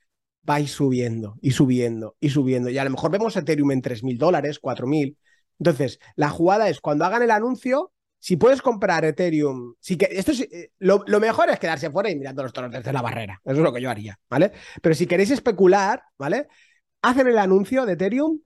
vais 0.42 0.70
subiendo 0.70 1.36
y 1.40 1.50
subiendo 1.50 2.16
y 2.20 2.30
subiendo. 2.30 2.70
Y 2.70 2.78
a 2.78 2.84
lo 2.84 2.90
mejor 2.90 3.10
vemos 3.10 3.36
Ethereum 3.36 3.72
en 3.72 3.82
3.000 3.82 4.18
dólares, 4.18 4.60
4.000. 4.60 5.16
Entonces, 5.58 5.98
la 6.14 6.28
jugada 6.28 6.68
es 6.68 6.80
cuando 6.80 7.04
hagan 7.04 7.22
el 7.22 7.30
anuncio, 7.30 7.92
si 8.18 8.36
puedes 8.36 8.62
comprar 8.62 9.04
Ethereum, 9.04 9.74
si 9.80 9.96
que, 9.96 10.08
esto 10.10 10.32
es, 10.32 10.40
eh, 10.42 10.70
lo, 10.78 11.00
mejor 11.20 11.50
es 11.50 11.58
quedarse 11.58 11.90
fuera 11.90 12.10
y 12.10 12.16
mirando 12.16 12.42
los 12.42 12.52
toros 12.52 12.70
desde 12.70 12.92
la 12.92 13.02
barrera. 13.02 13.40
Eso 13.44 13.56
es 13.56 13.62
lo 13.62 13.72
que 13.72 13.80
yo 13.80 13.90
haría, 13.90 14.18
¿vale? 14.28 14.52
Pero 14.82 14.94
si 14.94 15.06
queréis 15.06 15.30
especular, 15.30 16.02
¿vale? 16.18 16.46
Hacen 17.02 17.26
el 17.26 17.38
anuncio 17.38 17.86
de 17.86 17.94
Ethereum, 17.94 18.40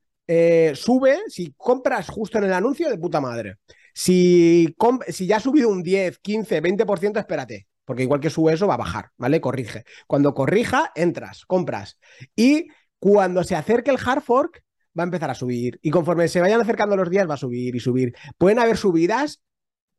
sube, 0.74 1.18
si 1.28 1.54
compras 1.56 2.08
justo 2.08 2.38
en 2.38 2.44
el 2.44 2.52
anuncio, 2.52 2.88
de 2.88 2.98
puta 2.98 3.20
madre. 3.20 3.56
Si, 3.94 4.74
si 5.08 5.26
ya 5.26 5.36
ha 5.36 5.40
subido 5.40 5.68
un 5.68 5.82
10, 5.82 6.18
15, 6.18 6.62
20%, 6.62 7.18
espérate, 7.18 7.66
porque 7.84 8.02
igual 8.02 8.20
que 8.20 8.30
sube 8.30 8.52
eso 8.52 8.66
va 8.66 8.74
a 8.74 8.78
bajar, 8.78 9.10
¿vale? 9.16 9.40
Corrige. 9.40 9.84
Cuando 10.06 10.34
corrija, 10.34 10.92
entras, 10.94 11.44
compras. 11.46 11.98
Y 12.36 12.68
cuando 12.98 13.44
se 13.44 13.56
acerque 13.56 13.90
el 13.90 13.98
hard 14.04 14.22
fork, 14.22 14.62
va 14.98 15.02
a 15.02 15.04
empezar 15.04 15.30
a 15.30 15.34
subir. 15.34 15.78
Y 15.82 15.90
conforme 15.90 16.28
se 16.28 16.40
vayan 16.40 16.60
acercando 16.60 16.96
los 16.96 17.10
días, 17.10 17.28
va 17.28 17.34
a 17.34 17.38
subir 17.38 17.74
y 17.74 17.80
subir. 17.80 18.14
Pueden 18.38 18.58
haber 18.58 18.76
subidas 18.76 19.42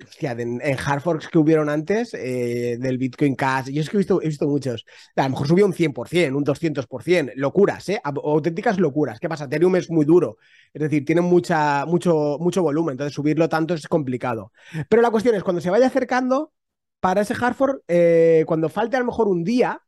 hostia, 0.03 0.31
en, 0.31 0.61
en 0.61 0.77
hard 0.77 1.01
que 1.31 1.37
hubieron 1.37 1.69
antes 1.69 2.13
eh, 2.13 2.77
del 2.79 2.97
Bitcoin 2.97 3.35
Cash, 3.35 3.69
yo 3.69 3.81
es 3.81 3.89
que 3.89 3.97
he 3.97 4.27
visto, 4.27 4.47
muchos. 4.47 4.85
A 5.15 5.23
lo 5.23 5.29
mejor 5.29 5.47
subió 5.47 5.65
un 5.65 5.73
100%, 5.73 6.35
un 6.35 6.45
200%. 6.45 7.33
Locuras, 7.35 7.89
¿eh? 7.89 8.01
Auténticas 8.03 8.79
locuras. 8.79 9.19
¿Qué 9.19 9.29
pasa? 9.29 9.45
Ethereum 9.45 9.75
es 9.75 9.89
muy 9.89 10.05
duro. 10.05 10.37
Es 10.73 10.81
decir, 10.81 11.05
tiene 11.05 11.21
mucha, 11.21 11.85
mucho, 11.85 12.37
mucho 12.39 12.61
volumen, 12.61 12.93
entonces 12.93 13.13
subirlo 13.13 13.49
tanto 13.49 13.73
es 13.73 13.87
complicado. 13.87 14.51
Pero 14.89 15.01
la 15.01 15.11
cuestión 15.11 15.35
es, 15.35 15.43
cuando 15.43 15.61
se 15.61 15.69
vaya 15.69 15.87
acercando, 15.87 16.51
para 16.99 17.21
ese 17.21 17.33
hard 17.33 17.55
eh, 17.87 18.43
cuando 18.47 18.69
falte 18.69 18.95
a 18.95 18.99
lo 18.99 19.05
mejor 19.05 19.27
un 19.27 19.43
día 19.43 19.81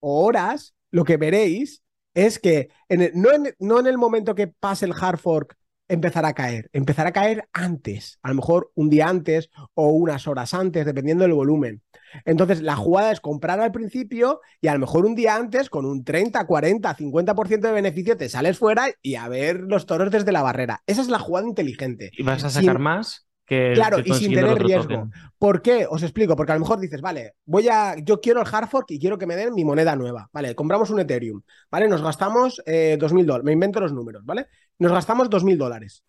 o 0.00 0.24
horas, 0.24 0.74
lo 0.90 1.04
que 1.04 1.16
veréis 1.16 1.82
es 2.14 2.38
que 2.38 2.70
no 2.88 3.80
en 3.80 3.86
el 3.86 3.98
momento 3.98 4.34
que 4.34 4.48
pase 4.48 4.86
el 4.86 4.94
hard 4.98 5.18
fork 5.18 5.56
empezar 5.90 6.24
a 6.24 6.32
caer. 6.32 6.70
Empezar 6.72 7.06
a 7.06 7.12
caer 7.12 7.48
antes, 7.52 8.18
a 8.22 8.28
lo 8.28 8.36
mejor 8.36 8.70
un 8.74 8.88
día 8.88 9.08
antes 9.08 9.50
o 9.74 9.88
unas 9.88 10.26
horas 10.26 10.54
antes, 10.54 10.86
dependiendo 10.86 11.24
del 11.24 11.34
volumen. 11.34 11.82
Entonces, 12.24 12.62
la 12.62 12.76
jugada 12.76 13.12
es 13.12 13.20
comprar 13.20 13.60
al 13.60 13.72
principio 13.72 14.40
y 14.60 14.68
a 14.68 14.72
lo 14.72 14.80
mejor 14.80 15.04
un 15.04 15.14
día 15.14 15.34
antes, 15.34 15.68
con 15.68 15.84
un 15.84 16.04
30, 16.04 16.46
40, 16.46 16.96
50% 16.96 17.60
de 17.60 17.72
beneficio, 17.72 18.16
te 18.16 18.28
sales 18.28 18.58
fuera 18.58 18.88
y 19.02 19.16
a 19.16 19.28
ver 19.28 19.60
los 19.60 19.86
toros 19.86 20.10
desde 20.10 20.32
la 20.32 20.42
barrera. 20.42 20.82
Esa 20.86 21.02
es 21.02 21.08
la 21.08 21.18
jugada 21.18 21.48
inteligente. 21.48 22.10
¿Y 22.12 22.22
vas 22.22 22.44
a 22.44 22.50
sacar 22.50 22.78
más? 22.78 23.26
claro, 23.74 23.98
y 24.04 24.12
sin 24.14 24.32
tener 24.32 24.62
riesgo. 24.62 25.10
¿Por 25.38 25.60
qué? 25.60 25.86
Os 25.88 26.02
explico, 26.02 26.36
porque 26.36 26.52
a 26.52 26.54
lo 26.54 26.60
mejor 26.60 26.78
dices, 26.78 27.00
vale, 27.00 27.34
voy 27.44 27.68
a, 27.68 27.96
yo 27.98 28.20
quiero 28.20 28.40
el 28.40 28.46
hard 28.50 28.68
fork 28.68 28.90
y 28.90 29.00
quiero 29.00 29.18
que 29.18 29.26
me 29.26 29.34
den 29.36 29.54
mi 29.54 29.64
moneda 29.64 29.96
nueva. 29.96 30.28
Vale, 30.32 30.54
compramos 30.54 30.90
un 30.90 31.00
Ethereum, 31.00 31.42
¿vale? 31.70 31.88
Nos 31.88 32.02
gastamos 32.02 32.62
eh, 32.64 32.96
2.000 32.98 33.26
dólares, 33.26 33.44
me 33.44 33.52
invento 33.52 33.80
los 33.80 33.92
números, 33.92 34.24
¿vale? 34.24 34.46
Nos 34.80 34.92
gastamos 34.92 35.30
2.000 35.30 35.58
dólares. 35.58 36.02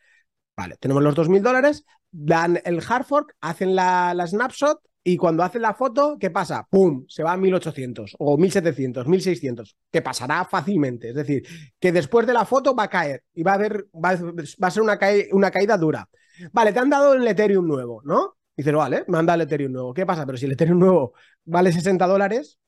Vale, 0.58 0.78
tenemos 0.78 1.04
los 1.04 1.16
2.000 1.16 1.42
dólares, 1.42 1.86
dan 2.10 2.60
el 2.66 2.82
hard 2.88 3.06
fork, 3.06 3.36
hacen 3.42 3.76
la, 3.76 4.14
la 4.16 4.26
snapshot 4.26 4.80
y 5.04 5.18
cuando 5.18 5.44
hacen 5.44 5.62
la 5.62 5.74
foto, 5.74 6.18
¿qué 6.18 6.30
pasa? 6.30 6.68
¡Pum! 6.70 7.06
Se 7.08 7.22
va 7.22 7.34
a 7.34 7.38
1800 7.38 8.16
o 8.18 8.38
1700, 8.38 9.08
1600, 9.08 9.76
que 9.92 10.02
pasará 10.02 10.46
fácilmente. 10.46 11.10
Es 11.10 11.16
decir, 11.16 11.44
que 11.80 11.92
después 11.92 12.26
de 12.26 12.34
la 12.34 12.46
foto 12.46 12.74
va 12.74 12.84
a 12.84 12.90
caer 12.90 13.24
y 13.34 13.44
va 13.44 13.52
a, 13.52 13.56
haber, 13.56 13.88
va, 13.94 14.10
a 14.10 14.72
ser 14.72 14.84
una, 14.84 14.98
una 15.32 15.52
caída 15.52 15.78
dura. 15.78 16.08
Vale, 16.54 16.72
te 16.72 16.80
han 16.80 16.90
dado 16.90 17.14
el 17.14 17.28
Ethereum 17.28 17.68
nuevo, 17.68 18.02
¿no? 18.06 18.38
Dices, 18.56 18.74
vale, 18.74 19.04
me 19.08 19.18
han 19.18 19.26
dado 19.26 19.42
el 19.42 19.48
Ethereum 19.48 19.74
nuevo. 19.74 19.94
¿Qué 19.94 20.06
pasa? 20.06 20.26
Pero 20.26 20.38
si 20.38 20.46
el 20.46 20.54
Ethereum 20.54 20.80
nuevo 20.80 21.14
vale 21.44 21.74
60 21.74 22.08
dólares, 22.08 22.60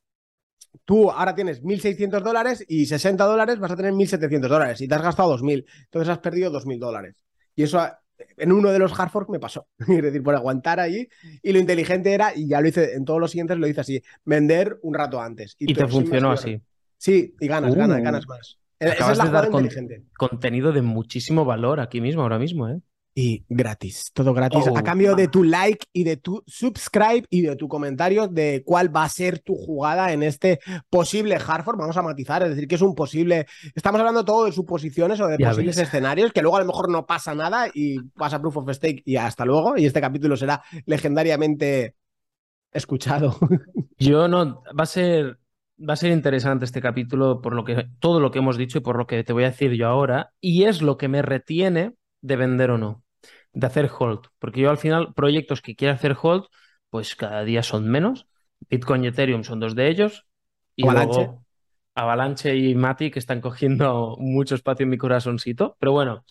tú 0.86 1.12
ahora 1.12 1.36
tienes 1.36 1.64
1.600 1.64 2.22
dólares 2.22 2.66
y 2.68 2.86
60 2.86 3.24
dólares 3.24 3.60
vas 3.60 3.72
a 3.72 3.76
tener 3.76 3.94
1.700 3.94 4.48
dólares 4.48 4.82
y 4.82 4.88
te 4.88 4.96
has 4.96 5.02
gastado 5.02 5.38
2.000. 5.38 5.66
Entonces 5.86 6.10
has 6.10 6.20
perdido 6.20 6.52
2.000 6.52 6.80
dólares. 6.80 7.16
Y 7.56 7.64
eso 7.64 7.80
en 8.38 8.52
uno 8.52 8.72
de 8.72 8.80
los 8.80 8.98
hard 9.00 9.10
fork 9.10 9.30
me 9.30 9.40
pasó. 9.40 9.68
es 9.80 10.02
decir, 10.02 10.24
por 10.24 10.36
aguantar 10.36 10.80
ahí. 10.80 11.08
Y 11.42 11.54
lo 11.54 11.60
inteligente 11.60 12.14
era, 12.14 12.36
y 12.36 12.48
ya 12.48 12.62
lo 12.62 12.68
hice 12.68 12.94
en 12.94 13.06
todos 13.06 13.20
los 13.20 13.32
siguientes, 13.32 13.58
lo 13.58 13.68
hice 13.68 13.82
así, 13.82 14.02
vender 14.26 14.80
un 14.82 14.94
rato 14.94 15.22
antes. 15.22 15.56
Y, 15.60 15.74
te 15.74 15.88
funcionó 15.88 16.32
así. 16.32 16.62
Sí, 16.98 17.36
y 17.40 17.48
ganas, 17.48 17.76
ganas, 17.76 18.00
uh. 18.00 18.04
ganas 18.04 18.28
más. 18.28 18.60
Esa 18.80 19.12
es 19.12 19.18
la 19.18 19.26
de 19.26 19.32
dar 19.32 19.50
contenido 20.18 20.74
de 20.74 20.82
muchísimo 20.82 21.46
valor 21.46 21.80
aquí 21.80 22.02
mismo, 22.02 22.22
ahora 22.22 22.40
mismo, 22.40 22.68
¿eh? 22.68 22.82
Y 23.16 23.46
gratis, 23.48 24.12
todo 24.12 24.34
gratis, 24.34 24.68
a 24.68 24.72
oh, 24.72 24.84
cambio 24.84 25.16
de 25.16 25.28
tu 25.28 25.44
like 25.44 25.86
y 25.94 26.04
de 26.04 26.18
tu 26.18 26.44
subscribe 26.48 27.26
y 27.30 27.42
de 27.42 27.56
tu 27.56 27.68
comentario 27.68 28.28
de 28.28 28.64
cuál 28.66 28.96
va 28.96 29.04
a 29.04 29.10
ser 29.10 29.40
tu 29.40 29.56
jugada 29.56 30.12
en 30.12 30.24
este 30.24 30.60
posible 30.90 31.36
Hartford. 31.36 31.78
Vamos 31.78 31.96
a 31.96 32.02
matizar, 32.02 32.42
es 32.44 32.50
decir, 32.50 32.68
que 32.68 32.76
es 32.76 32.82
un 32.82 32.96
posible. 32.96 33.46
Estamos 33.76 34.00
hablando 34.00 34.26
todo 34.26 34.46
de 34.46 34.52
suposiciones 34.52 35.20
o 35.22 35.28
de 35.28 35.38
posibles 35.38 35.78
escenarios, 35.78 36.34
que 36.34 36.42
luego 36.42 36.58
a 36.58 36.62
lo 36.62 36.66
mejor 36.66 36.90
no 36.90 37.06
pasa 37.06 37.36
nada 37.36 37.68
y 37.72 38.00
pasa 38.00 38.42
Proof 38.42 38.58
of 38.58 38.72
Stake 38.72 39.04
y 39.06 39.16
hasta 39.18 39.46
luego. 39.46 39.78
Y 39.78 39.86
este 39.86 40.02
capítulo 40.02 40.36
será 40.36 40.64
legendariamente 40.86 41.96
escuchado. 42.72 43.38
Yo 44.00 44.28
no, 44.28 44.64
va 44.78 44.84
a 44.84 44.88
ser. 44.88 45.38
Va 45.90 45.94
a 45.94 45.98
ser 45.98 46.12
interesante 46.12 46.66
este 46.66 46.82
capítulo 46.82 47.42
por 47.42 47.56
lo 47.56 47.66
que 47.66 47.88
todo 48.00 48.20
lo 48.20 48.30
que 48.30 48.40
hemos 48.40 48.58
dicho 48.58 48.78
y 48.78 48.82
por 48.82 48.96
lo 48.96 49.08
que 49.08 49.24
te 49.24 49.34
voy 49.34 49.44
a 49.44 49.50
decir 49.50 49.72
yo 49.72 49.88
ahora. 49.88 50.32
Y 50.40 50.64
es 50.66 50.84
lo 50.84 50.98
que 50.98 51.08
me 51.08 51.24
retiene 51.24 51.96
de 52.22 52.36
vender 52.36 52.70
o 52.70 52.78
no 52.78 53.03
de 53.54 53.68
hacer 53.68 53.90
hold, 53.98 54.28
porque 54.40 54.62
yo 54.62 54.70
al 54.70 54.78
final 54.78 55.14
proyectos 55.14 55.62
que 55.62 55.76
quiero 55.76 55.94
hacer 55.94 56.16
hold, 56.22 56.46
pues 56.90 57.16
cada 57.16 57.44
día 57.44 57.64
son 57.64 57.90
menos. 57.90 58.28
Bitcoin 58.70 59.04
y 59.04 59.08
Ethereum 59.08 59.44
son 59.44 59.60
dos 59.60 59.76
de 59.76 59.90
ellos. 59.90 60.26
Y 60.76 60.84
Avalanche. 60.84 61.20
luego 61.20 61.44
Avalanche 61.96 62.56
y 62.56 62.76
Matic 62.76 63.18
están 63.18 63.42
cogiendo 63.42 64.16
mucho 64.20 64.56
espacio 64.56 64.84
en 64.84 64.90
mi 64.90 64.98
corazoncito. 64.98 65.78
Pero 65.80 65.92
bueno, 65.92 66.26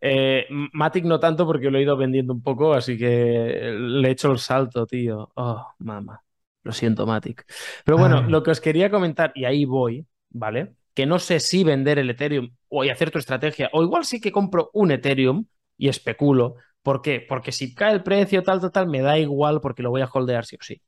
eh, 0.00 0.46
Matic 0.50 1.04
no 1.04 1.18
tanto 1.18 1.46
porque 1.46 1.70
lo 1.70 1.78
he 1.78 1.82
ido 1.82 1.96
vendiendo 1.96 2.32
un 2.32 2.42
poco, 2.42 2.74
así 2.74 2.96
que 2.96 3.72
le 3.72 4.08
he 4.08 4.10
hecho 4.12 4.30
el 4.30 4.38
salto, 4.38 4.86
tío. 4.86 5.30
Oh, 5.34 5.66
mamá. 5.78 6.22
Lo 6.62 6.72
siento, 6.72 7.06
Matic. 7.06 7.46
Pero 7.84 7.96
bueno, 7.96 8.22
lo 8.22 8.42
que 8.42 8.50
os 8.50 8.60
quería 8.60 8.90
comentar, 8.90 9.32
y 9.34 9.44
ahí 9.44 9.64
voy, 9.64 10.06
¿vale? 10.28 10.74
Que 10.92 11.06
no 11.06 11.18
sé 11.18 11.40
si 11.40 11.64
vender 11.64 11.98
el 11.98 12.10
Ethereum 12.10 12.50
o 12.68 12.82
hacer 12.82 13.10
tu 13.10 13.18
estrategia, 13.18 13.70
o 13.72 13.82
igual 13.82 14.04
sí 14.04 14.20
que 14.20 14.32
compro 14.32 14.70
un 14.74 14.90
Ethereum, 14.90 15.46
y 15.78 15.88
especulo. 15.88 16.56
¿Por 16.82 17.02
qué? 17.02 17.24
Porque 17.28 17.52
si 17.52 17.74
cae 17.74 17.94
el 17.94 18.02
precio 18.04 18.42
tal, 18.42 18.60
tal, 18.60 18.72
tal, 18.72 18.88
me 18.88 19.00
da 19.02 19.18
igual 19.18 19.60
porque 19.62 19.82
lo 19.82 19.90
voy 19.90 20.02
a 20.02 20.10
holdear 20.12 20.44
sí 20.46 20.56
o 20.60 20.64
sí. 20.64 20.82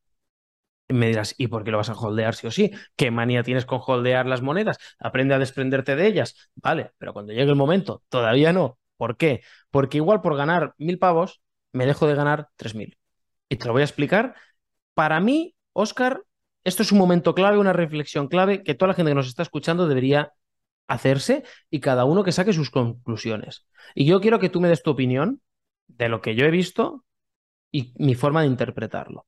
me 0.88 1.06
dirás, 1.08 1.34
¿y 1.38 1.46
por 1.46 1.62
qué 1.64 1.70
lo 1.70 1.76
vas 1.78 1.88
a 1.90 1.94
holdear 1.94 2.34
sí 2.34 2.46
o 2.48 2.50
sí? 2.50 2.72
¿Qué 2.96 3.10
manía 3.10 3.42
tienes 3.44 3.64
con 3.64 3.80
holdear 3.86 4.26
las 4.26 4.42
monedas? 4.42 4.78
Aprende 4.98 5.34
a 5.34 5.38
desprenderte 5.38 5.94
de 5.96 6.06
ellas. 6.06 6.50
Vale, 6.56 6.92
pero 6.98 7.12
cuando 7.12 7.32
llegue 7.32 7.50
el 7.50 7.56
momento, 7.56 8.02
todavía 8.08 8.52
no. 8.52 8.78
¿Por 8.96 9.16
qué? 9.16 9.42
Porque 9.70 9.98
igual 9.98 10.20
por 10.20 10.36
ganar 10.36 10.74
mil 10.78 10.98
pavos, 10.98 11.40
me 11.72 11.86
dejo 11.86 12.06
de 12.08 12.14
ganar 12.16 12.48
tres 12.56 12.74
mil. 12.74 12.98
Y 13.48 13.56
te 13.56 13.66
lo 13.66 13.72
voy 13.72 13.82
a 13.82 13.84
explicar. 13.84 14.34
Para 14.94 15.20
mí, 15.20 15.54
Oscar, 15.72 16.22
esto 16.64 16.82
es 16.82 16.92
un 16.92 16.98
momento 16.98 17.34
clave, 17.34 17.58
una 17.58 17.72
reflexión 17.72 18.28
clave 18.28 18.62
que 18.64 18.74
toda 18.74 18.88
la 18.88 18.94
gente 18.94 19.10
que 19.12 19.14
nos 19.16 19.28
está 19.28 19.42
escuchando 19.42 19.88
debería 19.88 20.32
hacerse 20.90 21.44
y 21.70 21.80
cada 21.80 22.04
uno 22.04 22.24
que 22.24 22.32
saque 22.32 22.52
sus 22.52 22.70
conclusiones. 22.70 23.66
Y 23.94 24.06
yo 24.06 24.20
quiero 24.20 24.40
que 24.40 24.48
tú 24.48 24.60
me 24.60 24.68
des 24.68 24.82
tu 24.82 24.90
opinión 24.90 25.40
de 25.86 26.08
lo 26.08 26.20
que 26.20 26.34
yo 26.34 26.44
he 26.44 26.50
visto 26.50 27.04
y 27.70 27.94
mi 27.96 28.14
forma 28.14 28.42
de 28.42 28.48
interpretarlo. 28.48 29.26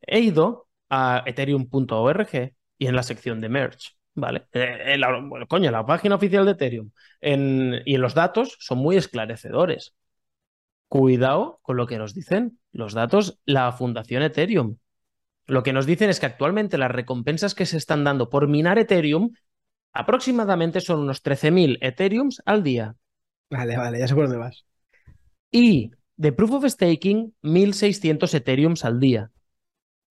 He 0.00 0.20
ido 0.20 0.68
a 0.88 1.22
ethereum.org 1.26 2.54
y 2.78 2.86
en 2.86 2.96
la 2.96 3.02
sección 3.02 3.40
de 3.42 3.48
merge, 3.50 3.90
¿vale? 4.14 4.46
Eh, 4.52 4.96
la, 4.98 5.22
coño, 5.48 5.70
la 5.70 5.84
página 5.84 6.14
oficial 6.14 6.46
de 6.46 6.52
Ethereum 6.52 6.90
y 7.20 7.94
en 7.94 8.00
los 8.00 8.14
datos 8.14 8.56
son 8.58 8.78
muy 8.78 8.96
esclarecedores. 8.96 9.94
Cuidado 10.88 11.58
con 11.62 11.76
lo 11.76 11.86
que 11.86 11.98
nos 11.98 12.14
dicen 12.14 12.58
los 12.72 12.94
datos, 12.94 13.38
la 13.44 13.72
Fundación 13.72 14.22
Ethereum. 14.22 14.76
Lo 15.46 15.62
que 15.62 15.72
nos 15.72 15.84
dicen 15.84 16.08
es 16.08 16.20
que 16.20 16.26
actualmente 16.26 16.78
las 16.78 16.90
recompensas 16.90 17.54
que 17.54 17.66
se 17.66 17.76
están 17.76 18.02
dando 18.04 18.30
por 18.30 18.48
minar 18.48 18.78
Ethereum 18.78 19.32
Aproximadamente 19.96 20.80
son 20.80 21.00
unos 21.00 21.22
13.000 21.22 21.78
Ethereums 21.80 22.42
al 22.44 22.62
día. 22.62 22.94
Vale, 23.50 23.76
vale, 23.76 23.98
ya 23.98 24.08
sé 24.08 24.14
por 24.14 24.24
dónde 24.24 24.38
vas. 24.38 24.66
Y 25.50 25.90
de 26.16 26.32
Proof 26.32 26.52
of 26.52 26.66
Staking, 26.66 27.34
1.600 27.42 28.34
Ethereums 28.34 28.84
al 28.84 29.00
día. 29.00 29.30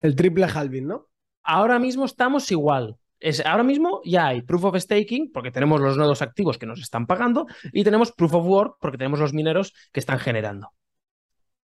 El 0.00 0.16
triple 0.16 0.46
halving, 0.46 0.86
¿no? 0.86 1.08
Ahora 1.42 1.78
mismo 1.78 2.04
estamos 2.04 2.50
igual. 2.50 2.96
Es, 3.18 3.44
ahora 3.46 3.62
mismo 3.62 4.02
ya 4.04 4.26
hay 4.26 4.42
proof 4.42 4.64
of 4.64 4.76
staking 4.76 5.32
porque 5.32 5.50
tenemos 5.50 5.80
los 5.80 5.96
nodos 5.96 6.20
activos 6.20 6.58
que 6.58 6.66
nos 6.66 6.80
están 6.80 7.06
pagando 7.06 7.46
y 7.72 7.82
tenemos 7.82 8.12
proof 8.12 8.34
of 8.34 8.46
work 8.46 8.76
porque 8.80 8.98
tenemos 8.98 9.20
los 9.20 9.32
mineros 9.32 9.72
que 9.92 10.00
están 10.00 10.18
generando. 10.18 10.72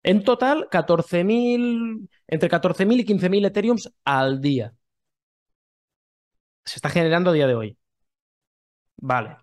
En 0.03 0.23
total, 0.23 0.67
14.000, 0.71 2.09
entre 2.27 2.49
14.000 2.49 2.99
y 2.99 3.05
15.000 3.05 3.45
Ethereums 3.47 3.93
al 4.03 4.41
día. 4.41 4.73
Se 6.65 6.77
está 6.77 6.89
generando 6.89 7.31
a 7.31 7.33
día 7.33 7.47
de 7.47 7.55
hoy. 7.55 7.77
Vale. 9.01 9.37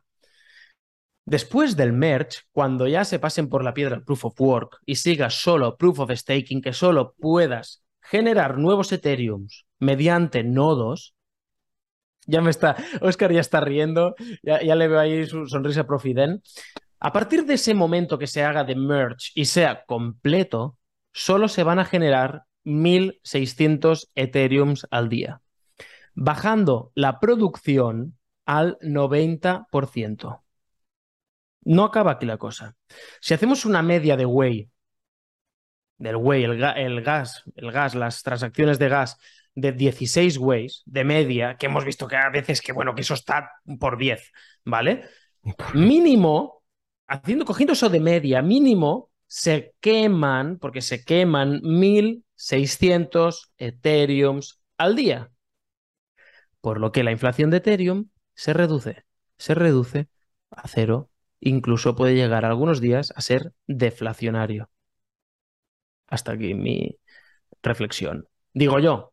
Después 1.24 1.76
del 1.76 1.92
merge, 1.92 2.42
cuando 2.52 2.86
ya 2.86 3.04
se 3.04 3.18
pasen 3.18 3.48
por 3.48 3.64
la 3.64 3.74
piedra 3.74 3.96
el 3.96 4.04
proof 4.04 4.26
of 4.26 4.40
work 4.40 4.78
y 4.86 4.94
sigas 4.94 5.34
solo 5.34 5.76
proof 5.76 5.98
of 5.98 6.12
staking, 6.12 6.62
que 6.62 6.72
solo 6.72 7.14
puedas 7.18 7.82
generar 8.00 8.58
nuevos 8.58 8.92
Ethereums 8.92 9.66
mediante 9.80 10.44
nodos, 10.44 11.14
ya 12.26 12.40
me 12.40 12.50
está, 12.50 12.76
Oscar 13.00 13.32
ya 13.32 13.40
está 13.40 13.60
riendo, 13.60 14.14
ya, 14.42 14.74
le 14.74 14.88
veo 14.88 15.00
ahí 15.00 15.26
su 15.26 15.46
sonrisa 15.46 15.84
profiden. 15.84 16.42
A 17.00 17.12
partir 17.12 17.44
de 17.44 17.54
ese 17.54 17.74
momento 17.74 18.18
que 18.18 18.26
se 18.28 18.44
haga 18.44 18.62
de 18.62 18.76
merge 18.76 19.30
y 19.34 19.46
sea 19.46 19.84
completo, 19.84 20.78
solo 21.12 21.48
se 21.48 21.64
van 21.64 21.80
a 21.80 21.84
generar 21.84 22.44
1.600 22.64 24.10
Ethereums 24.14 24.86
al 24.90 25.08
día, 25.08 25.40
bajando 26.14 26.92
la 26.94 27.18
producción 27.20 28.16
al 28.46 28.78
90%. 28.80 30.42
No 31.64 31.84
acaba 31.84 32.12
aquí 32.12 32.26
la 32.26 32.38
cosa. 32.38 32.76
Si 33.20 33.34
hacemos 33.34 33.64
una 33.64 33.82
media 33.82 34.16
de 34.16 34.24
Way, 34.24 34.70
del 35.98 36.16
Way, 36.16 36.44
el, 36.44 36.62
el 36.62 37.02
gas, 37.02 37.42
el 37.56 37.72
gas, 37.72 37.94
las 37.94 38.22
transacciones 38.22 38.78
de 38.78 38.88
gas 38.88 39.18
de 39.54 39.72
16 39.72 40.38
ways 40.38 40.82
de 40.84 41.04
media, 41.04 41.56
que 41.56 41.66
hemos 41.66 41.84
visto 41.84 42.06
que 42.06 42.16
a 42.16 42.30
veces 42.30 42.60
que, 42.60 42.72
bueno, 42.72 42.94
que 42.94 43.00
eso 43.00 43.14
está 43.14 43.50
por 43.80 43.98
10, 43.98 44.32
¿vale? 44.64 45.04
Mínimo, 45.74 46.62
haciendo, 47.06 47.44
cogiendo 47.44 47.72
eso 47.72 47.88
de 47.88 48.00
media, 48.00 48.42
mínimo 48.42 49.10
se 49.26 49.74
queman, 49.80 50.58
porque 50.58 50.82
se 50.82 51.04
queman 51.04 51.60
1600 51.62 53.52
Ethereums 53.56 54.60
al 54.76 54.94
día. 54.94 55.30
Por 56.60 56.78
lo 56.78 56.92
que 56.92 57.02
la 57.02 57.12
inflación 57.12 57.50
de 57.50 57.56
Ethereum 57.56 58.08
se 58.36 58.52
reduce, 58.52 59.04
se 59.38 59.54
reduce 59.54 60.08
a 60.50 60.68
cero, 60.68 61.10
incluso 61.40 61.96
puede 61.96 62.14
llegar 62.14 62.44
algunos 62.44 62.80
días 62.80 63.12
a 63.16 63.20
ser 63.20 63.52
deflacionario. 63.66 64.70
Hasta 66.06 66.32
aquí 66.32 66.54
mi 66.54 66.98
reflexión. 67.62 68.28
Digo 68.52 68.78
yo, 68.78 69.12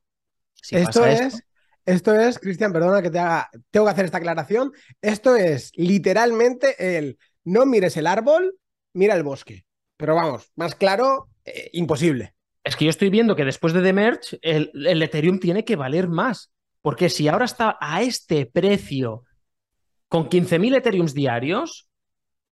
esto 0.69 1.05
es, 1.05 1.43
esto, 1.85 2.15
es, 2.15 2.39
Cristian, 2.39 2.71
perdona 2.71 3.01
que 3.01 3.09
te 3.09 3.19
haga, 3.19 3.49
tengo 3.71 3.85
que 3.85 3.91
hacer 3.91 4.05
esta 4.05 4.19
aclaración. 4.19 4.71
Esto 5.01 5.35
es 5.35 5.71
literalmente 5.75 6.97
el 6.97 7.17
no 7.43 7.65
mires 7.65 7.97
el 7.97 8.07
árbol, 8.07 8.55
mira 8.93 9.15
el 9.15 9.23
bosque. 9.23 9.65
Pero 9.97 10.15
vamos, 10.15 10.51
más 10.55 10.75
claro, 10.75 11.29
eh, 11.45 11.69
imposible. 11.73 12.35
Es 12.63 12.75
que 12.75 12.85
yo 12.85 12.89
estoy 12.89 13.09
viendo 13.09 13.35
que 13.35 13.43
después 13.43 13.73
de 13.73 13.81
The 13.81 13.93
Merge, 13.93 14.39
el, 14.41 14.71
el 14.73 15.01
Ethereum 15.01 15.39
tiene 15.39 15.65
que 15.65 15.75
valer 15.75 16.07
más. 16.07 16.52
Porque 16.83 17.09
si 17.09 17.29
ahora 17.29 17.45
está 17.45 17.77
a 17.79 18.01
este 18.01 18.45
precio, 18.45 19.23
con 20.09 20.29
15.000 20.29 20.75
Ethereums 20.75 21.13
diarios, 21.13 21.87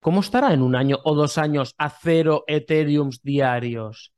¿cómo 0.01 0.19
estará 0.19 0.53
en 0.53 0.61
un 0.61 0.75
año 0.75 0.99
o 1.05 1.15
dos 1.15 1.38
años 1.38 1.73
a 1.78 1.89
cero 1.89 2.43
Ethereums 2.45 3.23
diarios? 3.23 4.13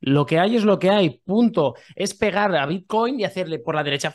Lo 0.00 0.24
que 0.24 0.38
hay 0.38 0.54
es 0.54 0.64
lo 0.64 0.78
que 0.78 0.90
hay, 0.90 1.18
punto. 1.18 1.74
Es 1.96 2.14
pegar 2.14 2.54
a 2.54 2.64
Bitcoin 2.64 3.18
y 3.18 3.24
hacerle 3.24 3.58
por 3.58 3.74
la 3.74 3.82
derecha, 3.82 4.14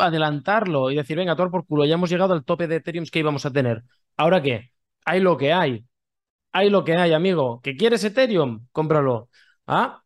adelantarlo 0.00 0.90
y 0.92 0.96
decir, 0.96 1.16
venga, 1.16 1.34
todo 1.34 1.50
por 1.50 1.66
culo, 1.66 1.84
ya 1.84 1.94
hemos 1.94 2.08
llegado 2.08 2.32
al 2.32 2.44
tope 2.44 2.68
de 2.68 2.76
Ethereum 2.76 3.06
que 3.10 3.18
íbamos 3.18 3.44
a 3.44 3.52
tener. 3.52 3.82
¿Ahora 4.16 4.40
qué? 4.40 4.70
Hay 5.04 5.18
lo 5.20 5.36
que 5.36 5.52
hay. 5.52 5.84
Hay 6.52 6.70
lo 6.70 6.84
que 6.84 6.94
hay, 6.94 7.12
amigo. 7.12 7.60
¿Que 7.60 7.76
quieres 7.76 8.04
Ethereum? 8.04 8.66
Cómpralo. 8.70 9.28
¿Ah? 9.66 10.02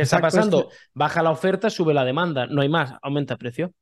¿Qué 0.00 0.04
está 0.04 0.20
pasando? 0.20 0.70
Baja 0.94 1.22
la 1.22 1.30
oferta, 1.30 1.68
sube 1.68 1.92
la 1.92 2.04
demanda. 2.04 2.46
No 2.46 2.62
hay 2.62 2.68
más, 2.68 2.94
aumenta 3.02 3.34
el 3.34 3.38
precio. 3.38 3.74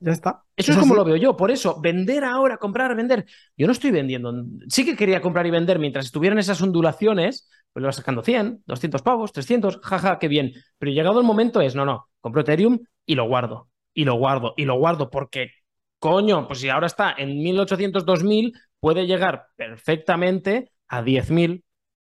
Ya 0.00 0.12
está. 0.12 0.42
Eso 0.56 0.72
es 0.72 0.78
como 0.78 0.94
lo 0.94 1.04
veo 1.04 1.16
yo. 1.16 1.36
Por 1.36 1.50
eso, 1.50 1.80
vender 1.80 2.24
ahora, 2.24 2.58
comprar, 2.58 2.94
vender. 2.94 3.26
Yo 3.56 3.66
no 3.66 3.72
estoy 3.72 3.90
vendiendo. 3.90 4.32
Sí 4.68 4.84
que 4.84 4.96
quería 4.96 5.20
comprar 5.20 5.46
y 5.46 5.50
vender 5.50 5.78
mientras 5.78 6.06
estuvieran 6.06 6.38
esas 6.38 6.60
ondulaciones, 6.62 7.48
pues 7.72 7.80
le 7.82 7.86
vas 7.86 7.96
sacando 7.96 8.22
100, 8.22 8.62
200 8.66 9.02
pavos, 9.02 9.32
300, 9.32 9.80
jaja, 9.82 10.18
qué 10.18 10.28
bien. 10.28 10.52
Pero 10.78 10.92
llegado 10.92 11.20
el 11.20 11.26
momento 11.26 11.60
es, 11.60 11.74
no, 11.74 11.84
no, 11.84 12.08
compro 12.20 12.42
Ethereum 12.42 12.78
y 13.04 13.16
lo 13.16 13.26
guardo, 13.26 13.68
y 13.92 14.04
lo 14.04 14.14
guardo, 14.14 14.54
y 14.56 14.64
lo 14.64 14.78
guardo, 14.78 15.10
porque, 15.10 15.50
coño, 15.98 16.46
pues 16.46 16.60
si 16.60 16.68
ahora 16.68 16.86
está 16.86 17.14
en 17.16 17.42
1800, 17.42 18.04
2000, 18.04 18.52
puede 18.78 19.06
llegar 19.06 19.46
perfectamente 19.56 20.70
a 20.88 21.02
10.000, 21.02 21.64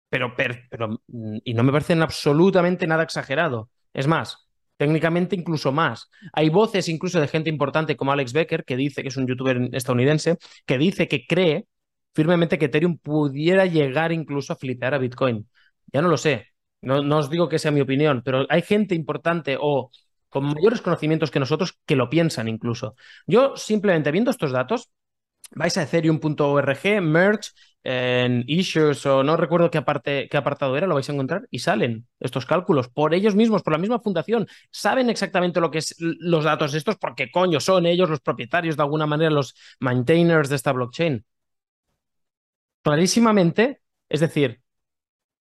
pero, 0.09 0.35
pero, 0.37 1.03
y 1.45 1.55
no 1.55 1.63
me 1.63 1.73
parece 1.73 1.95
absolutamente 1.95 2.87
nada 2.87 3.03
exagerado. 3.03 3.71
Es 3.93 4.07
más, 4.07 4.49
técnicamente 4.77 5.37
incluso 5.37 5.73
más. 5.73 6.11
Hay 6.33 6.49
voces 6.51 6.89
incluso 6.89 7.21
de 7.21 7.29
gente 7.29 7.51
importante 7.51 7.97
como 7.97 8.13
Alex 8.13 8.33
Becker, 8.33 8.65
que 8.65 8.77
dice, 8.77 9.03
que 9.03 9.09
es 9.09 9.17
un 9.17 9.27
youtuber 9.27 9.71
estadounidense, 9.73 10.39
que 10.65 10.79
dice 10.79 11.09
que 11.09 11.27
cree 11.27 11.67
firmemente 12.15 12.59
que 12.59 12.67
Ethereum 12.67 12.99
pudiera 12.99 13.67
llegar 13.67 14.13
incluso 14.13 14.53
a 14.53 14.57
flipear 14.57 14.95
a 14.95 14.99
Bitcoin. 14.99 15.49
Ya 15.93 16.03
no 16.03 16.09
lo 16.09 16.17
sé, 16.17 16.49
no, 16.83 17.19
os 17.19 17.31
digo 17.31 17.49
que 17.49 17.59
sea 17.59 17.71
mi 17.71 17.81
opinión, 17.81 18.23
pero 18.25 18.47
hay 18.49 18.63
gente 18.63 18.95
importante 18.95 19.57
o 19.61 19.91
con 20.29 20.45
mayores 20.45 20.81
conocimientos 20.81 21.31
que 21.31 21.41
nosotros 21.41 21.79
que 21.87 21.97
lo 21.97 22.09
piensan 22.11 22.49
incluso. 22.49 22.97
Yo 23.27 23.57
simplemente 23.57 24.11
viendo 24.11 24.31
estos 24.31 24.53
datos, 24.53 24.91
vais 25.55 25.77
a 25.79 25.83
ethereum.org, 25.83 27.01
merge, 27.03 27.51
en 27.89 28.43
issues 28.49 29.07
o 29.07 29.23
no 29.23 29.37
recuerdo 29.37 29.71
qué, 29.71 29.79
aparte, 29.79 30.29
qué 30.29 30.37
apartado 30.37 30.77
era, 30.77 30.89
lo 30.89 30.95
vais 30.95 31.09
a 31.09 31.13
encontrar 31.13 31.47
y 31.53 31.61
salen 31.61 32.09
estos 32.19 32.45
cálculos 32.45 32.89
por 32.89 33.15
ellos 33.15 33.37
mismos, 33.37 33.63
por 33.63 33.73
la 33.75 33.79
misma 33.79 34.01
fundación. 34.01 34.49
Saben 34.73 35.09
exactamente 35.09 35.61
lo 35.61 35.71
que 35.71 35.79
es 35.79 35.95
los 35.99 36.45
datos 36.45 36.75
estos 36.75 36.97
porque 36.97 37.31
coño 37.31 37.61
son 37.61 37.87
ellos 37.87 38.11
los 38.11 38.21
propietarios 38.21 38.77
de 38.77 38.83
alguna 38.83 39.07
manera, 39.07 39.31
los 39.31 39.55
maintainers 39.79 40.49
de 40.49 40.57
esta 40.57 40.73
blockchain. 40.73 41.25
Clarísimamente, 42.83 43.83
es 44.09 44.21
decir, 44.21 44.61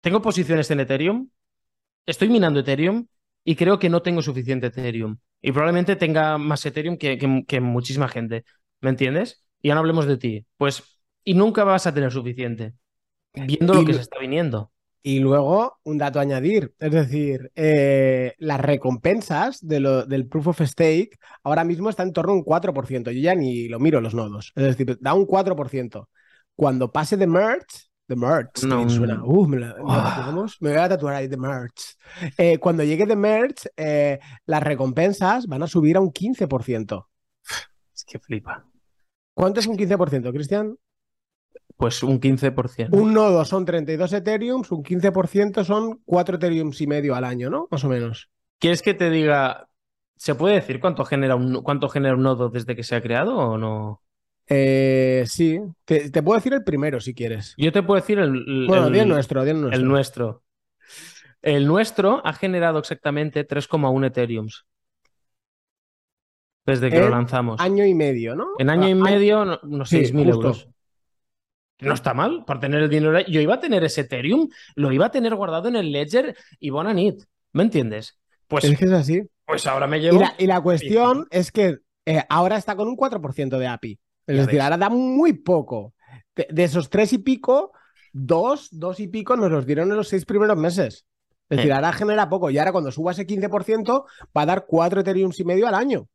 tengo 0.01 0.21
posiciones 0.21 0.71
en 0.71 0.81
Ethereum, 0.81 1.29
estoy 2.05 2.29
minando 2.29 2.61
Ethereum 2.61 3.07
y 3.43 3.55
creo 3.55 3.79
que 3.79 3.89
no 3.89 4.01
tengo 4.01 4.21
suficiente 4.21 4.67
Ethereum. 4.67 5.17
Y 5.41 5.51
probablemente 5.51 5.95
tenga 5.95 6.37
más 6.37 6.65
Ethereum 6.65 6.97
que, 6.97 7.61
muchísima 7.61 8.07
gente. 8.09 8.45
¿Me 8.81 8.89
entiendes? 8.91 9.40
Y 9.61 9.69
ya 9.69 9.75
no 9.75 9.81
hablemos 9.81 10.05
de 10.05 10.17
ti. 10.17 10.45
Pues, 10.57 10.83
y 11.23 11.33
nunca 11.33 11.63
vas 11.63 11.87
a 11.87 11.93
tener 11.93 12.11
suficiente. 12.11 12.73
Viendo 13.33 13.73
lo 13.73 13.85
que 13.85 13.93
se 13.93 14.01
está 14.01 14.19
viniendo. 14.19 14.71
Y 15.03 15.19
luego, 15.19 15.79
un 15.83 15.97
dato 15.97 16.19
a 16.19 16.21
añadir, 16.21 16.75
es 16.77 16.91
decir, 16.91 17.51
eh, 17.55 18.35
las 18.37 18.59
recompensas 18.59 19.65
de 19.65 19.79
lo, 19.79 20.05
del 20.05 20.27
Proof 20.27 20.49
of 20.49 20.61
Stake 20.61 21.17
ahora 21.43 21.63
mismo 21.63 21.89
están 21.89 22.09
en 22.09 22.13
torno 22.13 22.33
a 22.33 22.35
un 22.35 22.43
4%. 22.43 23.11
Yo 23.11 23.19
ya 23.19 23.33
ni 23.33 23.67
lo 23.67 23.79
miro 23.79 23.99
los 23.99 24.13
nodos. 24.13 24.51
Es 24.55 24.63
decir, 24.63 24.97
da 25.01 25.13
un 25.13 25.25
4%. 25.25 26.07
Cuando 26.55 26.91
pase 26.91 27.17
de 27.17 27.25
merge, 27.25 27.91
The 28.11 28.17
Merch. 28.17 28.63
No, 28.63 28.89
suena. 28.89 29.23
Uh, 29.23 29.47
me, 29.47 29.57
la, 29.57 29.73
me, 30.59 30.69
voy 30.69 30.77
a 30.77 30.89
tatuar 30.89 31.15
ahí 31.15 31.29
The 31.29 31.37
Merch. 31.37 31.95
Eh, 32.37 32.57
cuando 32.57 32.83
llegue 32.83 33.07
The 33.07 33.15
Merch, 33.15 33.67
eh, 33.77 34.19
las 34.45 34.61
recompensas 34.61 35.47
van 35.47 35.63
a 35.63 35.67
subir 35.67 35.95
a 35.95 36.01
un 36.01 36.11
15%. 36.11 37.07
Es 37.95 38.03
que 38.03 38.19
flipa. 38.19 38.65
¿Cuánto 39.33 39.59
es 39.59 39.67
un 39.67 39.77
15%, 39.77 40.31
Cristian? 40.31 40.77
Pues 41.77 42.03
un 42.03 42.19
15%. 42.19 42.89
Un 42.91 43.13
nodo 43.13 43.43
son 43.45 43.65
32 43.65 44.13
Ethereums, 44.13 44.71
un 44.71 44.83
15% 44.83 45.63
son 45.63 46.01
4 46.05 46.35
Ethereums 46.35 46.79
y 46.81 46.87
medio 46.87 47.15
al 47.15 47.23
año, 47.23 47.49
¿no? 47.49 47.67
Más 47.71 47.83
o 47.83 47.89
menos. 47.89 48.29
¿Quieres 48.59 48.81
que 48.81 48.93
te 48.93 49.09
diga, 49.09 49.67
¿se 50.15 50.35
puede 50.35 50.55
decir 50.55 50.79
cuánto 50.79 51.05
genera 51.05 51.35
un, 51.35 51.63
cuánto 51.63 51.89
genera 51.89 52.15
un 52.15 52.21
nodo 52.21 52.49
desde 52.49 52.75
que 52.75 52.83
se 52.83 52.95
ha 52.95 53.01
creado 53.01 53.35
o 53.35 53.57
no? 53.57 54.03
Eh, 54.47 55.23
sí, 55.27 55.59
te, 55.85 56.11
puedo 56.21 56.37
decir 56.37 56.53
el 56.53 56.63
primero 56.63 56.99
si 56.99 57.15
quieres. 57.15 57.55
Yo 57.57 57.71
te 57.71 57.81
puedo 57.81 57.99
decir 57.99 58.19
el, 58.19 58.67
bueno, 58.67 58.87
el, 58.87 59.07
nuestro, 59.07 59.41
el 59.43 59.59
nuestro. 59.59 59.79
El 59.79 59.87
nuestro. 59.87 60.43
El 61.41 61.65
nuestro 61.65 62.21
ha 62.23 62.33
generado 62.33 62.77
exactamente 62.77 63.47
3,1 63.47 64.05
Ethereums. 64.05 64.65
Desde 66.65 66.89
que 66.89 66.99
lo 66.99 67.09
lanzamos. 67.09 67.59
Año 67.59 67.85
y 67.85 67.93
medio, 67.93 68.35
¿no? 68.35 68.49
En 68.59 68.69
año 68.69 68.87
y 68.87 68.91
ah, 68.91 68.95
medio, 68.95 69.41
unos 69.63 69.91
6.000 69.91 70.29
euros. 70.29 70.67
No 71.79 71.93
está 71.93 72.13
mal 72.13 72.43
por 72.45 72.59
tener 72.59 72.83
el 72.83 72.89
dinero. 72.89 73.19
Yo 73.21 73.41
iba 73.41 73.55
a 73.55 73.59
tener 73.59 73.83
ese 73.83 74.01
Ethereum, 74.01 74.47
lo 74.75 74.91
iba 74.91 75.07
a 75.07 75.11
tener 75.11 75.33
guardado 75.35 75.67
en 75.67 75.75
el 75.75 75.91
Ledger 75.91 76.35
y 76.59 76.69
Bonanit. 76.69 77.23
¿Me 77.53 77.63
entiendes? 77.63 78.19
Pues, 78.47 78.65
es 78.65 78.77
que 78.77 78.85
es 78.85 78.91
así. 78.91 79.23
Pues 79.45 79.65
ahora 79.65 79.87
me 79.87 79.99
llevo. 79.99 80.21
Y 80.37 80.45
la, 80.45 80.61
cuestión 80.61 81.27
es 81.31 81.51
que 81.51 81.79
eh, 82.05 82.23
ahora 82.29 82.57
está 82.57 82.75
con 82.75 82.87
un 82.87 82.95
4% 82.95 83.57
de 83.57 83.67
API. 83.67 83.99
Es 84.27 84.45
decir, 84.45 84.61
ahora 84.61 84.77
da 84.77 84.89
muy 84.89 85.33
poco. 85.33 85.93
De, 86.35 86.63
esos 86.63 86.89
tres 86.89 87.11
y 87.13 87.17
pico, 87.17 87.73
dos, 88.13 88.69
dos 88.71 88.99
y 88.99 89.07
pico 89.07 89.35
nos 89.35 89.51
los 89.51 89.65
dieron 89.65 89.89
en 89.89 89.97
los 89.97 90.07
seis 90.07 90.25
primeros 90.25 90.57
meses. 90.57 91.05
Es 91.49 91.57
decir, 91.57 91.73
ahora 91.73 91.91
genera 91.91 92.29
poco 92.29 92.49
y 92.49 92.57
ahora 92.57 92.71
cuando 92.71 92.91
suba 92.91 93.11
ese 93.11 93.27
15% 93.27 94.05
va 94.37 94.41
a 94.41 94.45
dar 94.45 94.65
4 94.65 95.01
Ethereum 95.01 95.31
y 95.37 95.43
medio 95.43 95.67
al 95.67 95.75
año. 95.75 96.07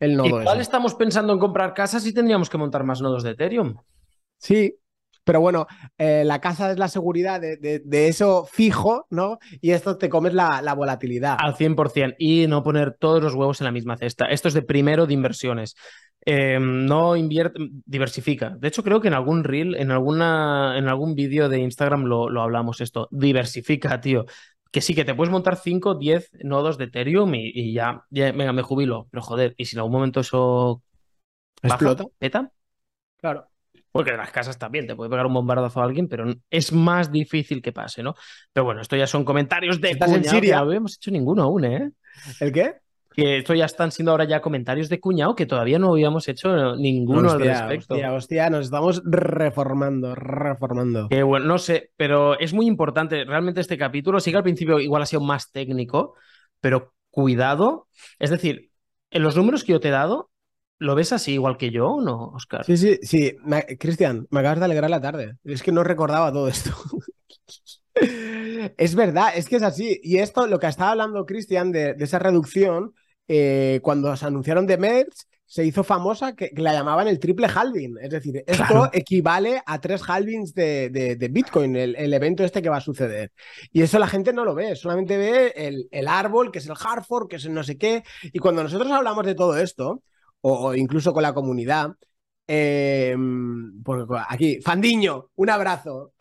El 0.00 0.16
nodo 0.16 0.40
Igual 0.40 0.60
estamos 0.60 0.94
pensando 0.94 1.32
en 1.32 1.38
comprar 1.38 1.74
casas 1.74 2.06
y 2.06 2.12
tendríamos 2.12 2.50
que 2.50 2.58
montar 2.58 2.84
más 2.84 3.00
nodos 3.00 3.22
de 3.22 3.30
Ethereum. 3.30 3.76
Sí, 4.38 4.78
pero 5.24 5.40
bueno, 5.40 5.66
eh, 5.96 6.22
la 6.24 6.40
casa 6.40 6.70
es 6.70 6.78
la 6.78 6.88
seguridad 6.88 7.40
de, 7.40 8.08
eso 8.08 8.46
fijo, 8.50 9.06
¿no? 9.10 9.38
Y 9.60 9.70
esto 9.70 9.96
te 9.96 10.10
comes 10.10 10.34
la, 10.34 10.74
volatilidad. 10.74 11.36
Al 11.40 11.54
100%. 11.54 12.16
Y 12.18 12.46
no 12.46 12.62
poner 12.62 12.96
todos 12.98 13.22
los 13.22 13.34
huevos 13.34 13.60
en 13.60 13.64
la 13.64 13.72
misma 13.72 13.96
cesta. 13.96 14.26
Esto 14.26 14.48
es 14.48 14.54
de 14.54 14.62
primero 14.62 15.06
de 15.06 15.14
inversiones. 15.14 15.74
Eh, 16.26 16.58
no 16.60 17.16
invierte, 17.16 17.58
diversifica. 17.86 18.56
De 18.58 18.68
hecho, 18.68 18.82
creo 18.82 19.00
que 19.00 19.08
en 19.08 19.14
algún 19.14 19.44
reel, 19.44 19.74
en, 19.76 19.90
alguna, 19.90 20.76
en 20.76 20.88
algún 20.88 21.14
vídeo 21.14 21.48
de 21.48 21.58
Instagram 21.58 22.04
lo, 22.04 22.28
lo 22.28 22.42
hablamos 22.42 22.80
esto. 22.82 23.08
Diversifica, 23.10 24.00
tío 24.00 24.26
que 24.74 24.80
sí, 24.80 24.92
que 24.92 25.04
te 25.04 25.14
puedes 25.14 25.30
montar 25.30 25.54
5, 25.54 25.94
10 25.94 26.30
nodos 26.42 26.78
de 26.78 26.86
Ethereum 26.86 27.32
y, 27.36 27.72
ya, 27.72 28.04
venga, 28.10 28.52
me 28.52 28.62
jubilo. 28.62 29.06
Pero 29.08 29.22
joder, 29.22 29.54
¿y 29.56 29.66
si 29.66 29.76
en 29.76 29.78
algún 29.78 29.92
momento 29.92 30.18
eso 30.18 30.82
explota? 31.62 32.06
¿Peta? 32.18 32.50
Claro. 33.18 33.46
Porque 33.92 34.10
en 34.10 34.16
las 34.16 34.32
casas 34.32 34.58
también 34.58 34.88
te 34.88 34.96
puede 34.96 35.10
pegar 35.10 35.26
un 35.26 35.34
bombardazo 35.34 35.80
a 35.80 35.84
alguien, 35.84 36.08
pero 36.08 36.28
es 36.50 36.72
más 36.72 37.12
difícil 37.12 37.62
que 37.62 37.70
pase, 37.70 38.02
¿no? 38.02 38.16
Pero 38.52 38.64
bueno, 38.64 38.80
esto 38.80 38.96
ya 38.96 39.06
son 39.06 39.24
comentarios 39.24 39.80
de 39.80 39.92
¿Estás 39.92 40.10
en 40.10 40.24
Siria? 40.24 40.56
No 40.56 40.62
habíamos 40.62 40.96
hecho 40.96 41.12
ninguno 41.12 41.44
aún, 41.44 41.64
¿eh? 41.66 41.92
¿El 42.40 42.50
qué? 42.50 42.74
Que 43.14 43.38
esto 43.38 43.54
ya 43.54 43.64
están 43.64 43.92
siendo 43.92 44.10
ahora 44.10 44.24
ya 44.24 44.40
comentarios 44.40 44.88
de 44.88 45.00
cuñado 45.00 45.34
que 45.34 45.46
todavía 45.46 45.78
no 45.78 45.92
habíamos 45.92 46.26
hecho 46.28 46.76
ninguno 46.76 47.30
al 47.30 47.40
respecto. 47.40 47.94
Hostia, 47.94 48.12
hostia, 48.12 48.50
nos 48.50 48.66
estamos 48.66 49.02
reformando, 49.04 50.14
reformando. 50.14 51.08
Que 51.08 51.22
bueno, 51.22 51.46
no 51.46 51.58
sé, 51.58 51.92
pero 51.96 52.38
es 52.38 52.52
muy 52.52 52.66
importante. 52.66 53.24
Realmente 53.24 53.60
este 53.60 53.78
capítulo, 53.78 54.20
sí 54.20 54.30
que 54.30 54.38
al 54.38 54.42
principio 54.42 54.80
igual 54.80 55.02
ha 55.02 55.06
sido 55.06 55.22
más 55.22 55.52
técnico, 55.52 56.14
pero 56.60 56.94
cuidado. 57.10 57.88
Es 58.18 58.30
decir, 58.30 58.70
en 59.10 59.22
los 59.22 59.36
números 59.36 59.62
que 59.64 59.72
yo 59.72 59.80
te 59.80 59.88
he 59.88 59.92
dado, 59.92 60.30
¿Lo 60.78 60.94
ves 60.94 61.12
así 61.12 61.32
igual 61.32 61.56
que 61.56 61.70
yo 61.70 61.88
o 61.88 62.00
no, 62.00 62.30
Oscar? 62.34 62.64
Sí, 62.64 62.76
sí, 62.76 62.98
sí. 63.02 63.36
Cristian, 63.78 64.26
me 64.30 64.40
acabas 64.40 64.58
de 64.58 64.64
alegrar 64.64 64.90
la 64.90 65.00
tarde. 65.00 65.36
Es 65.44 65.62
que 65.62 65.72
no 65.72 65.84
recordaba 65.84 66.32
todo 66.32 66.48
esto. 66.48 66.72
es 68.76 68.94
verdad, 68.94 69.32
es 69.36 69.48
que 69.48 69.56
es 69.56 69.62
así. 69.62 70.00
Y 70.02 70.18
esto, 70.18 70.46
lo 70.46 70.58
que 70.58 70.66
estaba 70.66 70.90
hablando 70.90 71.26
Cristian 71.26 71.72
de, 71.72 71.94
esa 71.98 72.18
reducción, 72.18 72.92
eh, 73.28 73.80
cuando 73.82 74.16
se 74.16 74.26
anunciaron 74.26 74.66
de 74.66 74.78
Merch, 74.78 75.26
se 75.46 75.64
hizo 75.64 75.84
famosa 75.84 76.34
que, 76.34 76.50
la 76.56 76.72
llamaban 76.72 77.06
el 77.06 77.18
triple 77.18 77.46
halving. 77.46 77.98
Es 78.00 78.10
decir, 78.10 78.42
esto 78.46 78.90
equivale 78.92 79.62
a 79.64 79.80
tres 79.80 80.02
halvings 80.08 80.54
de, 80.54 81.28
Bitcoin, 81.30 81.76
el, 81.76 82.14
evento 82.14 82.44
este 82.44 82.62
que 82.62 82.70
va 82.70 82.78
a 82.78 82.80
suceder. 82.80 83.30
Y 83.70 83.82
eso 83.82 83.98
la 83.98 84.08
gente 84.08 84.32
no 84.32 84.44
lo 84.44 84.54
ve, 84.54 84.74
solamente 84.74 85.16
ve 85.16 85.52
el, 85.56 85.88
el 85.90 86.08
árbol, 86.08 86.50
que 86.50 86.58
es 86.58 86.66
el 86.66 86.74
Hartford, 86.78 87.28
que 87.28 87.36
es 87.36 87.44
el 87.44 87.54
no 87.54 87.62
sé 87.62 87.78
qué. 87.78 88.02
Y 88.24 88.38
cuando 88.38 88.62
nosotros 88.62 88.90
hablamos 88.90 89.24
de 89.26 89.34
todo 89.34 89.58
esto, 89.58 90.02
o, 90.46 90.74
incluso 90.74 91.12
con 91.12 91.22
la 91.22 91.32
comunidad. 91.32 91.96
Eh, 92.46 93.16
aquí, 94.28 94.60
Fandiño, 94.60 95.30
un 95.36 95.50
abrazo. 95.50 96.12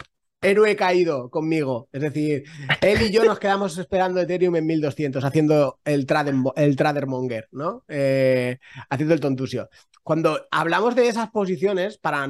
Héroe 0.43 0.75
caído 0.75 1.29
conmigo. 1.29 1.89
Es 1.91 2.01
decir, 2.01 2.43
él 2.81 3.01
y 3.01 3.11
yo 3.11 3.23
nos 3.23 3.39
quedamos 3.39 3.77
esperando 3.77 4.19
Ethereum 4.19 4.55
en 4.55 4.65
1200, 4.65 5.23
haciendo 5.23 5.79
el, 5.85 6.05
trader, 6.05 6.35
el 6.55 6.75
Tradermonger, 6.75 7.47
¿no? 7.51 7.83
Eh, 7.87 8.59
haciendo 8.89 9.13
el 9.13 9.19
tontusio. 9.19 9.69
Cuando 10.03 10.47
hablamos 10.51 10.95
de 10.95 11.07
esas 11.07 11.29
posiciones, 11.31 11.97
para, 11.97 12.27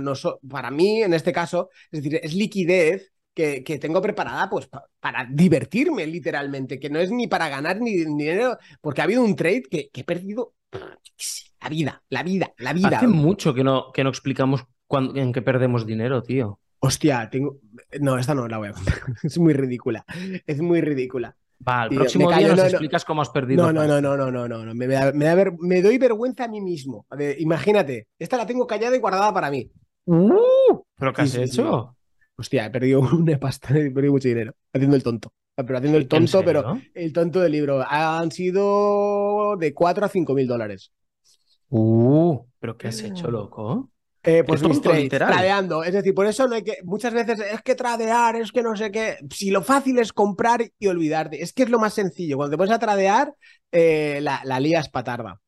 para 0.50 0.72
mí, 0.72 1.02
en 1.02 1.14
este 1.14 1.34
caso, 1.34 1.70
es 1.92 2.04
decir, 2.04 2.20
es 2.22 2.34
liquidez 2.34 3.12
que, 3.34 3.64
tengo 3.82 4.02
preparada 4.02 4.48
pues 4.50 4.70
para 5.00 5.28
divertirme 5.30 6.06
literalmente, 6.06 6.80
que 6.80 6.90
no 6.90 7.00
es 7.00 7.12
ni 7.12 7.28
para 7.28 7.50
ganar 7.50 7.82
ni, 7.82 7.98
dinero, 7.98 8.58
porque 8.80 9.02
ha 9.02 9.06
habido 9.06 9.24
un 9.24 9.36
trade 9.36 9.64
que, 9.64 9.90
que 9.90 10.02
he 10.02 10.04
perdido 10.04 10.54
la 11.62 11.70
vida, 11.70 12.04
la 12.10 12.24
vida, 12.24 12.54
la 12.58 12.74
vida. 12.74 12.98
Hace 12.98 13.08
mucho 13.08 13.54
que 13.54 13.64
no, 13.64 13.92
que 13.92 14.04
no 14.04 14.10
explicamos 14.10 14.66
en 15.16 15.32
qué 15.32 15.42
perdemos 15.42 15.86
dinero, 15.86 16.22
tío. 16.22 16.60
Hostia, 16.80 17.30
tengo. 17.30 17.60
No, 18.00 18.18
esta 18.18 18.36
no 18.36 18.48
la 18.48 18.58
voy 18.58 18.70
a 18.70 18.74
contar. 18.74 18.96
es 19.24 19.38
muy 19.38 19.54
ridícula. 19.54 20.06
Es 20.46 20.62
muy 20.62 20.82
ridícula. 20.82 21.36
Va, 21.66 21.86
el 21.86 21.96
próximo 21.96 22.32
día 22.32 22.50
nos 22.50 22.60
explicas 22.60 23.06
cómo 23.06 23.22
has 23.22 23.30
perdido. 23.30 23.72
No, 23.72 23.72
no, 23.72 23.88
no, 23.88 24.02
no, 24.02 24.32
no, 24.32 24.48
no, 24.48 24.66
no. 24.66 24.76
Me, 24.76 24.88
me, 25.14 25.82
doy 25.82 25.98
vergüenza 25.98 26.46
a 26.46 26.48
mí 26.48 26.62
mismo. 26.62 27.06
imagínate, 27.40 28.08
esta 28.20 28.38
la 28.38 28.46
tengo 28.46 28.68
callada 28.68 28.96
y 28.96 29.00
guardada 29.00 29.34
para 29.34 29.50
mí. 29.50 29.72
Uh, 30.06 30.82
¿Pero 30.98 31.14
qué 31.14 31.22
has 31.22 31.36
hecho? 31.36 31.96
Hostia, 32.36 32.66
he 32.66 32.70
perdido 32.70 33.02
una 33.14 33.40
pasta, 33.40 33.78
he 33.78 33.92
perdido 33.92 34.14
mucho 34.14 34.28
dinero 34.28 34.54
haciendo 34.74 34.96
el 34.96 35.04
tonto. 35.04 35.32
Pero 35.56 35.78
haciendo 35.78 36.00
el 36.00 36.08
tonto, 36.08 36.44
pero 36.44 36.80
el 36.96 37.14
tonto 37.14 37.40
del 37.40 37.52
libro. 37.52 37.86
Han 37.88 38.32
sido 38.32 39.56
de 39.58 39.74
4 39.74 40.06
a 40.06 40.10
5 40.10 40.34
mil 40.34 40.48
dólares. 40.48 40.92
Uh, 41.70 42.40
pero 42.60 42.76
¿qué 42.78 42.88
has 42.88 43.02
hecho, 43.02 43.30
loco? 43.30 43.92
Eh, 44.24 44.44
pues 44.46 44.64
mis 44.64 44.82
trades, 44.82 45.10
tradeando. 45.10 45.84
Es 45.84 45.94
decir, 45.94 46.14
por 46.14 46.26
eso 46.26 46.48
no 46.48 46.56
hay 46.56 46.64
que. 46.64 46.78
Muchas 46.84 47.14
veces 47.14 47.40
es 47.40 47.62
que 47.62 47.76
tradear, 47.76 48.36
es 48.38 48.52
que 48.52 48.64
no 48.64 48.76
sé 48.76 48.92
qué. 48.92 49.18
Si 49.30 49.52
lo 49.52 49.62
fácil 49.62 50.00
es 50.00 50.14
comprar 50.14 50.64
y 50.80 50.88
olvidarte. 50.88 51.42
Es 51.42 51.52
que 51.54 51.64
es 51.64 51.70
lo 51.70 51.80
más 51.80 51.94
sencillo. 51.94 52.38
Cuando 52.38 52.52
te 52.52 52.58
pones 52.58 52.74
a 52.74 52.80
tradear, 52.80 53.34
eh, 53.72 54.20
la, 54.22 54.42
la 54.46 54.60
lías 54.60 54.90
patarda. 54.90 55.42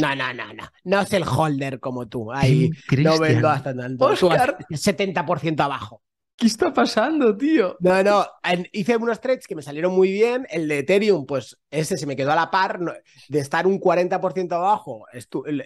No, 0.00 0.14
no, 0.16 0.32
no, 0.32 0.52
no. 0.52 0.64
No 0.84 1.00
es 1.00 1.12
el 1.12 1.24
holder 1.24 1.78
como 1.80 2.08
tú. 2.08 2.32
Ahí 2.32 2.70
no 2.98 3.18
vendo 3.18 3.48
hasta 3.48 3.74
tanto. 3.74 4.06
Oscar. 4.06 4.58
70% 4.70 5.60
abajo. 5.60 6.02
¿Qué 6.36 6.46
está 6.46 6.72
pasando, 6.72 7.36
tío? 7.36 7.76
No, 7.78 8.02
no, 8.02 8.26
hice 8.72 8.96
unos 8.96 9.20
trades 9.20 9.46
que 9.46 9.54
me 9.54 9.62
salieron 9.62 9.94
muy 9.94 10.10
bien. 10.10 10.46
El 10.50 10.66
de 10.66 10.78
Ethereum, 10.80 11.24
pues 11.26 11.56
ese 11.70 11.96
se 11.96 12.06
me 12.06 12.16
quedó 12.16 12.32
a 12.32 12.36
la 12.36 12.50
par. 12.50 12.80
De 13.28 13.38
estar 13.38 13.66
un 13.66 13.78
40% 13.78 14.52
abajo, 14.52 15.04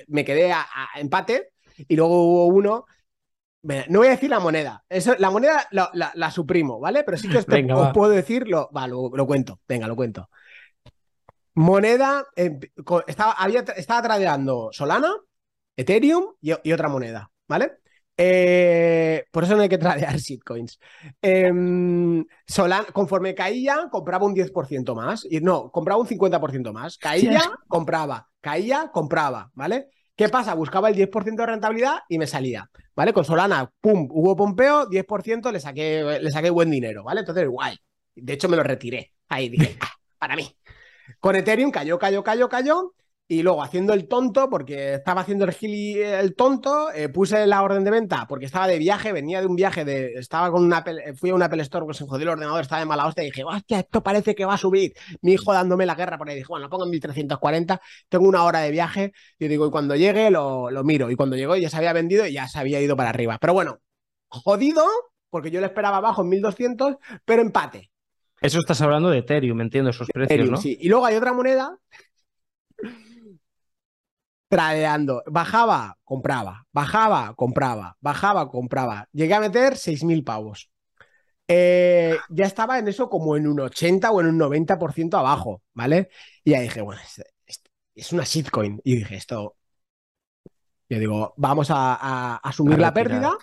me 0.09 0.25
quedé 0.25 0.53
a, 0.53 0.67
empate. 0.97 1.53
Y 1.77 1.97
luego 1.97 2.23
hubo 2.23 2.47
uno. 2.47 2.87
No 3.63 3.99
voy 3.99 4.09
a 4.09 4.13
decir 4.13 4.31
la 4.31 4.39
moneda. 4.39 4.85
Eso, 4.89 5.15
la 5.19 5.31
moneda 5.31 5.67
la, 5.71 6.31
suprimo, 6.31 6.79
¿vale? 6.79 7.03
Pero 7.05 7.17
sí 7.17 7.29
que 7.29 7.39
os, 7.39 7.47
puedo 7.95 8.11
decirlo. 8.11 8.71
Va, 8.77 8.87
lo, 8.87 9.27
cuento. 9.27 9.61
Venga, 9.67 9.89
lo 9.89 9.97
cuento. 9.97 10.29
Moneda. 11.55 12.27
estaba, 13.07 13.33
había, 13.33 13.61
estaba 13.77 14.03
tradeando 14.03 14.69
Solana, 14.73 15.15
Ethereum 15.77 16.35
y 16.41 16.73
otra 16.73 16.89
moneda, 16.89 17.31
¿vale? 17.49 17.79
Eh, 18.19 19.25
por 19.31 19.45
eso 19.45 19.57
no 19.57 19.63
hay 19.63 19.69
que 19.69 19.79
tradear 19.79 20.17
shitcoins. 20.17 20.79
Em, 21.21 22.25
conforme 22.93 23.35
caía, 23.35 23.89
compraba 23.91 24.27
un 24.27 24.35
10% 24.35 24.95
más. 24.95 25.27
Y 25.29 25.41
no, 25.41 25.71
compraba 25.71 26.01
un 26.01 26.07
50% 26.07 26.73
más. 26.73 26.99
Caía, 26.99 27.43
compraba. 27.69 28.29
Caía, 28.41 28.91
compraba. 28.93 29.51
¿Vale? 29.55 29.91
¿Qué 30.17 30.31
pasa? 30.31 30.55
Buscaba 30.55 30.89
el 30.89 30.97
10% 30.97 31.37
de 31.37 31.47
rentabilidad 31.47 31.99
y 32.09 32.19
me 32.19 32.27
salía. 32.27 32.71
¿Vale? 32.95 33.13
Con 33.13 33.25
Solana, 33.25 33.71
pum, 33.81 34.09
hubo 34.11 34.35
pompeo, 34.35 34.89
10%, 34.89 35.53
le 35.53 35.61
saqué, 35.61 36.19
le 36.21 36.31
saqué 36.31 36.49
buen 36.49 36.71
dinero. 36.71 37.05
¿Vale? 37.05 37.21
Entonces, 37.21 37.47
guay. 37.47 37.77
De 38.15 38.33
hecho, 38.33 38.49
me 38.49 38.57
lo 38.57 38.63
retiré. 38.63 39.13
Ahí 39.29 39.51
dije, 39.51 39.77
ah, 39.81 39.93
para 40.19 40.35
mí. 40.35 40.57
Con 41.21 41.37
Ethereum 41.37 41.71
cayó, 41.71 41.99
cayó, 41.99 42.25
cayó, 42.25 42.49
cayó. 42.49 42.95
Y 43.29 43.43
luego 43.43 43.61
haciendo 43.61 43.93
el 43.93 44.07
tonto, 44.07 44.49
porque 44.49 44.95
estaba 44.95 45.23
haciendo 45.23 45.45
el 45.47 45.53
gili, 45.53 46.01
el 46.01 46.37
tonto, 46.37 46.93
eh, 46.93 47.09
puse 47.09 47.45
la 47.49 47.63
orden 47.63 47.83
de 47.83 47.91
venta 47.91 48.25
porque 48.29 48.47
estaba 48.47 48.69
de 48.69 48.79
viaje, 48.79 49.13
venía 49.13 49.41
de 49.41 49.49
un 49.49 49.57
viaje 49.57 49.85
de. 49.85 50.13
Estaba 50.15 50.53
con 50.53 50.65
una 50.65 50.85
fui 51.17 51.31
a 51.31 51.35
un 51.35 51.43
Apple 51.43 51.63
Store, 51.63 51.85
pues 51.85 51.97
se 51.97 52.07
jodió 52.07 52.23
el 52.23 52.29
ordenador, 52.29 52.63
estaba 52.63 52.79
de 52.79 52.87
mala 52.87 53.05
hostia 53.05 53.25
y 53.25 53.27
dije, 53.27 53.43
hostia, 53.43 53.81
esto 53.81 54.01
parece 54.01 54.37
que 54.37 54.45
va 54.45 54.55
a 54.55 54.59
subir. 54.59 54.93
Mi 55.23 55.33
hijo 55.33 55.53
dándome 55.53 55.87
la 55.87 55.97
guerra 55.97 56.19
por 56.19 56.29
ahí, 56.29 56.37
dije, 56.37 56.47
bueno, 56.49 56.67
lo 56.67 56.71
pongo 56.71 56.85
en 56.85 56.91
1340, 56.91 57.81
tengo 58.09 58.29
una 58.29 58.45
hora 58.45 58.61
de 58.61 58.71
viaje, 58.71 59.13
y 59.41 59.49
digo, 59.49 59.67
y 59.67 59.71
cuando 59.71 59.97
llegue 59.97 60.31
lo, 60.31 60.71
lo 60.71 60.85
miro. 60.85 61.11
Y 61.11 61.17
cuando 61.17 61.35
llegó 61.35 61.57
ya 61.57 61.69
se 61.69 61.79
había 61.79 61.93
vendido 61.93 62.27
y 62.27 62.35
ya 62.35 62.47
se 62.47 62.61
había 62.61 62.81
ido 62.81 62.97
para 62.97 63.11
arriba. 63.11 63.39
Pero 63.41 63.55
bueno, 63.55 63.81
jodido, 64.29 64.85
porque 65.31 65.51
yo 65.51 65.59
lo 65.59 65.67
esperaba 65.67 65.97
abajo 65.97 66.23
en 66.23 66.29
1200, 66.29 66.95
pero 67.25 67.43
empate. 67.43 67.91
Eso 68.41 68.59
estás 68.61 68.81
hablando 68.83 69.09
de 69.11 69.19
Ethereum, 69.19 69.61
entiendo 69.63 69.91
esos 69.91 70.09
precios, 70.13 70.51
¿no? 70.51 70.57
Sí, 70.59 70.77
y 70.81 70.89
luego 70.89 71.07
hay 71.07 71.17
otra 71.17 71.33
moneda 71.33 71.77
tradeando. 74.57 75.23
Bajaba, 75.27 75.99
compraba. 76.03 76.65
Bajaba, 76.73 77.35
compraba. 77.35 77.97
Bajaba, 78.01 78.49
compraba. 78.49 79.07
Llegué 79.13 79.35
a 79.35 79.41
meter 79.41 79.75
6.000 79.75 80.25
pavos. 80.25 80.71
Eh, 81.47 82.17
ya 82.31 82.47
estaba 82.47 82.79
en 82.79 82.89
eso 82.89 83.11
como 83.11 83.37
en 83.37 83.47
un 83.47 83.61
80 83.61 84.11
o 84.11 84.21
en 84.21 84.29
un 84.29 84.39
90% 84.39 85.19
abajo, 85.19 85.63
¿vale? 85.75 86.09
Y 86.43 86.53
ya 86.53 86.61
dije, 86.61 86.81
bueno, 86.81 87.03
es, 87.95 88.13
una 88.13 88.25
shitcoin. 88.25 88.81
Y 88.83 88.97
dije, 88.97 89.17
esto. 89.17 89.57
Yo 90.89 90.99
digo, 90.99 91.35
vamos 91.37 91.69
a, 91.71 92.37
asumir 92.37 92.79
la 92.79 92.95
pérdida 92.95 93.37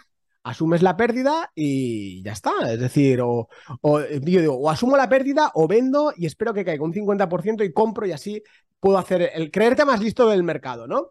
asumes 0.43 0.81
la 0.81 0.97
pérdida 0.97 1.51
y 1.55 2.21
ya 2.23 2.33
está. 2.33 2.51
Es 2.71 2.79
decir, 2.79 3.21
o, 3.21 3.47
yo 3.81 4.19
digo, 4.19 4.55
o 4.55 4.69
asumo 4.69 4.97
la 4.97 5.09
pérdida 5.09 5.51
o 5.55 5.67
vendo 5.67 6.13
y 6.15 6.25
espero 6.25 6.53
que 6.53 6.65
caiga 6.65 6.83
un 6.83 6.93
50% 6.93 7.65
y 7.65 7.73
compro 7.73 8.05
y 8.05 8.11
así 8.11 8.43
puedo 8.79 8.97
hacer 8.97 9.31
el 9.33 9.51
creerte 9.51 9.85
más 9.85 10.01
listo 10.01 10.27
del 10.27 10.43
mercado, 10.43 10.87
¿no? 10.87 11.09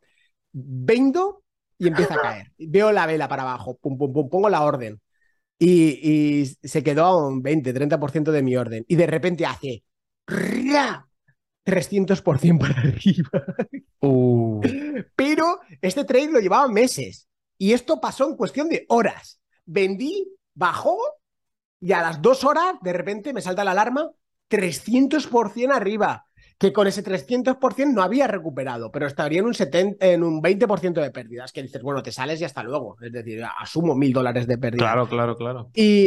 Vendo 0.53 1.43
y 1.78 1.89
empieza 1.89 2.14
a 2.14 2.20
caer. 2.20 2.53
Veo 2.59 2.93
la 2.93 3.07
vela 3.07 3.28
para 3.28 3.43
abajo, 3.43 3.78
pum, 3.80 3.99
pum, 3.99 4.12
pum, 4.12 4.28
pongo 4.28 4.49
la 4.49 4.62
orden. 4.62 5.01
y, 5.59 6.47
se 6.62 6.83
quedó 6.83 7.05
a 7.05 7.28
un 7.28 7.43
20, 7.43 7.72
30% 7.72 8.33
de 8.33 8.43
mi 8.43 8.57
orden. 8.57 8.85
Y 8.89 8.97
de 8.97 9.07
repente 9.07 9.47
hace 9.47 9.85
300% 10.26 12.59
para 12.59 12.80
arriba. 12.80 13.30
Uh. 14.01 14.61
Pero 15.14 15.61
este 15.80 16.05
trade 16.05 16.33
lo 16.33 16.41
llevaba 16.41 16.66
meses. 16.68 17.28
Y 17.62 17.74
esto 17.74 18.00
pasó 18.00 18.28
en 18.28 18.34
cuestión 18.34 18.68
de 18.68 18.86
horas. 18.88 19.40
Vendí, 19.66 20.36
bajó 20.52 20.98
y 21.78 21.92
a 21.92 22.02
las 22.02 22.20
dos 22.20 22.42
horas 22.42 22.74
de 22.82 22.92
repente 22.92 23.32
me 23.32 23.40
salta 23.40 23.62
la 23.62 23.70
alarma 23.70 24.10
300% 24.50 25.72
arriba 25.72 26.26
que 26.62 26.72
con 26.72 26.86
ese 26.86 27.02
300% 27.02 27.92
no 27.92 28.04
había 28.04 28.28
recuperado, 28.28 28.92
pero 28.92 29.08
estaría 29.08 29.40
en 29.40 29.46
un, 29.46 29.52
70, 29.52 30.06
en 30.06 30.22
un 30.22 30.40
20% 30.40 30.92
de 31.00 31.10
pérdidas, 31.10 31.50
que 31.50 31.60
dices, 31.60 31.82
bueno, 31.82 32.04
te 32.04 32.12
sales 32.12 32.40
y 32.40 32.44
hasta 32.44 32.62
luego. 32.62 32.96
Es 33.02 33.10
decir, 33.10 33.44
asumo 33.58 33.96
mil 33.96 34.12
dólares 34.12 34.46
de 34.46 34.58
pérdida. 34.58 34.84
Claro, 34.84 35.08
claro, 35.08 35.36
claro. 35.36 35.70
Y, 35.74 36.06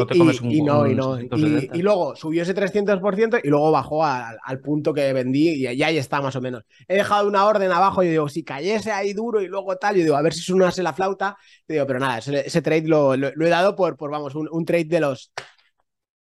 no, 0.63 0.87
y 0.87 0.95
no. 0.95 1.19
Y, 1.19 1.81
luego 1.81 2.15
subió 2.15 2.43
ese 2.43 2.55
300% 2.55 3.41
y 3.43 3.49
luego 3.49 3.69
bajó 3.69 4.05
al 4.05 4.61
punto 4.61 4.93
que 4.93 5.11
vendí 5.11 5.65
y, 5.65 5.67
ahí 5.67 5.97
está 5.97 6.21
más 6.21 6.37
o 6.37 6.41
menos. 6.41 6.63
He 6.87 6.95
dejado 6.95 7.27
una 7.27 7.45
orden 7.45 7.73
abajo 7.73 8.01
y 8.01 8.07
digo, 8.07 8.29
si 8.29 8.45
cayese 8.45 8.93
ahí 8.93 9.11
duro 9.11 9.41
y 9.41 9.49
luego 9.49 9.75
tal, 9.75 9.97
yo 9.97 10.03
digo, 10.03 10.15
a 10.15 10.21
ver 10.21 10.33
si 10.33 10.39
sonase 10.39 10.83
la 10.83 10.93
flauta. 10.93 11.35
Y 11.67 11.73
digo, 11.73 11.85
pero 11.85 11.99
nada, 11.99 12.19
ese, 12.19 12.61
trade 12.61 12.87
lo, 12.87 13.13
he 13.13 13.49
dado 13.49 13.75
por, 13.75 13.97
por 13.97 14.09
vamos, 14.09 14.33
un, 14.35 14.47
un 14.49 14.63
trade 14.63 14.85
de 14.85 15.01
los, 15.01 15.33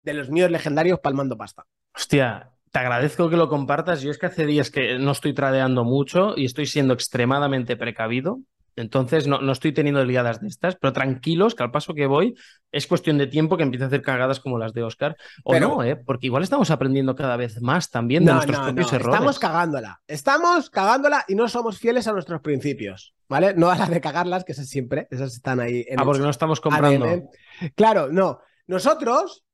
de 0.05 0.15
los 0.15 0.31
míos 0.31 0.53
legendarios 0.53 1.01
palmando 1.01 1.37
pasta. 1.37 1.67
Hostia, 1.93 2.53
te 2.71 2.79
agradezco 2.79 3.29
que 3.29 3.37
lo 3.37 3.49
compartas. 3.49 4.03
Yo 4.03 4.11
es 4.11 4.19
que 4.19 4.27
hace 4.27 4.47
días 4.47 4.71
que 4.71 4.99
no 4.99 5.13
estoy 5.13 5.35
tradeando 5.35 5.85
mucho 5.85 6.35
y 6.37 6.45
estoy 6.45 6.67
siendo 6.67 6.95
extremadamente 6.95 7.77
precavido. 7.77 8.41
Entonces 8.77 9.27
no, 9.27 9.41
no 9.41 9.53
estoy 9.53 9.73
teniendo 9.73 10.05
liadas 10.05 10.41
de 10.41 10.49
estas, 10.49 10.77
pero 10.77 10.93
tranquilos 10.93 11.55
que 11.55 11.63
al 11.65 11.73
paso 11.73 11.93
que 11.93 12.07
voy 12.07 12.35
es 12.71 12.87
cuestión 12.87 13.19
de 13.19 13.27
tiempo 13.27 13.57
que 13.57 13.65
empiece 13.65 13.85
a 13.85 13.89
hacer 13.89 14.01
cagadas 14.01 14.39
como 14.39 14.59
las 14.59 14.73
de 14.73 14.85
Oscar. 14.85 15.17
O 15.45 15.59
no, 15.59 15.83
¿eh? 15.83 15.97
porque 15.97 16.29
igual 16.29 16.45
estamos 16.45 16.71
aprendiendo 16.71 17.17
cada 17.17 17.37
vez 17.37 17.61
más 17.61 17.91
también 17.91 18.25
de 18.25 18.33
nuestros 18.33 18.59
propios 18.59 18.93
errores. 18.93 19.15
Estamos 19.15 19.39
cagándola. 19.39 20.01
Estamos 20.07 20.71
cagándola 20.71 21.25
y 21.29 21.35
no 21.35 21.49
somos 21.49 21.79
fieles 21.79 22.07
a 22.07 22.13
nuestros 22.13 22.41
principios. 22.41 23.15
¿Vale? 23.29 23.55
No 23.55 23.71
a 23.71 23.77
las 23.77 23.91
de 23.91 24.01
cagarlas, 24.01 24.45
que 24.45 24.53
esas 24.53 24.69
siempre, 24.69 25.07
esas 25.11 25.35
están 25.35 25.61
ahí. 25.61 25.85
En 25.89 26.01
ah, 26.01 26.05
porque 26.05 26.21
no 26.21 26.31
estamos 26.31 26.61
comprando. 26.61 27.31
Claro, 27.75 28.09
no. 28.11 28.41
Nosotros 28.67 29.45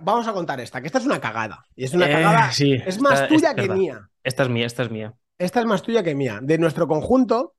vamos 0.00 0.26
a 0.26 0.32
contar 0.32 0.60
esta, 0.60 0.80
que 0.80 0.86
esta 0.86 0.98
es 0.98 1.06
una 1.06 1.20
cagada. 1.20 1.64
Y 1.74 1.84
es 1.84 1.94
una 1.94 2.08
eh, 2.08 2.12
cagada. 2.12 2.50
es 2.86 3.00
más 3.00 3.28
tuya 3.28 3.54
que 3.54 3.68
mía. 3.68 4.08
Esta 4.22 4.42
es 4.44 4.48
mía, 4.48 4.66
esta 4.66 4.82
es 4.82 4.90
mía. 4.90 5.14
Esta 5.38 5.60
es 5.60 5.66
más 5.66 5.82
tuya 5.82 6.02
que 6.02 6.14
mía. 6.14 6.40
De 6.42 6.58
nuestro 6.58 6.88
conjunto, 6.88 7.54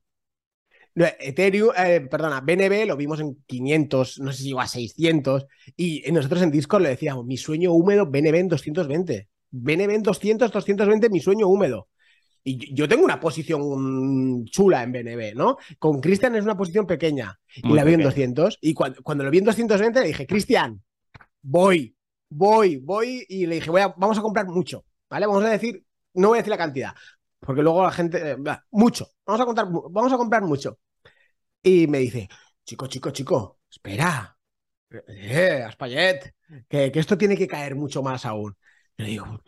Ethereum, 0.94 1.70
eh, 1.76 2.00
perdona, 2.10 2.40
BNB 2.40 2.86
lo 2.86 2.96
vimos 2.96 3.20
en 3.20 3.36
500, 3.46 4.20
no 4.20 4.32
sé 4.32 4.38
si 4.38 4.48
llegó 4.48 4.60
a 4.60 4.66
600. 4.66 5.46
Y 5.76 6.02
nosotros 6.12 6.42
en 6.42 6.50
Discord 6.50 6.82
le 6.82 6.90
decíamos, 6.90 7.24
mi 7.24 7.36
sueño 7.36 7.72
húmedo, 7.72 8.06
BNB 8.06 8.34
en 8.34 8.48
220. 8.48 9.28
BNB 9.50 9.90
en 9.90 10.02
200, 10.02 10.50
220, 10.50 11.08
mi 11.10 11.20
sueño 11.20 11.48
húmedo. 11.48 11.88
Y 12.44 12.74
yo 12.74 12.88
tengo 12.88 13.04
una 13.04 13.20
posición 13.20 14.44
chula 14.46 14.82
en 14.82 14.92
BNB, 14.92 15.34
¿no? 15.34 15.58
Con 15.78 16.00
Cristian 16.00 16.34
es 16.36 16.44
una 16.44 16.56
posición 16.56 16.86
pequeña. 16.86 17.38
y 17.54 17.72
la 17.72 17.84
vi 17.84 17.94
en 17.94 18.02
200. 18.02 18.58
Y 18.60 18.74
cuando, 18.74 19.02
cuando 19.02 19.24
lo 19.24 19.30
vi 19.30 19.38
en 19.38 19.44
220 19.44 20.00
le 20.00 20.06
dije, 20.06 20.26
Cristian, 20.26 20.82
voy, 21.42 21.94
voy, 22.28 22.76
voy 22.76 23.24
y 23.28 23.46
le 23.46 23.56
dije, 23.56 23.70
voy 23.70 23.80
a, 23.80 23.88
vamos 23.88 24.18
a 24.18 24.22
comprar 24.22 24.46
mucho, 24.46 24.84
¿vale? 25.08 25.26
Vamos 25.26 25.44
a 25.44 25.50
decir, 25.50 25.84
no 26.14 26.28
voy 26.28 26.38
a 26.38 26.40
decir 26.40 26.50
la 26.50 26.58
cantidad, 26.58 26.94
porque 27.40 27.62
luego 27.62 27.82
la 27.82 27.92
gente, 27.92 28.32
eh, 28.32 28.36
mucho, 28.70 29.08
vamos 29.26 29.40
a, 29.40 29.44
contar, 29.44 29.66
vamos 29.90 30.12
a 30.12 30.16
comprar 30.16 30.42
mucho. 30.42 30.78
Y 31.62 31.86
me 31.86 31.98
dice, 31.98 32.28
chico, 32.64 32.86
chico, 32.86 33.10
chico, 33.10 33.60
espera, 33.70 34.36
eh, 35.08 35.62
Aspallet, 35.66 36.34
que, 36.68 36.92
que, 36.92 36.98
esto 36.98 37.18
tiene 37.18 37.36
que 37.36 37.48
caer 37.48 37.74
mucho 37.74 38.02
más 38.02 38.24
aún. 38.24 38.56
Yo 38.96 39.06
digo, 39.06 39.42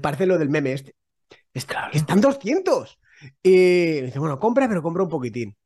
parece 0.00 0.26
lo 0.26 0.38
del 0.38 0.50
meme 0.50 0.72
este. 0.72 0.96
Están 1.52 2.20
200. 2.20 2.98
Y 3.42 3.50
me 3.50 4.02
dice, 4.06 4.18
bueno, 4.18 4.38
compra, 4.38 4.68
pero 4.68 4.82
compra 4.82 5.02
un 5.02 5.08
poquitín. 5.08 5.56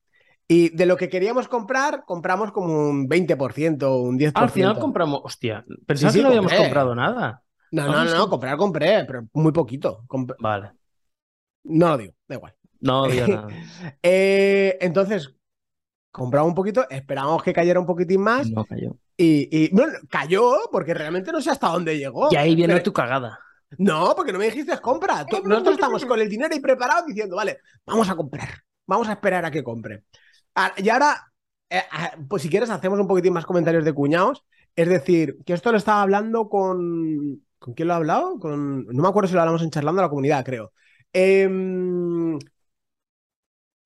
Y 0.49 0.69
de 0.71 0.87
lo 0.87 0.97
que 0.97 1.09
queríamos 1.09 1.49
comprar, 1.49 2.05
compramos 2.05 2.53
como 2.53 2.89
un 2.89 3.09
20%, 3.09 4.01
un 4.01 4.19
10%. 4.19 4.33
Al 4.35 4.51
final 4.51 4.79
compramos, 4.79 5.21
hostia, 5.25 5.65
pensaba 5.87 6.13
que 6.13 6.23
no 6.23 6.29
habíamos 6.29 6.53
comprado 6.53 6.95
nada. 6.95 7.43
No, 7.73 7.87
no, 7.89 8.05
no, 8.05 8.29
comprar 8.29 8.57
compré, 8.57 9.05
pero 9.05 9.27
muy 9.33 9.53
poquito. 9.53 10.05
Vale. 10.39 10.73
No 11.65 11.89
lo 11.89 11.99
digo, 11.99 12.13
da 12.29 12.37
igual. 12.37 12.55
No 12.81 13.09
digo 13.09 13.27
nada. 13.29 13.49
eh, 14.03 14.79
entonces, 14.81 15.35
compramos 16.13 16.51
un 16.51 16.55
poquito, 16.55 16.89
esperamos 16.89 17.43
que 17.43 17.53
cayera 17.53 17.81
un 17.81 17.87
poquitín 17.87 18.21
más. 18.21 18.49
No 18.49 18.65
cayó. 18.65 18.97
Y, 19.17 19.49
y 19.51 19.75
bueno, 19.75 19.95
cayó 20.09 20.69
porque 20.71 20.95
realmente 20.95 21.33
no 21.33 21.41
sé 21.41 21.51
hasta 21.51 21.69
dónde 21.69 21.99
llegó. 21.99 22.29
Y 22.31 22.37
ahí 22.37 22.55
viene 22.55 22.81
tu 22.81 22.93
cagada. 22.93 23.41
No, 23.79 24.15
porque 24.15 24.33
no 24.33 24.39
me 24.39 24.45
dijiste 24.47 24.79
compra. 24.79 25.27
Nosotros 25.45 25.75
estamos 25.75 26.05
con 26.05 26.21
el 26.21 26.29
dinero 26.29 26.55
y 26.55 26.61
preparados 26.61 27.07
diciendo, 27.07 27.37
vale, 27.37 27.59
vamos 27.85 28.09
a 28.09 28.15
comprar. 28.15 28.49
Vamos 28.87 29.09
a 29.09 29.13
esperar 29.13 29.45
a 29.45 29.51
que 29.51 29.65
compre. 29.65 30.05
Ah, 30.57 30.73
y 30.79 30.89
ahora, 30.89 31.33
eh, 31.69 31.83
ah, 31.93 32.17
pues 32.29 32.43
si 32.43 32.49
quieres, 32.49 32.71
hacemos 32.71 32.99
un 32.99 33.07
poquitín 33.07 33.35
más 33.35 33.45
comentarios 33.45 33.85
de 33.85 33.93
cuñados. 33.93 34.43
Es 34.75 34.89
decir, 34.89 35.37
que 35.45 35.53
esto 35.53 35.71
lo 35.71 35.79
estaba 35.79 36.03
hablando 36.03 36.49
con. 36.49 37.43
¿Con 37.59 37.75
quién 37.75 37.89
lo 37.89 37.95
ha 37.95 37.99
hablado? 37.99 38.39
Con... 38.39 38.87
No 38.87 39.03
me 39.03 39.09
acuerdo 39.09 39.29
si 39.29 39.35
lo 39.35 39.41
hablamos 39.41 39.63
en 39.63 39.71
charlando 39.71 40.01
a 40.01 40.05
la 40.05 40.09
comunidad, 40.09 40.45
creo. 40.45 40.73
Em, 41.13 42.39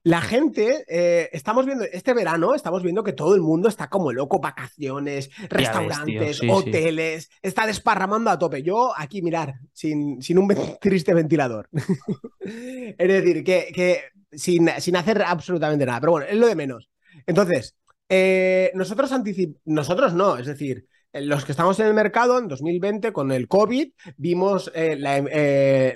la 0.02 0.20
gente, 0.20 0.84
eh, 0.88 1.28
estamos 1.32 1.66
viendo, 1.66 1.84
este 1.84 2.14
verano, 2.14 2.54
estamos 2.54 2.82
viendo 2.82 3.04
que 3.04 3.12
todo 3.12 3.34
el 3.34 3.40
mundo 3.40 3.68
está 3.68 3.88
como 3.88 4.12
loco, 4.12 4.40
vacaciones, 4.40 5.30
restaurantes, 5.48 6.40
hoteles, 6.48 7.30
está 7.42 7.66
desparramando 7.66 8.30
a 8.30 8.38
tope. 8.38 8.62
Yo 8.62 8.92
aquí, 8.96 9.22
mirar, 9.22 9.54
sin, 9.72 10.20
sin 10.22 10.38
un 10.38 10.48
triste 10.80 11.14
ventilador. 11.14 11.68
es 12.40 13.08
decir, 13.08 13.44
que, 13.44 13.70
que 13.74 14.00
sin, 14.32 14.68
hacer 14.68 15.22
absolutamente 15.22 15.86
nada. 15.86 16.00
Pero 16.00 16.12
bueno, 16.12 16.26
es 16.26 16.36
lo 16.36 16.46
de 16.46 16.54
menos. 16.54 16.90
Entonces, 17.26 17.76
eh, 18.08 18.70
nosotros 18.74 19.12
anticipamos, 19.12 19.60
nosotros 19.64 20.14
no, 20.14 20.36
es 20.36 20.46
decir, 20.46 20.86
eh, 21.12 21.20
los 21.22 21.44
que 21.44 21.52
estamos 21.52 21.78
en 21.80 21.86
el 21.86 21.94
mercado 21.94 22.38
en 22.38 22.48
2020 22.48 23.12
con 23.12 23.32
el 23.32 23.48
COVID 23.48 23.92
vimos 24.16 24.70
eh, 24.74 24.96
la, 24.96 25.20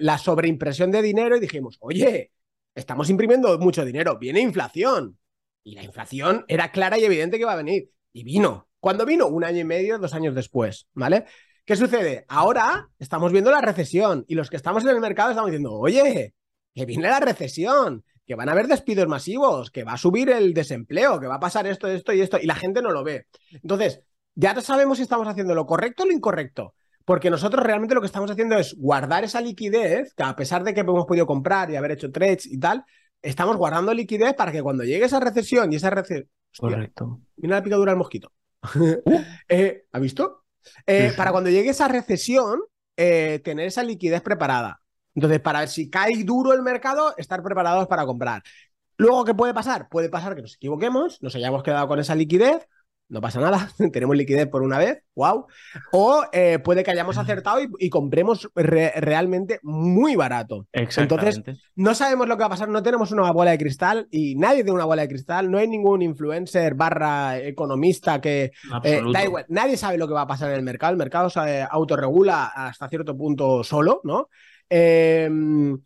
la, 0.01 0.19
sobreimpresión 0.19 0.91
de 0.91 1.03
dinero 1.03 1.37
y 1.37 1.41
dijimos, 1.41 1.77
oye, 1.81 2.33
estamos 2.75 3.11
imprimiendo 3.11 3.59
mucho 3.59 3.85
dinero, 3.85 4.19
viene 4.19 4.41
inflación. 4.41 5.19
Y 5.63 5.75
la 5.75 5.83
inflación 5.83 6.45
era 6.49 6.71
clara 6.73 6.99
y 6.99 7.05
evidente 7.05 7.37
que 7.37 7.43
iba 7.43 7.53
a 7.53 7.57
venir. 7.57 7.91
Y 8.13 8.23
vino. 8.23 8.69
¿Cuándo 8.81 9.07
vino? 9.07 9.29
Un 9.29 9.45
año 9.45 9.61
y 9.61 9.65
medio, 9.65 9.99
dos 9.99 10.13
años 10.13 10.35
después, 10.35 10.87
¿vale? 10.93 11.25
¿Qué 11.65 11.75
sucede? 11.75 12.27
Ahora 12.29 12.91
estamos 12.99 13.33
viendo 13.33 13.51
la 13.51 13.63
recesión 13.63 14.27
y 14.29 14.35
los 14.35 14.51
que 14.51 14.57
estamos 14.57 14.83
en 14.83 14.91
el 14.91 15.01
mercado 15.01 15.31
estamos 15.31 15.51
diciendo, 15.51 15.73
oye, 15.73 16.35
que 16.75 16.85
viene 16.85 17.09
la 17.09 17.21
recesión, 17.21 18.05
que 18.27 18.35
van 18.35 18.49
a 18.49 18.53
haber 18.53 18.67
despidos 18.67 19.07
masivos, 19.07 19.71
que 19.71 19.85
va 19.85 19.93
a 19.93 19.99
subir 19.99 20.31
el 20.31 20.55
desempleo, 20.55 21.21
que 21.21 21.27
va 21.27 21.37
a 21.37 21.41
pasar 21.41 21.67
esto, 21.67 21.89
esto 21.89 22.13
y 22.13 22.21
esto, 22.21 22.39
y 22.41 22.47
la 22.47 22.55
gente 22.55 22.83
no 22.83 22.91
lo 22.91 23.05
ve. 23.05 23.27
Entonces, 23.51 24.01
ya 24.35 24.59
sabemos 24.61 24.99
si 24.99 25.03
estamos 25.03 25.29
haciendo 25.29 25.55
lo 25.55 25.67
correcto 25.67 26.03
o 26.03 26.07
lo 26.07 26.13
incorrecto. 26.13 26.75
Porque 27.05 27.29
nosotros 27.29 27.63
realmente 27.63 27.95
lo 27.95 28.01
que 28.01 28.07
estamos 28.07 28.31
haciendo 28.31 28.57
es 28.57 28.75
guardar 28.79 29.25
esa 29.25 29.41
liquidez, 29.41 30.15
que 30.15 30.23
a 30.23 30.35
pesar 30.35 30.65
de 30.65 30.73
que 30.73 30.81
hemos 30.81 31.05
podido 31.05 31.27
comprar 31.27 31.71
y 31.71 31.77
haber 31.77 31.93
hecho 31.93 32.11
trades 32.11 32.47
y 32.47 32.59
tal, 32.59 32.85
estamos 33.21 33.57
guardando 33.57 33.93
liquidez 33.93 34.35
para 34.35 34.53
que 34.53 34.63
cuando 34.63 34.85
llegue 34.85 35.05
esa 35.05 35.21
recesión 35.21 35.71
y 35.73 35.77
esa 35.77 35.91
recesión. 35.91 36.29
Correcto. 36.57 37.21
Mira 37.37 37.57
la 37.57 37.63
picadura 37.63 37.93
del 37.93 37.99
mosquito. 37.99 38.33
Uh. 39.05 39.21
Eh, 39.49 39.85
¿Ha 39.93 39.99
visto? 39.99 40.45
Eh, 40.87 41.13
para 41.17 41.33
cuando 41.33 41.51
llegue 41.51 41.69
esa 41.71 41.89
recesión, 41.89 42.61
eh, 42.97 43.41
tener 43.45 43.67
esa 43.67 43.83
liquidez 43.83 44.23
preparada. 44.23 44.81
Entonces, 45.15 45.41
para 45.41 45.61
ver 45.61 45.69
si 45.69 45.91
cae 45.91 46.25
duro 46.25 46.53
el 46.53 46.63
mercado, 46.63 47.15
estar 47.17 47.43
preparados 47.43 47.87
para 47.87 48.05
comprar. 48.05 48.43
Luego, 48.97 49.25
¿qué 49.25 49.35
puede 49.35 49.55
pasar? 49.55 49.89
Puede 49.89 50.09
pasar 50.09 50.35
que 50.35 50.43
nos 50.43 50.55
equivoquemos, 50.55 51.23
nos 51.23 51.35
hayamos 51.35 51.63
quedado 51.63 51.89
con 51.89 51.99
esa 51.99 52.15
liquidez, 52.15 52.69
no 53.09 53.21
pasa 53.21 53.41
nada, 53.41 53.69
tenemos 53.93 54.17
liquidez 54.17 54.49
por 54.49 54.63
una 54.63 54.79
vez, 54.79 55.03
wow. 55.15 55.47
O 55.93 56.25
eh, 56.33 56.59
puede 56.59 56.83
que 56.83 56.91
hayamos 56.91 57.19
acertado 57.19 57.59
y, 57.79 57.91
compremos 57.91 58.49
realmente 58.55 59.61
muy 59.63 60.17
barato. 60.17 60.67
Entonces, 60.73 61.43
no 61.75 61.95
sabemos 61.95 62.29
lo 62.29 62.37
que 62.37 62.41
va 62.41 62.47
a 62.47 62.51
pasar, 62.51 62.69
no 62.69 62.83
tenemos 62.83 63.13
una 63.13 63.31
bola 63.31 63.51
de 63.51 63.59
cristal 63.59 64.09
y 64.11 64.37
nadie 64.37 64.63
tiene 64.63 64.73
una 64.73 64.85
bola 64.85 65.03
de 65.03 65.09
cristal, 65.09 65.51
no 65.51 65.59
hay 65.59 65.69
ningún 65.69 66.03
influencer 66.03 66.75
barra 66.75 67.39
economista 67.39 68.21
que... 68.21 68.53
Eh, 68.83 69.03
da 69.13 69.25
igual, 69.25 69.45
nadie 69.49 69.77
sabe 69.77 69.99
lo 69.99 70.09
que 70.09 70.15
va 70.15 70.23
a 70.23 70.27
pasar 70.27 70.51
en 70.51 70.57
el 70.57 70.63
mercado, 70.63 70.93
el 70.93 70.99
mercado 70.99 71.31
se 71.31 71.63
autorregula 71.63 72.47
hasta 72.47 72.89
cierto 72.89 73.17
punto 73.17 73.63
solo, 73.63 74.01
¿no? 74.05 74.29
Em, 74.69 75.79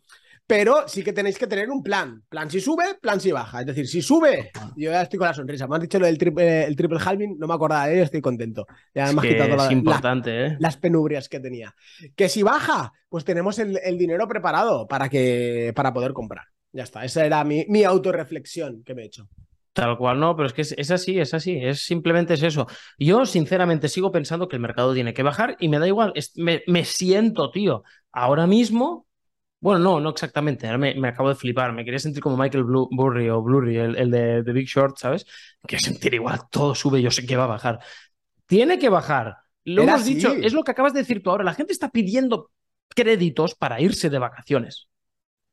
pero 0.49 0.87
sí 0.87 1.03
que 1.03 1.13
tenéis 1.13 1.37
que 1.37 1.45
tener 1.45 1.69
un 1.69 1.83
plan. 1.83 2.23
Plan 2.27 2.49
si 2.49 2.59
sube, 2.59 2.95
plan 2.99 3.19
si 3.19 3.31
baja. 3.31 3.59
Es 3.59 3.67
decir, 3.67 3.87
si 3.87 4.01
sube, 4.01 4.51
yo 4.75 4.89
ya 4.89 5.03
estoy 5.03 5.19
con 5.19 5.27
la 5.27 5.33
sonrisa. 5.35 5.67
Me 5.67 5.75
han 5.75 5.81
dicho 5.81 5.99
lo 5.99 6.07
del 6.07 6.17
triple, 6.17 6.65
el 6.65 6.75
triple 6.75 6.97
halving, 6.99 7.37
no 7.37 7.45
me 7.47 7.53
acordaba 7.53 7.85
de 7.85 7.93
ello, 7.93 8.03
estoy 8.03 8.19
contento. 8.19 8.65
Ya 8.95 9.13
me 9.13 9.29
es 9.29 9.71
importante, 9.71 10.45
¿eh? 10.45 10.57
las 10.59 10.77
penurias 10.77 11.29
que 11.29 11.39
tenía. 11.39 11.75
Que 12.15 12.29
si 12.29 12.41
baja, 12.41 12.91
pues 13.09 13.25
tenemos 13.25 13.59
el, 13.59 13.97
dinero 13.97 14.27
preparado 14.27 14.87
para, 14.87 15.07
que, 15.07 15.71
para 15.75 15.93
poder 15.93 16.13
comprar. 16.13 16.45
Ya 16.71 16.83
está, 16.83 17.05
esa 17.05 17.25
era 17.25 17.43
mi, 17.43 17.65
mi 17.67 17.83
autorreflexión 17.83 18.83
que 18.83 18.95
me 18.95 19.03
he 19.03 19.05
hecho. 19.05 19.29
Tal 19.73 19.97
cual, 19.97 20.19
no, 20.19 20.35
pero 20.35 20.47
es 20.47 20.53
que 20.53 20.61
es, 20.61 20.91
así, 20.91 21.19
es 21.19 21.33
así, 21.33 21.57
es 21.61 21.83
simplemente 21.83 22.33
es 22.33 22.43
eso. 22.43 22.67
Yo, 22.97 23.25
sinceramente, 23.25 23.87
sigo 23.87 24.11
pensando 24.11 24.47
que 24.47 24.55
el 24.55 24.61
mercado 24.61 24.93
tiene 24.93 25.13
que 25.13 25.23
bajar 25.23 25.55
y 25.59 25.69
me 25.69 25.79
da 25.79 25.87
igual, 25.87 26.11
me, 26.35 26.63
me, 26.67 26.83
siento, 26.83 27.51
tío, 27.51 27.83
ahora 28.11 28.47
mismo, 28.47 29.07
bueno, 29.61 29.79
no, 29.79 29.99
no 29.99 30.09
exactamente, 30.09 30.65
ahora 30.65 30.79
me, 30.79 31.07
acabo 31.07 31.29
de 31.29 31.35
flipar, 31.35 31.71
me 31.71 31.85
quería 31.85 31.99
sentir 31.99 32.21
como 32.21 32.35
Michael 32.35 32.63
Burry 32.63 33.29
o 33.29 33.41
Blurry, 33.41 33.77
el, 33.77 34.11
de, 34.11 34.41
Big 34.53 34.67
Short, 34.67 34.97
¿sabes? 34.97 35.25
Me 35.61 35.67
quiero 35.67 35.83
sentir 35.83 36.13
igual, 36.15 36.41
todo 36.49 36.73
sube, 36.73 37.01
yo 37.01 37.11
sé 37.11 37.25
que 37.25 37.37
va 37.37 37.43
a 37.43 37.47
bajar. 37.47 37.79
Tiene 38.47 38.79
que 38.79 38.89
bajar, 38.89 39.37
lo 39.65 39.83
hemos 39.83 40.03
dicho, 40.03 40.33
es 40.33 40.53
lo 40.53 40.63
que 40.63 40.71
acabas 40.71 40.93
de 40.93 41.01
decir 41.01 41.21
tú 41.21 41.29
ahora, 41.29 41.43
la 41.43 41.53
gente 41.53 41.73
está 41.73 41.89
pidiendo 41.89 42.51
créditos 42.89 43.53
para 43.53 43.79
irse 43.79 44.09
de 44.09 44.17
vacaciones. 44.17 44.88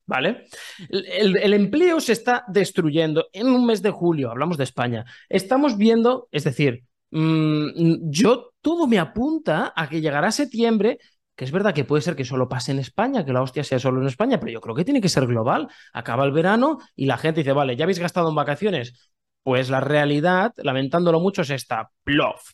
¿Vale? 0.07 0.47
El, 0.89 1.53
empleo 1.53 1.99
se 1.99 2.13
está 2.13 2.45
destruyendo 2.47 3.27
en 3.33 3.49
un 3.49 3.67
mes 3.67 3.83
de 3.83 3.91
julio, 3.91 4.31
hablamos 4.31 4.57
de 4.57 4.65
España. 4.65 5.05
Estamos 5.29 5.77
viendo, 5.77 6.29
es 6.31 6.45
decir, 6.45 6.85
mm, 7.11 8.09
yo 8.09 8.53
todo 8.61 8.87
me 8.87 9.01
apunta 9.01 9.73
a 9.75 9.89
que 9.89 10.01
llegará 10.01 10.31
septiembre, 10.31 10.99
que 11.35 11.45
es 11.45 11.51
verdad 11.51 11.75
que 11.75 11.85
puede 11.85 12.03
ser 12.03 12.15
que 12.15 12.25
solo 12.25 12.49
pase 12.49 12.71
en 12.73 12.79
España, 12.79 13.25
que 13.25 13.33
la 13.33 13.43
hostia 13.43 13.65
sea 13.65 13.81
solo 13.81 14.01
en 14.01 14.07
España, 14.07 14.39
pero 14.39 14.53
yo 14.53 14.61
creo 14.61 14.77
que 14.77 14.85
tiene 14.85 15.01
que 15.01 15.09
ser 15.09 15.27
global. 15.27 15.69
Acaba 15.93 16.25
el 16.25 16.33
verano 16.33 16.79
y 16.95 17.07
la 17.07 17.19
gente 17.19 17.41
dice, 17.41 17.53
vale, 17.53 17.77
ya 17.77 17.85
habéis 17.85 17.99
gastado 17.99 18.29
en 18.29 18.37
vacaciones. 18.37 19.13
Pues 19.43 19.71
la 19.71 19.81
realidad, 19.81 20.55
lamentándolo 20.57 21.21
mucho, 21.21 21.43
es 21.43 21.51
esta, 21.51 21.91
plof. 22.05 22.53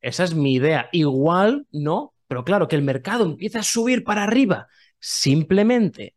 Esa 0.00 0.24
es 0.24 0.34
mi 0.34 0.54
idea. 0.54 0.88
Igual 0.92 1.66
no, 1.70 2.14
pero 2.28 2.44
claro, 2.44 2.66
que 2.66 2.76
el 2.76 2.82
mercado 2.82 3.24
empieza 3.24 3.60
a 3.60 3.62
subir 3.62 4.04
para 4.04 4.24
arriba 4.24 4.68
simplemente 4.98 6.13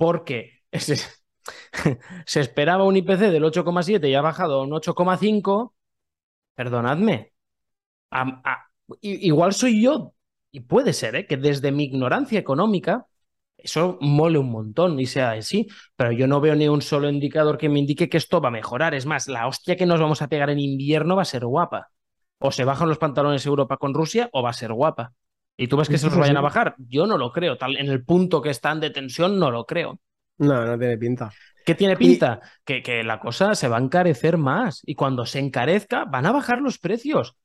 porque 0.00 0.62
se 0.72 2.40
esperaba 2.40 2.84
un 2.84 2.96
IPC 2.96 3.18
del 3.18 3.44
8,7 3.44 4.08
y 4.08 4.14
ha 4.14 4.22
bajado 4.22 4.60
a 4.60 4.64
un 4.64 4.70
8,5, 4.70 5.74
perdonadme, 6.54 7.34
igual 9.02 9.52
soy 9.52 9.82
yo, 9.82 10.14
y 10.50 10.60
puede 10.60 10.94
ser, 10.94 11.16
¿eh? 11.16 11.26
que 11.26 11.36
desde 11.36 11.70
mi 11.70 11.84
ignorancia 11.84 12.38
económica 12.40 13.08
eso 13.58 13.98
mole 14.00 14.38
un 14.38 14.50
montón 14.50 14.98
y 14.98 15.04
sea 15.04 15.32
así, 15.32 15.68
pero 15.96 16.12
yo 16.12 16.26
no 16.26 16.40
veo 16.40 16.56
ni 16.56 16.66
un 16.66 16.80
solo 16.80 17.10
indicador 17.10 17.58
que 17.58 17.68
me 17.68 17.78
indique 17.78 18.08
que 18.08 18.16
esto 18.16 18.40
va 18.40 18.48
a 18.48 18.52
mejorar. 18.52 18.94
Es 18.94 19.04
más, 19.04 19.28
la 19.28 19.46
hostia 19.48 19.76
que 19.76 19.84
nos 19.84 20.00
vamos 20.00 20.22
a 20.22 20.28
pegar 20.28 20.48
en 20.48 20.60
invierno 20.60 21.14
va 21.16 21.22
a 21.22 21.26
ser 21.26 21.44
guapa. 21.44 21.90
O 22.38 22.52
se 22.52 22.64
bajan 22.64 22.88
los 22.88 22.96
pantalones 22.96 23.44
Europa 23.44 23.76
con 23.76 23.92
Rusia 23.92 24.30
o 24.32 24.42
va 24.42 24.48
a 24.48 24.54
ser 24.54 24.72
guapa. 24.72 25.12
¿Y 25.60 25.68
tú 25.68 25.76
ves 25.76 25.90
que 25.90 25.98
se 25.98 26.06
los 26.06 26.16
vayan 26.16 26.38
a 26.38 26.40
bajar? 26.40 26.74
Yo 26.78 27.06
no 27.06 27.18
lo 27.18 27.30
creo. 27.30 27.58
Tal, 27.58 27.76
en 27.76 27.88
el 27.88 28.02
punto 28.02 28.40
que 28.40 28.48
están 28.48 28.80
de 28.80 28.88
tensión, 28.88 29.38
no 29.38 29.50
lo 29.50 29.66
creo. 29.66 30.00
No, 30.38 30.64
no 30.64 30.78
tiene 30.78 30.96
pinta. 30.96 31.30
¿Qué 31.66 31.74
tiene 31.74 31.98
pinta? 31.98 32.40
Que, 32.64 32.82
que, 32.82 33.04
la 33.04 33.20
cosa 33.20 33.54
se 33.54 33.68
va 33.68 33.76
a 33.76 33.80
encarecer 33.80 34.38
más. 34.38 34.80
Y 34.86 34.94
cuando 34.94 35.26
se 35.26 35.38
encarezca, 35.38 36.06
van 36.06 36.24
a 36.24 36.32
bajar 36.32 36.62
los 36.62 36.78
precios. 36.78 37.36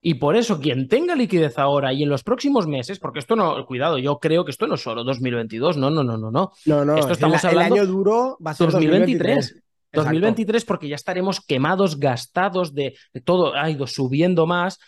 Y 0.00 0.14
por 0.14 0.34
eso, 0.34 0.58
quien 0.58 0.88
tenga 0.88 1.14
liquidez 1.14 1.58
ahora 1.58 1.92
y 1.92 2.02
en 2.02 2.08
los 2.08 2.24
próximos 2.24 2.66
meses, 2.66 2.98
porque 2.98 3.20
esto 3.20 3.36
no, 3.36 3.64
cuidado, 3.66 3.98
yo 3.98 4.18
creo 4.18 4.44
que 4.44 4.50
esto 4.50 4.66
no 4.66 4.74
es 4.74 4.82
solo 4.82 5.04
2022, 5.04 5.76
no, 5.76 5.90
no, 5.90 6.02
no, 6.02 6.18
no, 6.18 6.32
no. 6.32 6.50
No, 6.66 6.84
no, 6.84 6.96
esto 6.96 7.12
estamos 7.12 7.44
el, 7.44 7.50
hablando. 7.50 7.76
El 7.76 7.82
año 7.82 7.92
duro 7.92 8.36
va 8.44 8.50
a 8.50 8.54
ser 8.54 8.72
2023. 8.72 9.62
2023, 9.92 10.64
porque 10.64 10.88
ya 10.88 10.96
estaremos 10.96 11.40
quemados, 11.40 12.00
gastados 12.00 12.74
de, 12.74 12.96
de 13.12 13.20
todo, 13.20 13.54
ha 13.54 13.70
ido 13.70 13.86
subiendo 13.86 14.46
más 14.46 14.80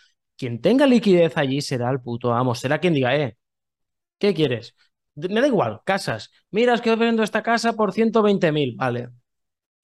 quien 0.43 0.59
tenga 0.59 0.85
liquidez 0.85 1.37
allí 1.37 1.61
será 1.61 1.89
el 1.89 2.01
puto 2.01 2.33
amo, 2.33 2.53
será 2.53 2.79
quien 2.79 2.93
diga, 2.93 3.15
eh, 3.15 3.37
¿qué 4.19 4.33
quieres? 4.33 4.75
Me 5.15 5.39
da 5.39 5.47
igual, 5.47 5.79
casas. 5.85 6.31
Mira, 6.51 6.73
es 6.73 6.81
que 6.81 6.93
vendo 6.97 7.23
esta 7.23 7.41
casa 7.41 7.71
por 7.71 7.93
120.000, 7.93 8.75
vale. 8.75 9.07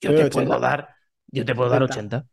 Yo 0.01 0.13
te 0.13 0.29
puedo 0.29 0.59
dar, 0.59 0.89
yo 1.27 1.45
te 1.45 1.55
puedo 1.55 1.69
dar 1.69 1.83
80. 1.83 2.25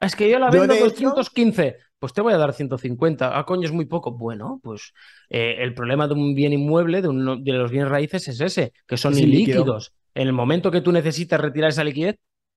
Es 0.00 0.16
que 0.16 0.28
yo 0.28 0.40
la 0.40 0.50
vendo 0.50 0.74
por 0.74 0.88
215, 0.88 1.76
pues 2.00 2.12
te 2.12 2.22
voy 2.22 2.32
a 2.32 2.38
dar 2.38 2.52
150. 2.52 3.38
Ah, 3.38 3.44
coño, 3.46 3.66
es 3.66 3.72
muy 3.72 3.84
poco. 3.84 4.10
Bueno, 4.10 4.58
pues 4.60 4.92
eh, 5.30 5.58
el 5.60 5.74
problema 5.74 6.08
de 6.08 6.14
un 6.14 6.34
bien 6.34 6.52
inmueble, 6.52 7.02
de, 7.02 7.08
de, 7.08 7.52
los 7.52 7.70
bienes 7.70 7.88
raíces, 7.88 8.26
es 8.26 8.40
ese, 8.40 8.72
que 8.84 8.96
son 8.96 9.16
ilíquidos. 9.16 9.94
En 10.12 10.26
el 10.26 10.32
momento 10.32 10.72
que 10.72 10.80
tú 10.80 10.90
necesitas 10.90 11.40
retirar 11.40 11.70
esa 11.70 11.84
liquidez, 11.84 12.16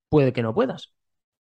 puede 0.09 0.33
que 0.33 0.41
no 0.41 0.55
puedas. 0.55 0.91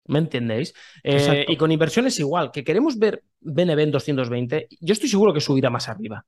¿Me 0.10 0.18
entendéis? 0.18 0.74
Eh, 1.04 1.46
y 1.48 1.56
con 1.56 1.72
inversiones 1.72 2.20
igual, 2.20 2.52
que 2.52 2.64
queremos 2.64 2.98
ver 2.98 3.24
BNB 3.42 3.92
220, 3.92 4.68
yo 4.82 4.94
estoy 4.94 5.08
seguro 5.08 5.32
que 5.34 5.40
subirá 5.40 5.70
más 5.70 5.88
arriba, 5.88 6.26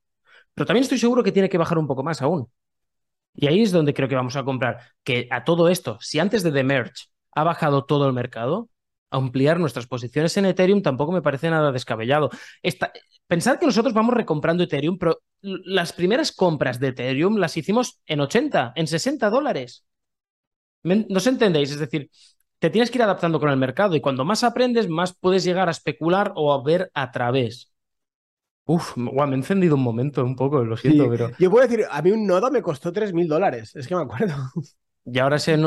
pero 0.54 0.66
también 0.66 0.84
estoy 0.84 0.98
seguro 0.98 1.24
que 1.24 1.32
tiene 1.32 1.48
que 1.48 1.58
bajar 1.58 1.78
un 1.78 1.88
poco 1.88 2.04
más 2.04 2.22
aún. 2.22 2.48
Y 3.34 3.48
ahí 3.48 3.62
es 3.62 3.72
donde 3.72 3.92
creo 3.92 4.08
que 4.08 4.14
vamos 4.14 4.36
a 4.36 4.44
comprar. 4.44 4.78
Que 5.02 5.26
a 5.32 5.42
todo 5.42 5.68
esto, 5.68 5.98
si 6.00 6.20
antes 6.20 6.44
de 6.44 6.52
The 6.52 6.62
Merge 6.62 7.06
ha 7.32 7.42
bajado 7.42 7.84
todo 7.84 8.06
el 8.06 8.12
mercado, 8.12 8.68
ampliar 9.10 9.58
nuestras 9.58 9.88
posiciones 9.88 10.36
en 10.36 10.46
Ethereum 10.46 10.80
tampoco 10.80 11.10
me 11.10 11.22
parece 11.22 11.50
nada 11.50 11.72
descabellado. 11.72 12.30
pensad 13.26 13.58
que 13.58 13.66
nosotros 13.66 13.94
vamos 13.94 14.14
recomprando 14.14 14.62
Ethereum, 14.62 14.96
pero 14.96 15.22
las 15.40 15.92
primeras 15.92 16.30
compras 16.30 16.78
de 16.78 16.88
Ethereum 16.88 17.36
las 17.36 17.56
hicimos 17.56 18.00
en 18.06 18.20
80, 18.20 18.74
en 18.76 18.86
60 18.86 19.28
dólares. 19.28 19.84
¿No 20.84 21.16
os 21.16 21.26
entendéis? 21.26 21.72
Es 21.72 21.80
decir, 21.80 22.10
te 22.62 22.70
tienes 22.70 22.92
que 22.92 22.98
ir 22.98 23.02
adaptando 23.02 23.40
con 23.40 23.50
el 23.50 23.56
mercado 23.56 23.96
y 23.96 24.00
cuando 24.00 24.24
más 24.24 24.44
aprendes, 24.44 24.88
más 24.88 25.12
puedes 25.18 25.42
llegar 25.42 25.66
a 25.66 25.72
especular 25.72 26.32
o 26.36 26.52
a 26.52 26.62
ver 26.62 26.92
a 26.94 27.10
través. 27.10 27.72
Uf, 28.66 28.96
me 28.96 29.10
he 29.10 29.34
encendido 29.34 29.74
un 29.74 29.82
momento 29.82 30.24
un 30.24 30.36
poco, 30.36 30.62
lo 30.62 30.76
siento, 30.76 31.10
pero. 31.10 31.32
Yo 31.40 31.50
puedo 31.50 31.66
decir, 31.66 31.84
a 31.90 32.00
mí 32.02 32.12
un 32.12 32.24
nodo 32.24 32.52
me 32.52 32.62
costó 32.62 32.92
3.000 32.92 33.26
dólares, 33.26 33.74
es 33.74 33.88
que 33.88 33.96
me 33.96 34.02
acuerdo. 34.02 34.36
Y 35.04 35.18
ahora 35.18 35.34
ese, 35.34 35.58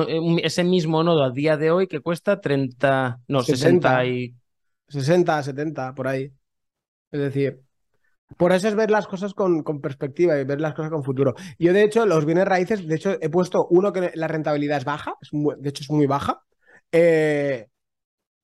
ese, 0.41 0.63
mismo 0.63 1.03
nodo 1.03 1.21
a 1.25 1.31
día 1.31 1.57
de 1.57 1.69
hoy 1.69 1.87
que 1.87 1.99
cuesta 1.99 2.39
30, 2.39 3.19
no, 3.27 3.43
60 3.43 4.05
y. 4.05 4.33
60, 4.87 5.43
70, 5.43 5.93
por 5.93 6.07
ahí. 6.07 6.31
Es 7.11 7.19
decir, 7.19 7.59
por 8.37 8.53
eso 8.53 8.69
es 8.69 8.75
ver 8.75 8.89
las 8.89 9.05
cosas 9.05 9.33
con, 9.33 9.63
con, 9.63 9.81
perspectiva 9.81 10.39
y 10.39 10.45
ver 10.45 10.61
las 10.61 10.73
cosas 10.73 10.91
con 10.91 11.03
futuro. 11.03 11.35
Yo, 11.59 11.73
de 11.73 11.83
hecho, 11.83 12.05
los 12.05 12.23
bienes 12.25 12.45
raíces, 12.45 12.87
de 12.87 12.95
hecho, 12.95 13.17
he 13.19 13.29
puesto 13.29 13.67
uno 13.69 13.91
que 13.91 14.13
la 14.15 14.29
rentabilidad 14.29 14.77
es 14.77 14.85
baja, 14.85 15.15
de 15.57 15.69
hecho, 15.69 15.83
es 15.83 15.91
muy 15.91 16.07
baja. 16.07 16.45
Eh, 16.97 17.67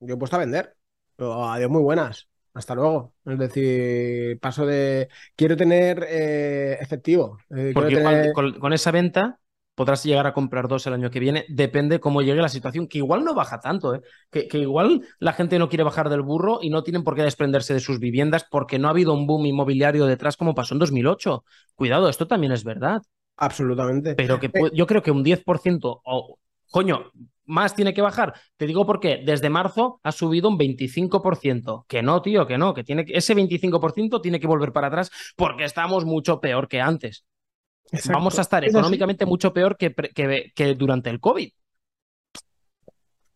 yo 0.02 0.16
he 0.16 0.18
puesto 0.18 0.36
a 0.36 0.40
vender. 0.40 0.76
adiós, 1.18 1.70
muy 1.70 1.82
buenas. 1.82 2.28
Hasta 2.54 2.76
luego. 2.76 3.14
Es 3.26 3.40
decir, 3.40 4.40
paso 4.42 4.66
de. 4.66 5.08
Quiero 5.38 5.56
tener 5.56 6.06
eh, 6.10 6.78
efectivo. 6.82 7.38
Eh, 7.56 7.72
Porque 7.74 8.34
con, 8.34 8.74
esa 8.74 8.92
venta 8.92 9.40
podrás 9.74 10.04
llegar 10.04 10.28
a 10.28 10.34
comprar 10.34 10.68
dos 10.68 10.86
el 10.86 10.94
año 10.94 11.10
que 11.10 11.22
viene. 11.22 11.46
Depende 11.48 12.02
cómo 12.02 12.22
llegue 12.22 12.42
la 12.42 12.50
situación, 12.50 12.88
que 12.88 12.98
igual 12.98 13.24
no 13.24 13.34
baja 13.34 13.62
tanto, 13.62 13.96
¿eh? 13.96 14.02
que, 14.30 14.50
que, 14.50 14.58
igual 14.58 15.02
la 15.20 15.32
gente 15.32 15.58
no 15.58 15.70
quiere 15.70 15.86
bajar 15.86 16.10
del 16.10 16.22
burro 16.22 16.60
y 16.62 16.70
no 16.70 16.84
tienen 16.84 17.06
por 17.06 17.16
qué 17.16 17.24
desprenderse 17.24 17.74
de 17.74 17.80
sus 17.80 18.00
viviendas 18.00 18.46
porque 18.52 18.80
no 18.80 18.90
ha 18.90 18.92
habido 18.92 19.14
un 19.14 19.28
boom 19.28 19.46
inmobiliario 19.46 20.06
detrás 20.08 20.36
como 20.36 20.54
pasó 20.54 20.76
en 20.76 20.80
2008. 20.80 21.46
Cuidado, 21.74 22.10
esto 22.10 22.28
también 22.28 22.52
es 22.52 22.66
verdad. 22.66 23.02
Absolutamente. 23.38 24.14
Pero 24.16 24.42
que 24.42 24.52
yo 24.74 24.86
creo 24.86 25.02
que 25.02 25.12
un 25.12 25.24
10% 25.24 26.02
o. 26.04 26.38
Coño, 26.70 27.12
más 27.46 27.76
tiene 27.76 27.94
que 27.94 28.02
bajar. 28.02 28.34
Te 28.58 28.68
digo 28.68 28.86
por 28.86 29.00
qué. 29.00 29.22
Desde 29.26 29.50
marzo 29.50 30.00
ha 30.04 30.12
subido 30.12 30.50
un 30.50 30.58
25%. 30.58 31.86
Que 31.88 32.02
no, 32.02 32.22
tío, 32.22 32.48
que 32.48 32.58
no, 32.58 32.74
que 32.74 32.84
tiene 32.84 33.06
ese 33.08 33.36
25% 33.36 34.22
tiene 34.22 34.40
que 34.40 34.48
volver 34.48 34.72
para 34.72 34.88
atrás 34.88 35.12
porque 35.36 35.66
estamos 35.66 36.06
mucho 36.06 36.40
peor 36.40 36.68
que 36.68 36.82
antes. 36.82 37.26
Vamos 38.10 38.40
a 38.40 38.42
estar 38.42 38.64
económicamente 38.64 39.26
mucho 39.26 39.54
peor 39.54 39.76
que, 39.78 39.94
que, 39.94 40.76
durante 40.76 41.10
el 41.10 41.20
COVID. 41.20 41.52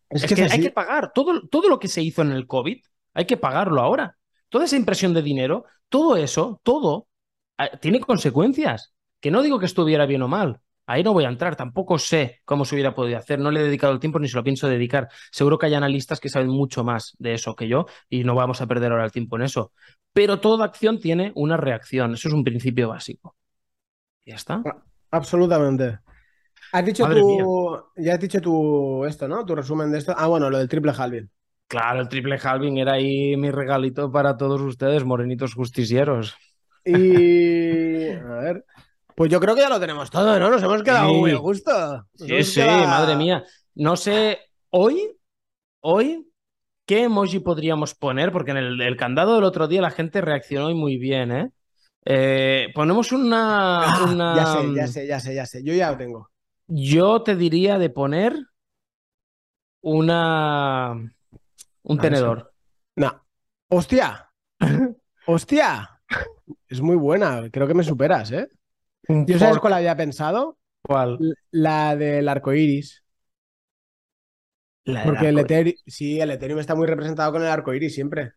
Es, 0.08 0.24
que, 0.24 0.42
hay 0.42 0.60
que 0.60 0.70
pagar 0.70 1.12
todo, 1.12 1.46
todo 1.48 1.68
lo 1.68 1.78
que 1.78 1.88
se 1.88 2.00
hizo 2.00 2.22
en 2.22 2.30
el 2.30 2.46
COVID, 2.46 2.80
hay 3.12 3.24
que 3.26 3.36
pagarlo 3.36 3.82
ahora. 3.82 4.16
Toda 4.48 4.64
esa 4.64 4.76
impresión 4.76 5.12
de 5.12 5.20
dinero, 5.20 5.64
todo 5.88 6.16
eso, 6.16 6.60
todo, 6.62 7.08
ah, 7.58 7.76
tiene 7.76 8.00
consecuencias. 8.00 8.94
Que 9.20 9.30
no 9.30 9.42
digo 9.42 9.58
que 9.58 9.66
estuviera 9.66 10.06
bien 10.06 10.22
o 10.22 10.28
mal, 10.28 10.60
Ahí 10.86 11.02
no 11.02 11.12
voy 11.12 11.24
a 11.24 11.28
entrar, 11.28 11.56
tampoco 11.56 11.98
sé 11.98 12.40
cómo 12.44 12.64
se 12.64 12.76
hubiera 12.76 12.94
podido 12.94 13.18
hacer, 13.18 13.38
no 13.40 13.50
le 13.50 13.60
he 13.60 13.64
dedicado 13.64 13.92
el 13.92 13.98
tiempo 13.98 14.18
ni 14.18 14.28
se 14.28 14.36
lo 14.36 14.44
pienso 14.44 14.68
dedicar. 14.68 15.08
Seguro 15.32 15.58
que 15.58 15.66
hay 15.66 15.74
analistas 15.74 16.20
que 16.20 16.28
saben 16.28 16.48
mucho 16.48 16.84
más 16.84 17.16
de 17.18 17.34
eso 17.34 17.56
que 17.56 17.68
yo 17.68 17.86
y 18.08 18.24
no 18.24 18.34
vamos 18.34 18.60
a 18.60 18.66
perder 18.66 18.92
ahora 18.92 19.04
el 19.04 19.12
tiempo 19.12 19.36
en 19.36 19.42
eso. 19.42 19.72
Pero 20.12 20.40
toda 20.40 20.64
acción 20.64 21.00
tiene 21.00 21.32
una 21.34 21.56
reacción, 21.56 22.14
eso 22.14 22.28
es 22.28 22.34
un 22.34 22.44
principio 22.44 22.88
básico. 22.88 23.36
Ya 24.24 24.36
está. 24.36 24.62
Absolutamente. 25.10 25.98
Has 26.72 26.84
dicho 26.84 27.08
tú, 27.08 27.84
ya 27.96 28.14
has 28.14 28.20
dicho 28.20 28.40
tú 28.40 29.04
esto, 29.04 29.28
¿no? 29.28 29.44
Tu 29.44 29.54
resumen 29.54 29.90
de 29.90 29.98
esto. 29.98 30.14
Ah, 30.16 30.26
bueno, 30.26 30.50
lo 30.50 30.58
del 30.58 30.68
triple 30.68 30.92
halving. 30.96 31.30
Claro, 31.68 32.00
el 32.00 32.08
triple 32.08 32.38
halving 32.42 32.78
era 32.78 32.92
ahí 32.92 33.36
mi 33.36 33.50
regalito 33.50 34.10
para 34.10 34.36
todos 34.36 34.60
ustedes, 34.60 35.04
morenitos 35.04 35.54
justicieros. 35.54 36.36
Y 36.84 38.08
a 38.10 38.36
ver, 38.40 38.64
pues 39.16 39.30
yo 39.30 39.40
creo 39.40 39.54
que 39.54 39.62
ya 39.62 39.70
lo 39.70 39.80
tenemos 39.80 40.10
todo, 40.10 40.38
¿no? 40.38 40.50
Nos 40.50 40.62
hemos 40.62 40.82
quedado 40.82 41.12
muy 41.14 41.30
a 41.30 41.38
gusto. 41.38 42.06
sí, 42.14 42.44
sí, 42.44 42.60
madre 42.60 43.16
mía. 43.16 43.42
No 43.74 43.96
sé, 43.96 44.38
hoy, 44.68 45.18
hoy, 45.80 46.30
¿qué 46.84 47.04
emoji 47.04 47.38
podríamos 47.38 47.94
poner? 47.94 48.30
Porque 48.30 48.50
en 48.50 48.58
el, 48.58 48.96
candado 48.98 49.36
del 49.36 49.44
otro 49.44 49.68
día 49.68 49.80
la 49.80 49.90
gente 49.90 50.20
reaccionó 50.20 50.68
muy 50.74 50.98
bien, 50.98 51.32
¿eh? 51.32 51.50
eh 52.04 52.68
ponemos 52.74 53.10
una, 53.10 53.84
ah, 53.84 54.34
Ya 54.36 54.46
sé, 54.46 54.74
ya 54.74 54.86
sé, 54.86 55.06
ya 55.06 55.20
sé, 55.20 55.34
ya 55.34 55.46
sé. 55.46 55.64
Yo 55.64 55.72
ya 55.72 55.92
lo 55.92 55.96
tengo. 55.96 56.30
Yo 56.66 57.22
te 57.22 57.36
diría 57.36 57.78
de 57.78 57.88
poner 57.88 58.36
una. 59.80 60.92
Un 61.84 61.98
tenedor. 61.98 62.52
No. 62.96 63.24
¡Hostia! 63.68 64.30
¡Hostia! 65.26 66.02
Es 66.68 66.82
muy 66.82 66.96
buena. 66.96 67.48
Creo 67.50 67.66
que 67.66 67.74
me 67.74 67.82
superas, 67.82 68.30
¿eh? 68.30 68.46
¿Yo 69.08 69.38
sabes 69.38 69.58
cuál 69.58 69.74
había 69.74 69.96
pensado? 69.96 70.58
¿Cuál? 70.82 71.18
La 71.50 71.96
del 71.96 72.28
arco 72.28 72.52
iris. 72.52 73.02
Porque 75.04 75.28
el 75.28 75.38
Ethereum, 75.38 75.74
sí, 75.86 76.20
el 76.20 76.30
Ethereum 76.30 76.60
está 76.60 76.74
muy 76.74 76.86
representado 76.86 77.32
con 77.32 77.42
el 77.42 77.48
arco 77.48 77.74
iris 77.74 77.94
siempre. 77.94 78.32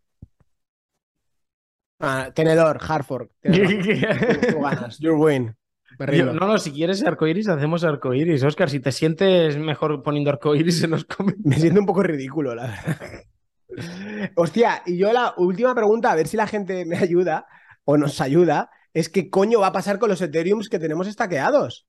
Ah, 1.99 2.31
tenedor, 2.33 2.79
Hartford. 2.81 3.29
Tú 3.41 4.61
ganas, 4.61 4.97
your 4.99 5.15
win. 5.15 5.55
no, 5.99 6.33
no, 6.33 6.57
si 6.57 6.71
quieres 6.71 7.05
arcoiris, 7.05 7.49
hacemos 7.49 7.83
arcoiris. 7.83 8.43
Oscar, 8.43 8.69
si 8.69 8.79
te 8.79 8.91
sientes 8.91 9.57
mejor 9.57 10.01
poniendo 10.01 10.29
arcoiris, 10.29 10.79
se 10.79 10.87
nos 10.87 11.03
come. 11.03 11.33
Me 11.43 11.57
siento 11.57 11.81
un 11.81 11.85
poco 11.85 12.03
ridículo, 12.03 12.55
la 12.55 12.67
verdad. 12.67 13.23
Hostia, 14.35 14.81
y 14.85 14.97
yo 14.97 15.11
la 15.11 15.33
última 15.37 15.75
pregunta, 15.75 16.11
a 16.11 16.15
ver 16.15 16.27
si 16.27 16.37
la 16.37 16.47
gente 16.47 16.85
me 16.85 16.97
ayuda 16.97 17.45
o 17.83 17.97
nos 17.97 18.21
ayuda, 18.21 18.69
es 18.93 19.09
qué 19.09 19.29
coño 19.29 19.59
va 19.59 19.67
a 19.67 19.71
pasar 19.71 19.99
con 19.99 20.09
los 20.09 20.21
Ethereums 20.21 20.69
que 20.69 20.79
tenemos 20.79 21.07
estaqueados. 21.07 21.87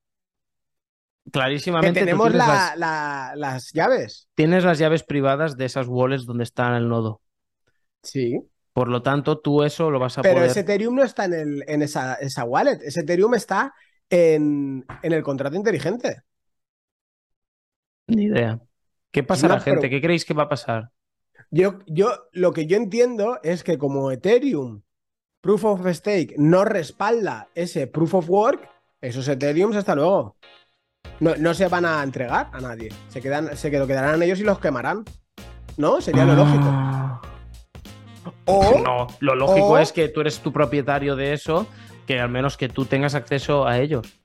Clarísimamente. 1.31 1.99
Que 1.99 2.05
tenemos 2.05 2.33
las... 2.33 3.71
llaves. 3.73 4.27
Tienes 4.35 4.63
las 4.63 4.79
llaves 4.79 5.03
privadas 5.03 5.57
de 5.57 5.65
esas 5.65 5.87
wallets 5.87 6.25
donde 6.25 6.43
está 6.43 6.75
el 6.77 6.89
nodo. 6.89 7.21
Sí. 8.03 8.41
Por 8.73 8.87
lo 8.87 9.01
tanto, 9.01 9.39
tú 9.39 9.63
eso 9.63 9.91
lo 9.91 9.99
vas 9.99 10.17
a 10.17 10.21
Pero 10.21 10.35
poder. 10.35 10.49
Ese 10.49 10.61
Ethereum 10.61 10.95
no 10.95 11.03
está 11.03 11.25
en, 11.25 11.33
el, 11.33 11.63
en 11.67 11.81
esa, 11.81 12.15
esa, 12.15 12.45
wallet. 12.45 12.79
Ese 12.81 13.01
Ethereum 13.01 13.35
está 13.35 13.73
en, 14.09 14.85
en, 15.03 15.13
el 15.13 15.23
contrato 15.23 15.55
inteligente. 15.55 16.21
Ni 18.07 18.23
idea. 18.23 18.59
¿Qué 19.11 19.23
pasará, 19.23 19.59
gente? 19.59 19.89
¿Qué 19.89 20.01
creéis 20.01 20.25
que 20.25 20.33
va 20.33 20.43
a 20.43 20.49
pasar? 20.49 20.89
Yo, 21.49 21.79
yo, 21.85 22.29
lo 22.31 22.53
que 22.53 22.65
yo 22.65 22.77
entiendo 22.77 23.39
es 23.43 23.63
que 23.63 23.77
como 23.77 24.09
Ethereum 24.09 24.83
Proof 25.41 25.65
of 25.65 25.87
Stake 25.87 26.35
no 26.37 26.63
respalda 26.65 27.49
ese 27.55 27.87
Proof 27.87 28.13
of 28.13 28.29
Work, 28.29 28.69
esos 29.01 29.27
Ethereums 29.27 29.75
hasta 29.75 29.95
luego. 29.95 30.37
No, 31.19 31.35
no 31.35 31.53
se 31.55 31.67
van 31.67 31.85
a 31.85 32.03
entregar 32.03 32.49
a 32.53 32.61
nadie. 32.61 32.89
Se, 33.09 33.21
quedan, 33.21 33.57
se 33.57 33.71
quedarán 33.71 34.21
ellos 34.21 34.39
y 34.39 34.43
los 34.43 34.59
quemarán. 34.59 35.03
¿No? 35.77 35.99
Sería 35.99 36.25
lo 36.25 36.35
lógico. 36.35 36.65
Ah. 36.65 37.21
O, 38.45 38.79
no, 38.79 39.07
lo 39.19 39.35
lógico 39.35 39.77
es 39.79 39.91
que 39.91 40.09
tú 40.09 40.21
eres 40.21 40.39
tu 40.39 40.51
propietario 40.53 41.15
de 41.15 41.33
eso, 41.33 41.65
que 42.05 42.19
al 42.19 42.29
menos 42.29 42.55
que 42.55 42.69
tú 42.69 42.85
tengas 42.85 43.15
acceso 43.15 43.65
a 43.65 43.79
ellos. 43.79 44.20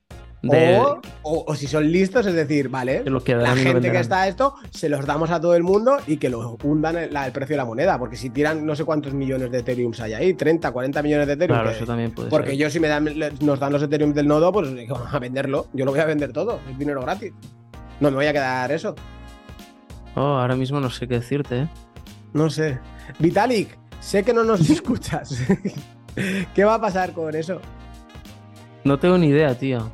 O, 1.23 1.55
si 1.55 1.67
son 1.67 1.91
listos, 1.91 2.25
es 2.25 2.33
decir, 2.33 2.69
vale, 2.69 3.03
la 3.03 3.55
gente 3.55 3.91
que 3.91 3.99
está 3.99 4.27
esto, 4.27 4.55
se 4.69 4.87
los 4.87 5.05
damos 5.05 5.31
a 5.31 5.41
todo 5.41 5.55
el 5.55 5.63
mundo 5.63 5.97
y 6.05 6.17
que 6.17 6.29
lo 6.29 6.57
hundan 6.63 6.97
el, 6.97 7.09
precio 7.31 7.53
de 7.53 7.57
la 7.57 7.65
moneda. 7.65 7.97
Porque 7.97 8.15
si 8.15 8.29
tiran 8.29 8.65
no 8.65 8.75
sé 8.75 8.85
cuántos 8.85 9.13
millones 9.13 9.51
de 9.51 9.59
Ethereum 9.59 9.93
hay 9.99 10.13
ahí, 10.13 10.33
30, 10.33 10.71
40 10.71 11.01
millones 11.01 11.27
de 11.27 11.33
Ethereum. 11.33 11.59
Claro, 11.59 11.71
eso 11.71 11.85
también 11.85 12.11
puede 12.11 12.29
Porque 12.29 12.55
yo 12.55 12.69
si 12.69 12.79
me 12.79 12.87
dan, 12.87 13.09
nos 13.41 13.59
dan 13.59 13.73
los 13.73 13.81
Ethereum 13.81 14.13
del 14.13 14.27
nodo, 14.27 14.51
pues 14.51 14.69
a 15.11 15.19
venderlo. 15.19 15.67
Yo 15.73 15.85
lo 15.85 15.91
voy 15.91 15.99
a 15.99 16.05
vender 16.05 16.31
todo, 16.31 16.59
es 16.69 16.77
dinero 16.77 17.01
gratis. 17.01 17.33
No 17.99 18.11
me 18.11 18.17
voy 18.17 18.27
a 18.27 18.33
quedar 18.33 18.71
eso. 18.71 18.95
Oh, 20.15 20.37
ahora 20.37 20.55
mismo 20.55 20.79
no 20.79 20.89
sé 20.89 21.07
qué 21.07 21.15
decirte, 21.15 21.61
¿eh? 21.61 21.67
No 22.33 22.49
sé. 22.49 22.79
Vitalik, 23.19 23.77
sé 23.99 24.23
que 24.23 24.33
no 24.33 24.43
nos 24.43 24.69
escuchas. 24.69 25.43
¿Qué 26.55 26.63
va 26.63 26.75
a 26.75 26.81
pasar 26.81 27.13
con 27.13 27.35
eso? 27.35 27.59
No 28.83 28.97
tengo 28.97 29.17
ni 29.17 29.27
idea, 29.27 29.53
tío. 29.55 29.91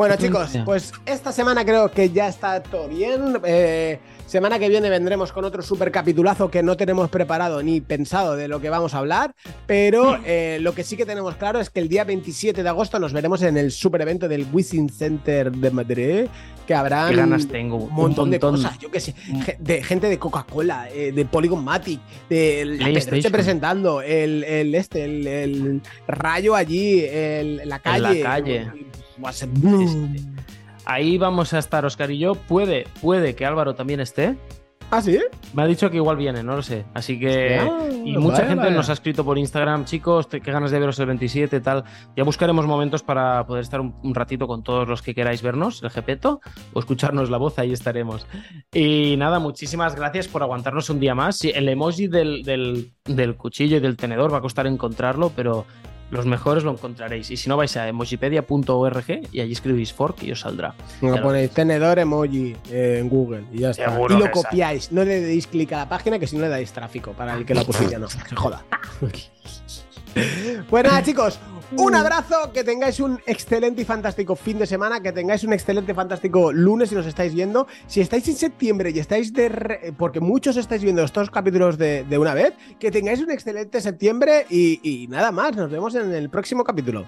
Bueno, 0.00 0.16
chicos, 0.16 0.58
pues 0.64 0.92
esta 1.04 1.30
semana 1.30 1.62
creo 1.62 1.90
que 1.90 2.08
ya 2.08 2.26
está 2.26 2.62
todo 2.62 2.88
bien. 2.88 3.38
Eh, 3.44 3.98
semana 4.24 4.58
que 4.58 4.70
viene 4.70 4.88
vendremos 4.88 5.30
con 5.30 5.44
otro 5.44 5.60
super 5.60 5.92
capitulazo 5.92 6.50
que 6.50 6.62
no 6.62 6.74
tenemos 6.74 7.10
preparado 7.10 7.62
ni 7.62 7.82
pensado 7.82 8.34
de 8.34 8.48
lo 8.48 8.62
que 8.62 8.70
vamos 8.70 8.94
a 8.94 8.98
hablar, 9.00 9.34
pero 9.66 10.18
eh, 10.24 10.56
lo 10.62 10.72
que 10.74 10.84
sí 10.84 10.96
que 10.96 11.04
tenemos 11.04 11.36
claro 11.36 11.60
es 11.60 11.68
que 11.68 11.80
el 11.80 11.90
día 11.90 12.04
27 12.04 12.62
de 12.62 12.68
agosto 12.70 12.98
nos 12.98 13.12
veremos 13.12 13.42
en 13.42 13.58
el 13.58 13.72
super 13.72 14.00
evento 14.00 14.26
del 14.26 14.46
Wizzing 14.50 14.88
Center 14.88 15.52
de 15.52 15.70
Madrid, 15.70 16.28
que 16.66 16.74
habrá 16.74 17.10
un 17.10 17.88
montón, 17.92 18.30
de 18.30 18.40
cosas, 18.40 18.78
yo 18.78 18.90
qué 18.90 19.00
sé, 19.00 19.14
mm. 19.28 19.42
de 19.58 19.82
gente 19.82 20.08
de 20.08 20.18
Coca-Cola, 20.18 20.88
eh, 20.88 21.12
de 21.12 21.26
Polygon 21.26 21.62
Matic, 21.62 22.00
de 22.30 23.28
presentando, 23.30 24.00
el, 24.00 24.74
este, 24.74 25.04
el, 25.04 25.82
rayo 26.08 26.54
allí, 26.54 27.02
la 27.66 27.80
calle. 27.80 28.16
En 28.16 28.22
la 28.22 28.30
calle 28.30 28.72
Ahí 30.84 31.18
vamos 31.18 31.52
a 31.52 31.58
estar, 31.58 31.84
Oscar 31.84 32.10
y 32.10 32.18
yo. 32.18 32.34
Puede, 32.34 32.86
puede 33.00 33.34
que 33.34 33.46
Álvaro 33.46 33.74
también 33.74 34.00
esté. 34.00 34.36
¿Ah, 34.92 35.00
sí? 35.00 35.20
Me 35.54 35.62
ha 35.62 35.66
dicho 35.66 35.88
que 35.88 35.98
igual 35.98 36.16
viene, 36.16 36.42
no 36.42 36.56
lo 36.56 36.62
sé. 36.62 36.84
Así 36.94 37.18
que. 37.18 37.60
y 38.04 38.16
mucha 38.16 38.44
gente 38.44 38.72
nos 38.72 38.90
ha 38.90 38.94
escrito 38.94 39.24
por 39.24 39.38
Instagram, 39.38 39.84
chicos, 39.84 40.26
qué 40.26 40.40
ganas 40.40 40.72
de 40.72 40.80
veros 40.80 40.98
el 40.98 41.06
27, 41.06 41.60
tal. 41.60 41.84
Ya 42.16 42.24
buscaremos 42.24 42.66
momentos 42.66 43.04
para 43.04 43.46
poder 43.46 43.62
estar 43.62 43.80
un, 43.80 44.14
ratito 44.14 44.48
con 44.48 44.64
todos 44.64 44.88
los 44.88 45.00
que 45.00 45.14
queráis 45.14 45.42
vernos, 45.42 45.80
el 45.84 45.90
Gepeto, 45.90 46.40
o 46.72 46.80
escucharnos 46.80 47.30
la 47.30 47.36
voz, 47.36 47.56
ahí 47.60 47.72
estaremos. 47.72 48.26
Y 48.74 49.14
nada, 49.16 49.38
muchísimas 49.38 49.94
gracias 49.94 50.26
por 50.26 50.42
aguantarnos 50.42 50.90
un 50.90 50.98
día 50.98 51.14
más. 51.14 51.36
Sí, 51.36 51.52
el 51.54 51.68
emoji 51.68 52.08
del, 52.08 52.42
del, 52.42 52.90
del 53.04 53.36
cuchillo 53.36 53.76
y 53.76 53.80
del 53.80 53.96
tenedor 53.96 54.32
va 54.32 54.38
a 54.38 54.42
costar 54.42 54.66
encontrarlo, 54.66 55.30
pero 55.36 55.66
los 56.10 56.26
mejores 56.26 56.64
lo 56.64 56.72
encontraréis. 56.72 57.30
Y 57.30 57.36
si 57.36 57.48
no, 57.48 57.56
vais 57.56 57.76
a 57.76 57.88
emojipedia.org 57.88 59.28
y 59.32 59.40
allí 59.40 59.52
escribís 59.52 59.92
fork 59.92 60.22
y 60.24 60.32
os 60.32 60.40
saldrá. 60.40 60.74
No 61.00 61.20
ponéis 61.22 61.50
tenedor 61.50 61.98
emoji 61.98 62.56
en 62.70 63.08
Google 63.08 63.44
y 63.52 63.60
ya 63.60 63.70
está. 63.70 63.96
y 64.08 64.16
lo 64.16 64.30
copiáis. 64.30 64.92
No 64.92 65.04
le 65.04 65.20
deis 65.20 65.46
clic 65.46 65.72
a 65.72 65.78
la 65.78 65.88
página 65.88 66.18
que 66.18 66.26
si 66.26 66.36
no 66.36 66.42
le 66.42 66.48
dais 66.48 66.72
tráfico 66.72 67.12
para 67.12 67.34
el 67.34 67.44
que 67.44 67.54
la 67.54 67.62
ya 67.90 67.98
no. 67.98 68.08
Se 68.08 68.18
joda. 68.34 68.64
Pues 70.68 70.84
nada, 70.84 71.02
chicos, 71.04 71.38
un 71.76 71.94
abrazo, 71.94 72.50
que 72.52 72.64
tengáis 72.64 72.98
un 72.98 73.20
excelente 73.26 73.82
y 73.82 73.84
fantástico 73.84 74.34
fin 74.34 74.58
de 74.58 74.66
semana, 74.66 75.00
que 75.00 75.12
tengáis 75.12 75.44
un 75.44 75.52
excelente 75.52 75.92
y 75.92 75.94
fantástico 75.94 76.52
lunes 76.52 76.88
si 76.88 76.96
nos 76.96 77.06
estáis 77.06 77.32
viendo. 77.32 77.68
Si 77.86 78.00
estáis 78.00 78.26
en 78.28 78.34
septiembre 78.34 78.90
y 78.90 78.98
estáis 78.98 79.32
de... 79.32 79.94
porque 79.96 80.18
muchos 80.18 80.56
estáis 80.56 80.82
viendo 80.82 81.04
estos 81.04 81.30
capítulos 81.30 81.78
de, 81.78 82.04
una 82.18 82.34
vez, 82.34 82.54
que 82.78 82.90
tengáis 82.90 83.20
un 83.20 83.30
excelente 83.30 83.80
septiembre 83.80 84.46
y, 84.50 85.06
nada 85.08 85.30
más, 85.30 85.54
nos 85.54 85.70
vemos 85.70 85.94
en 85.94 86.12
el 86.12 86.28
próximo 86.28 86.64
capítulo. 86.64 87.06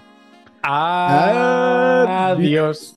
Adiós. 2.37 2.91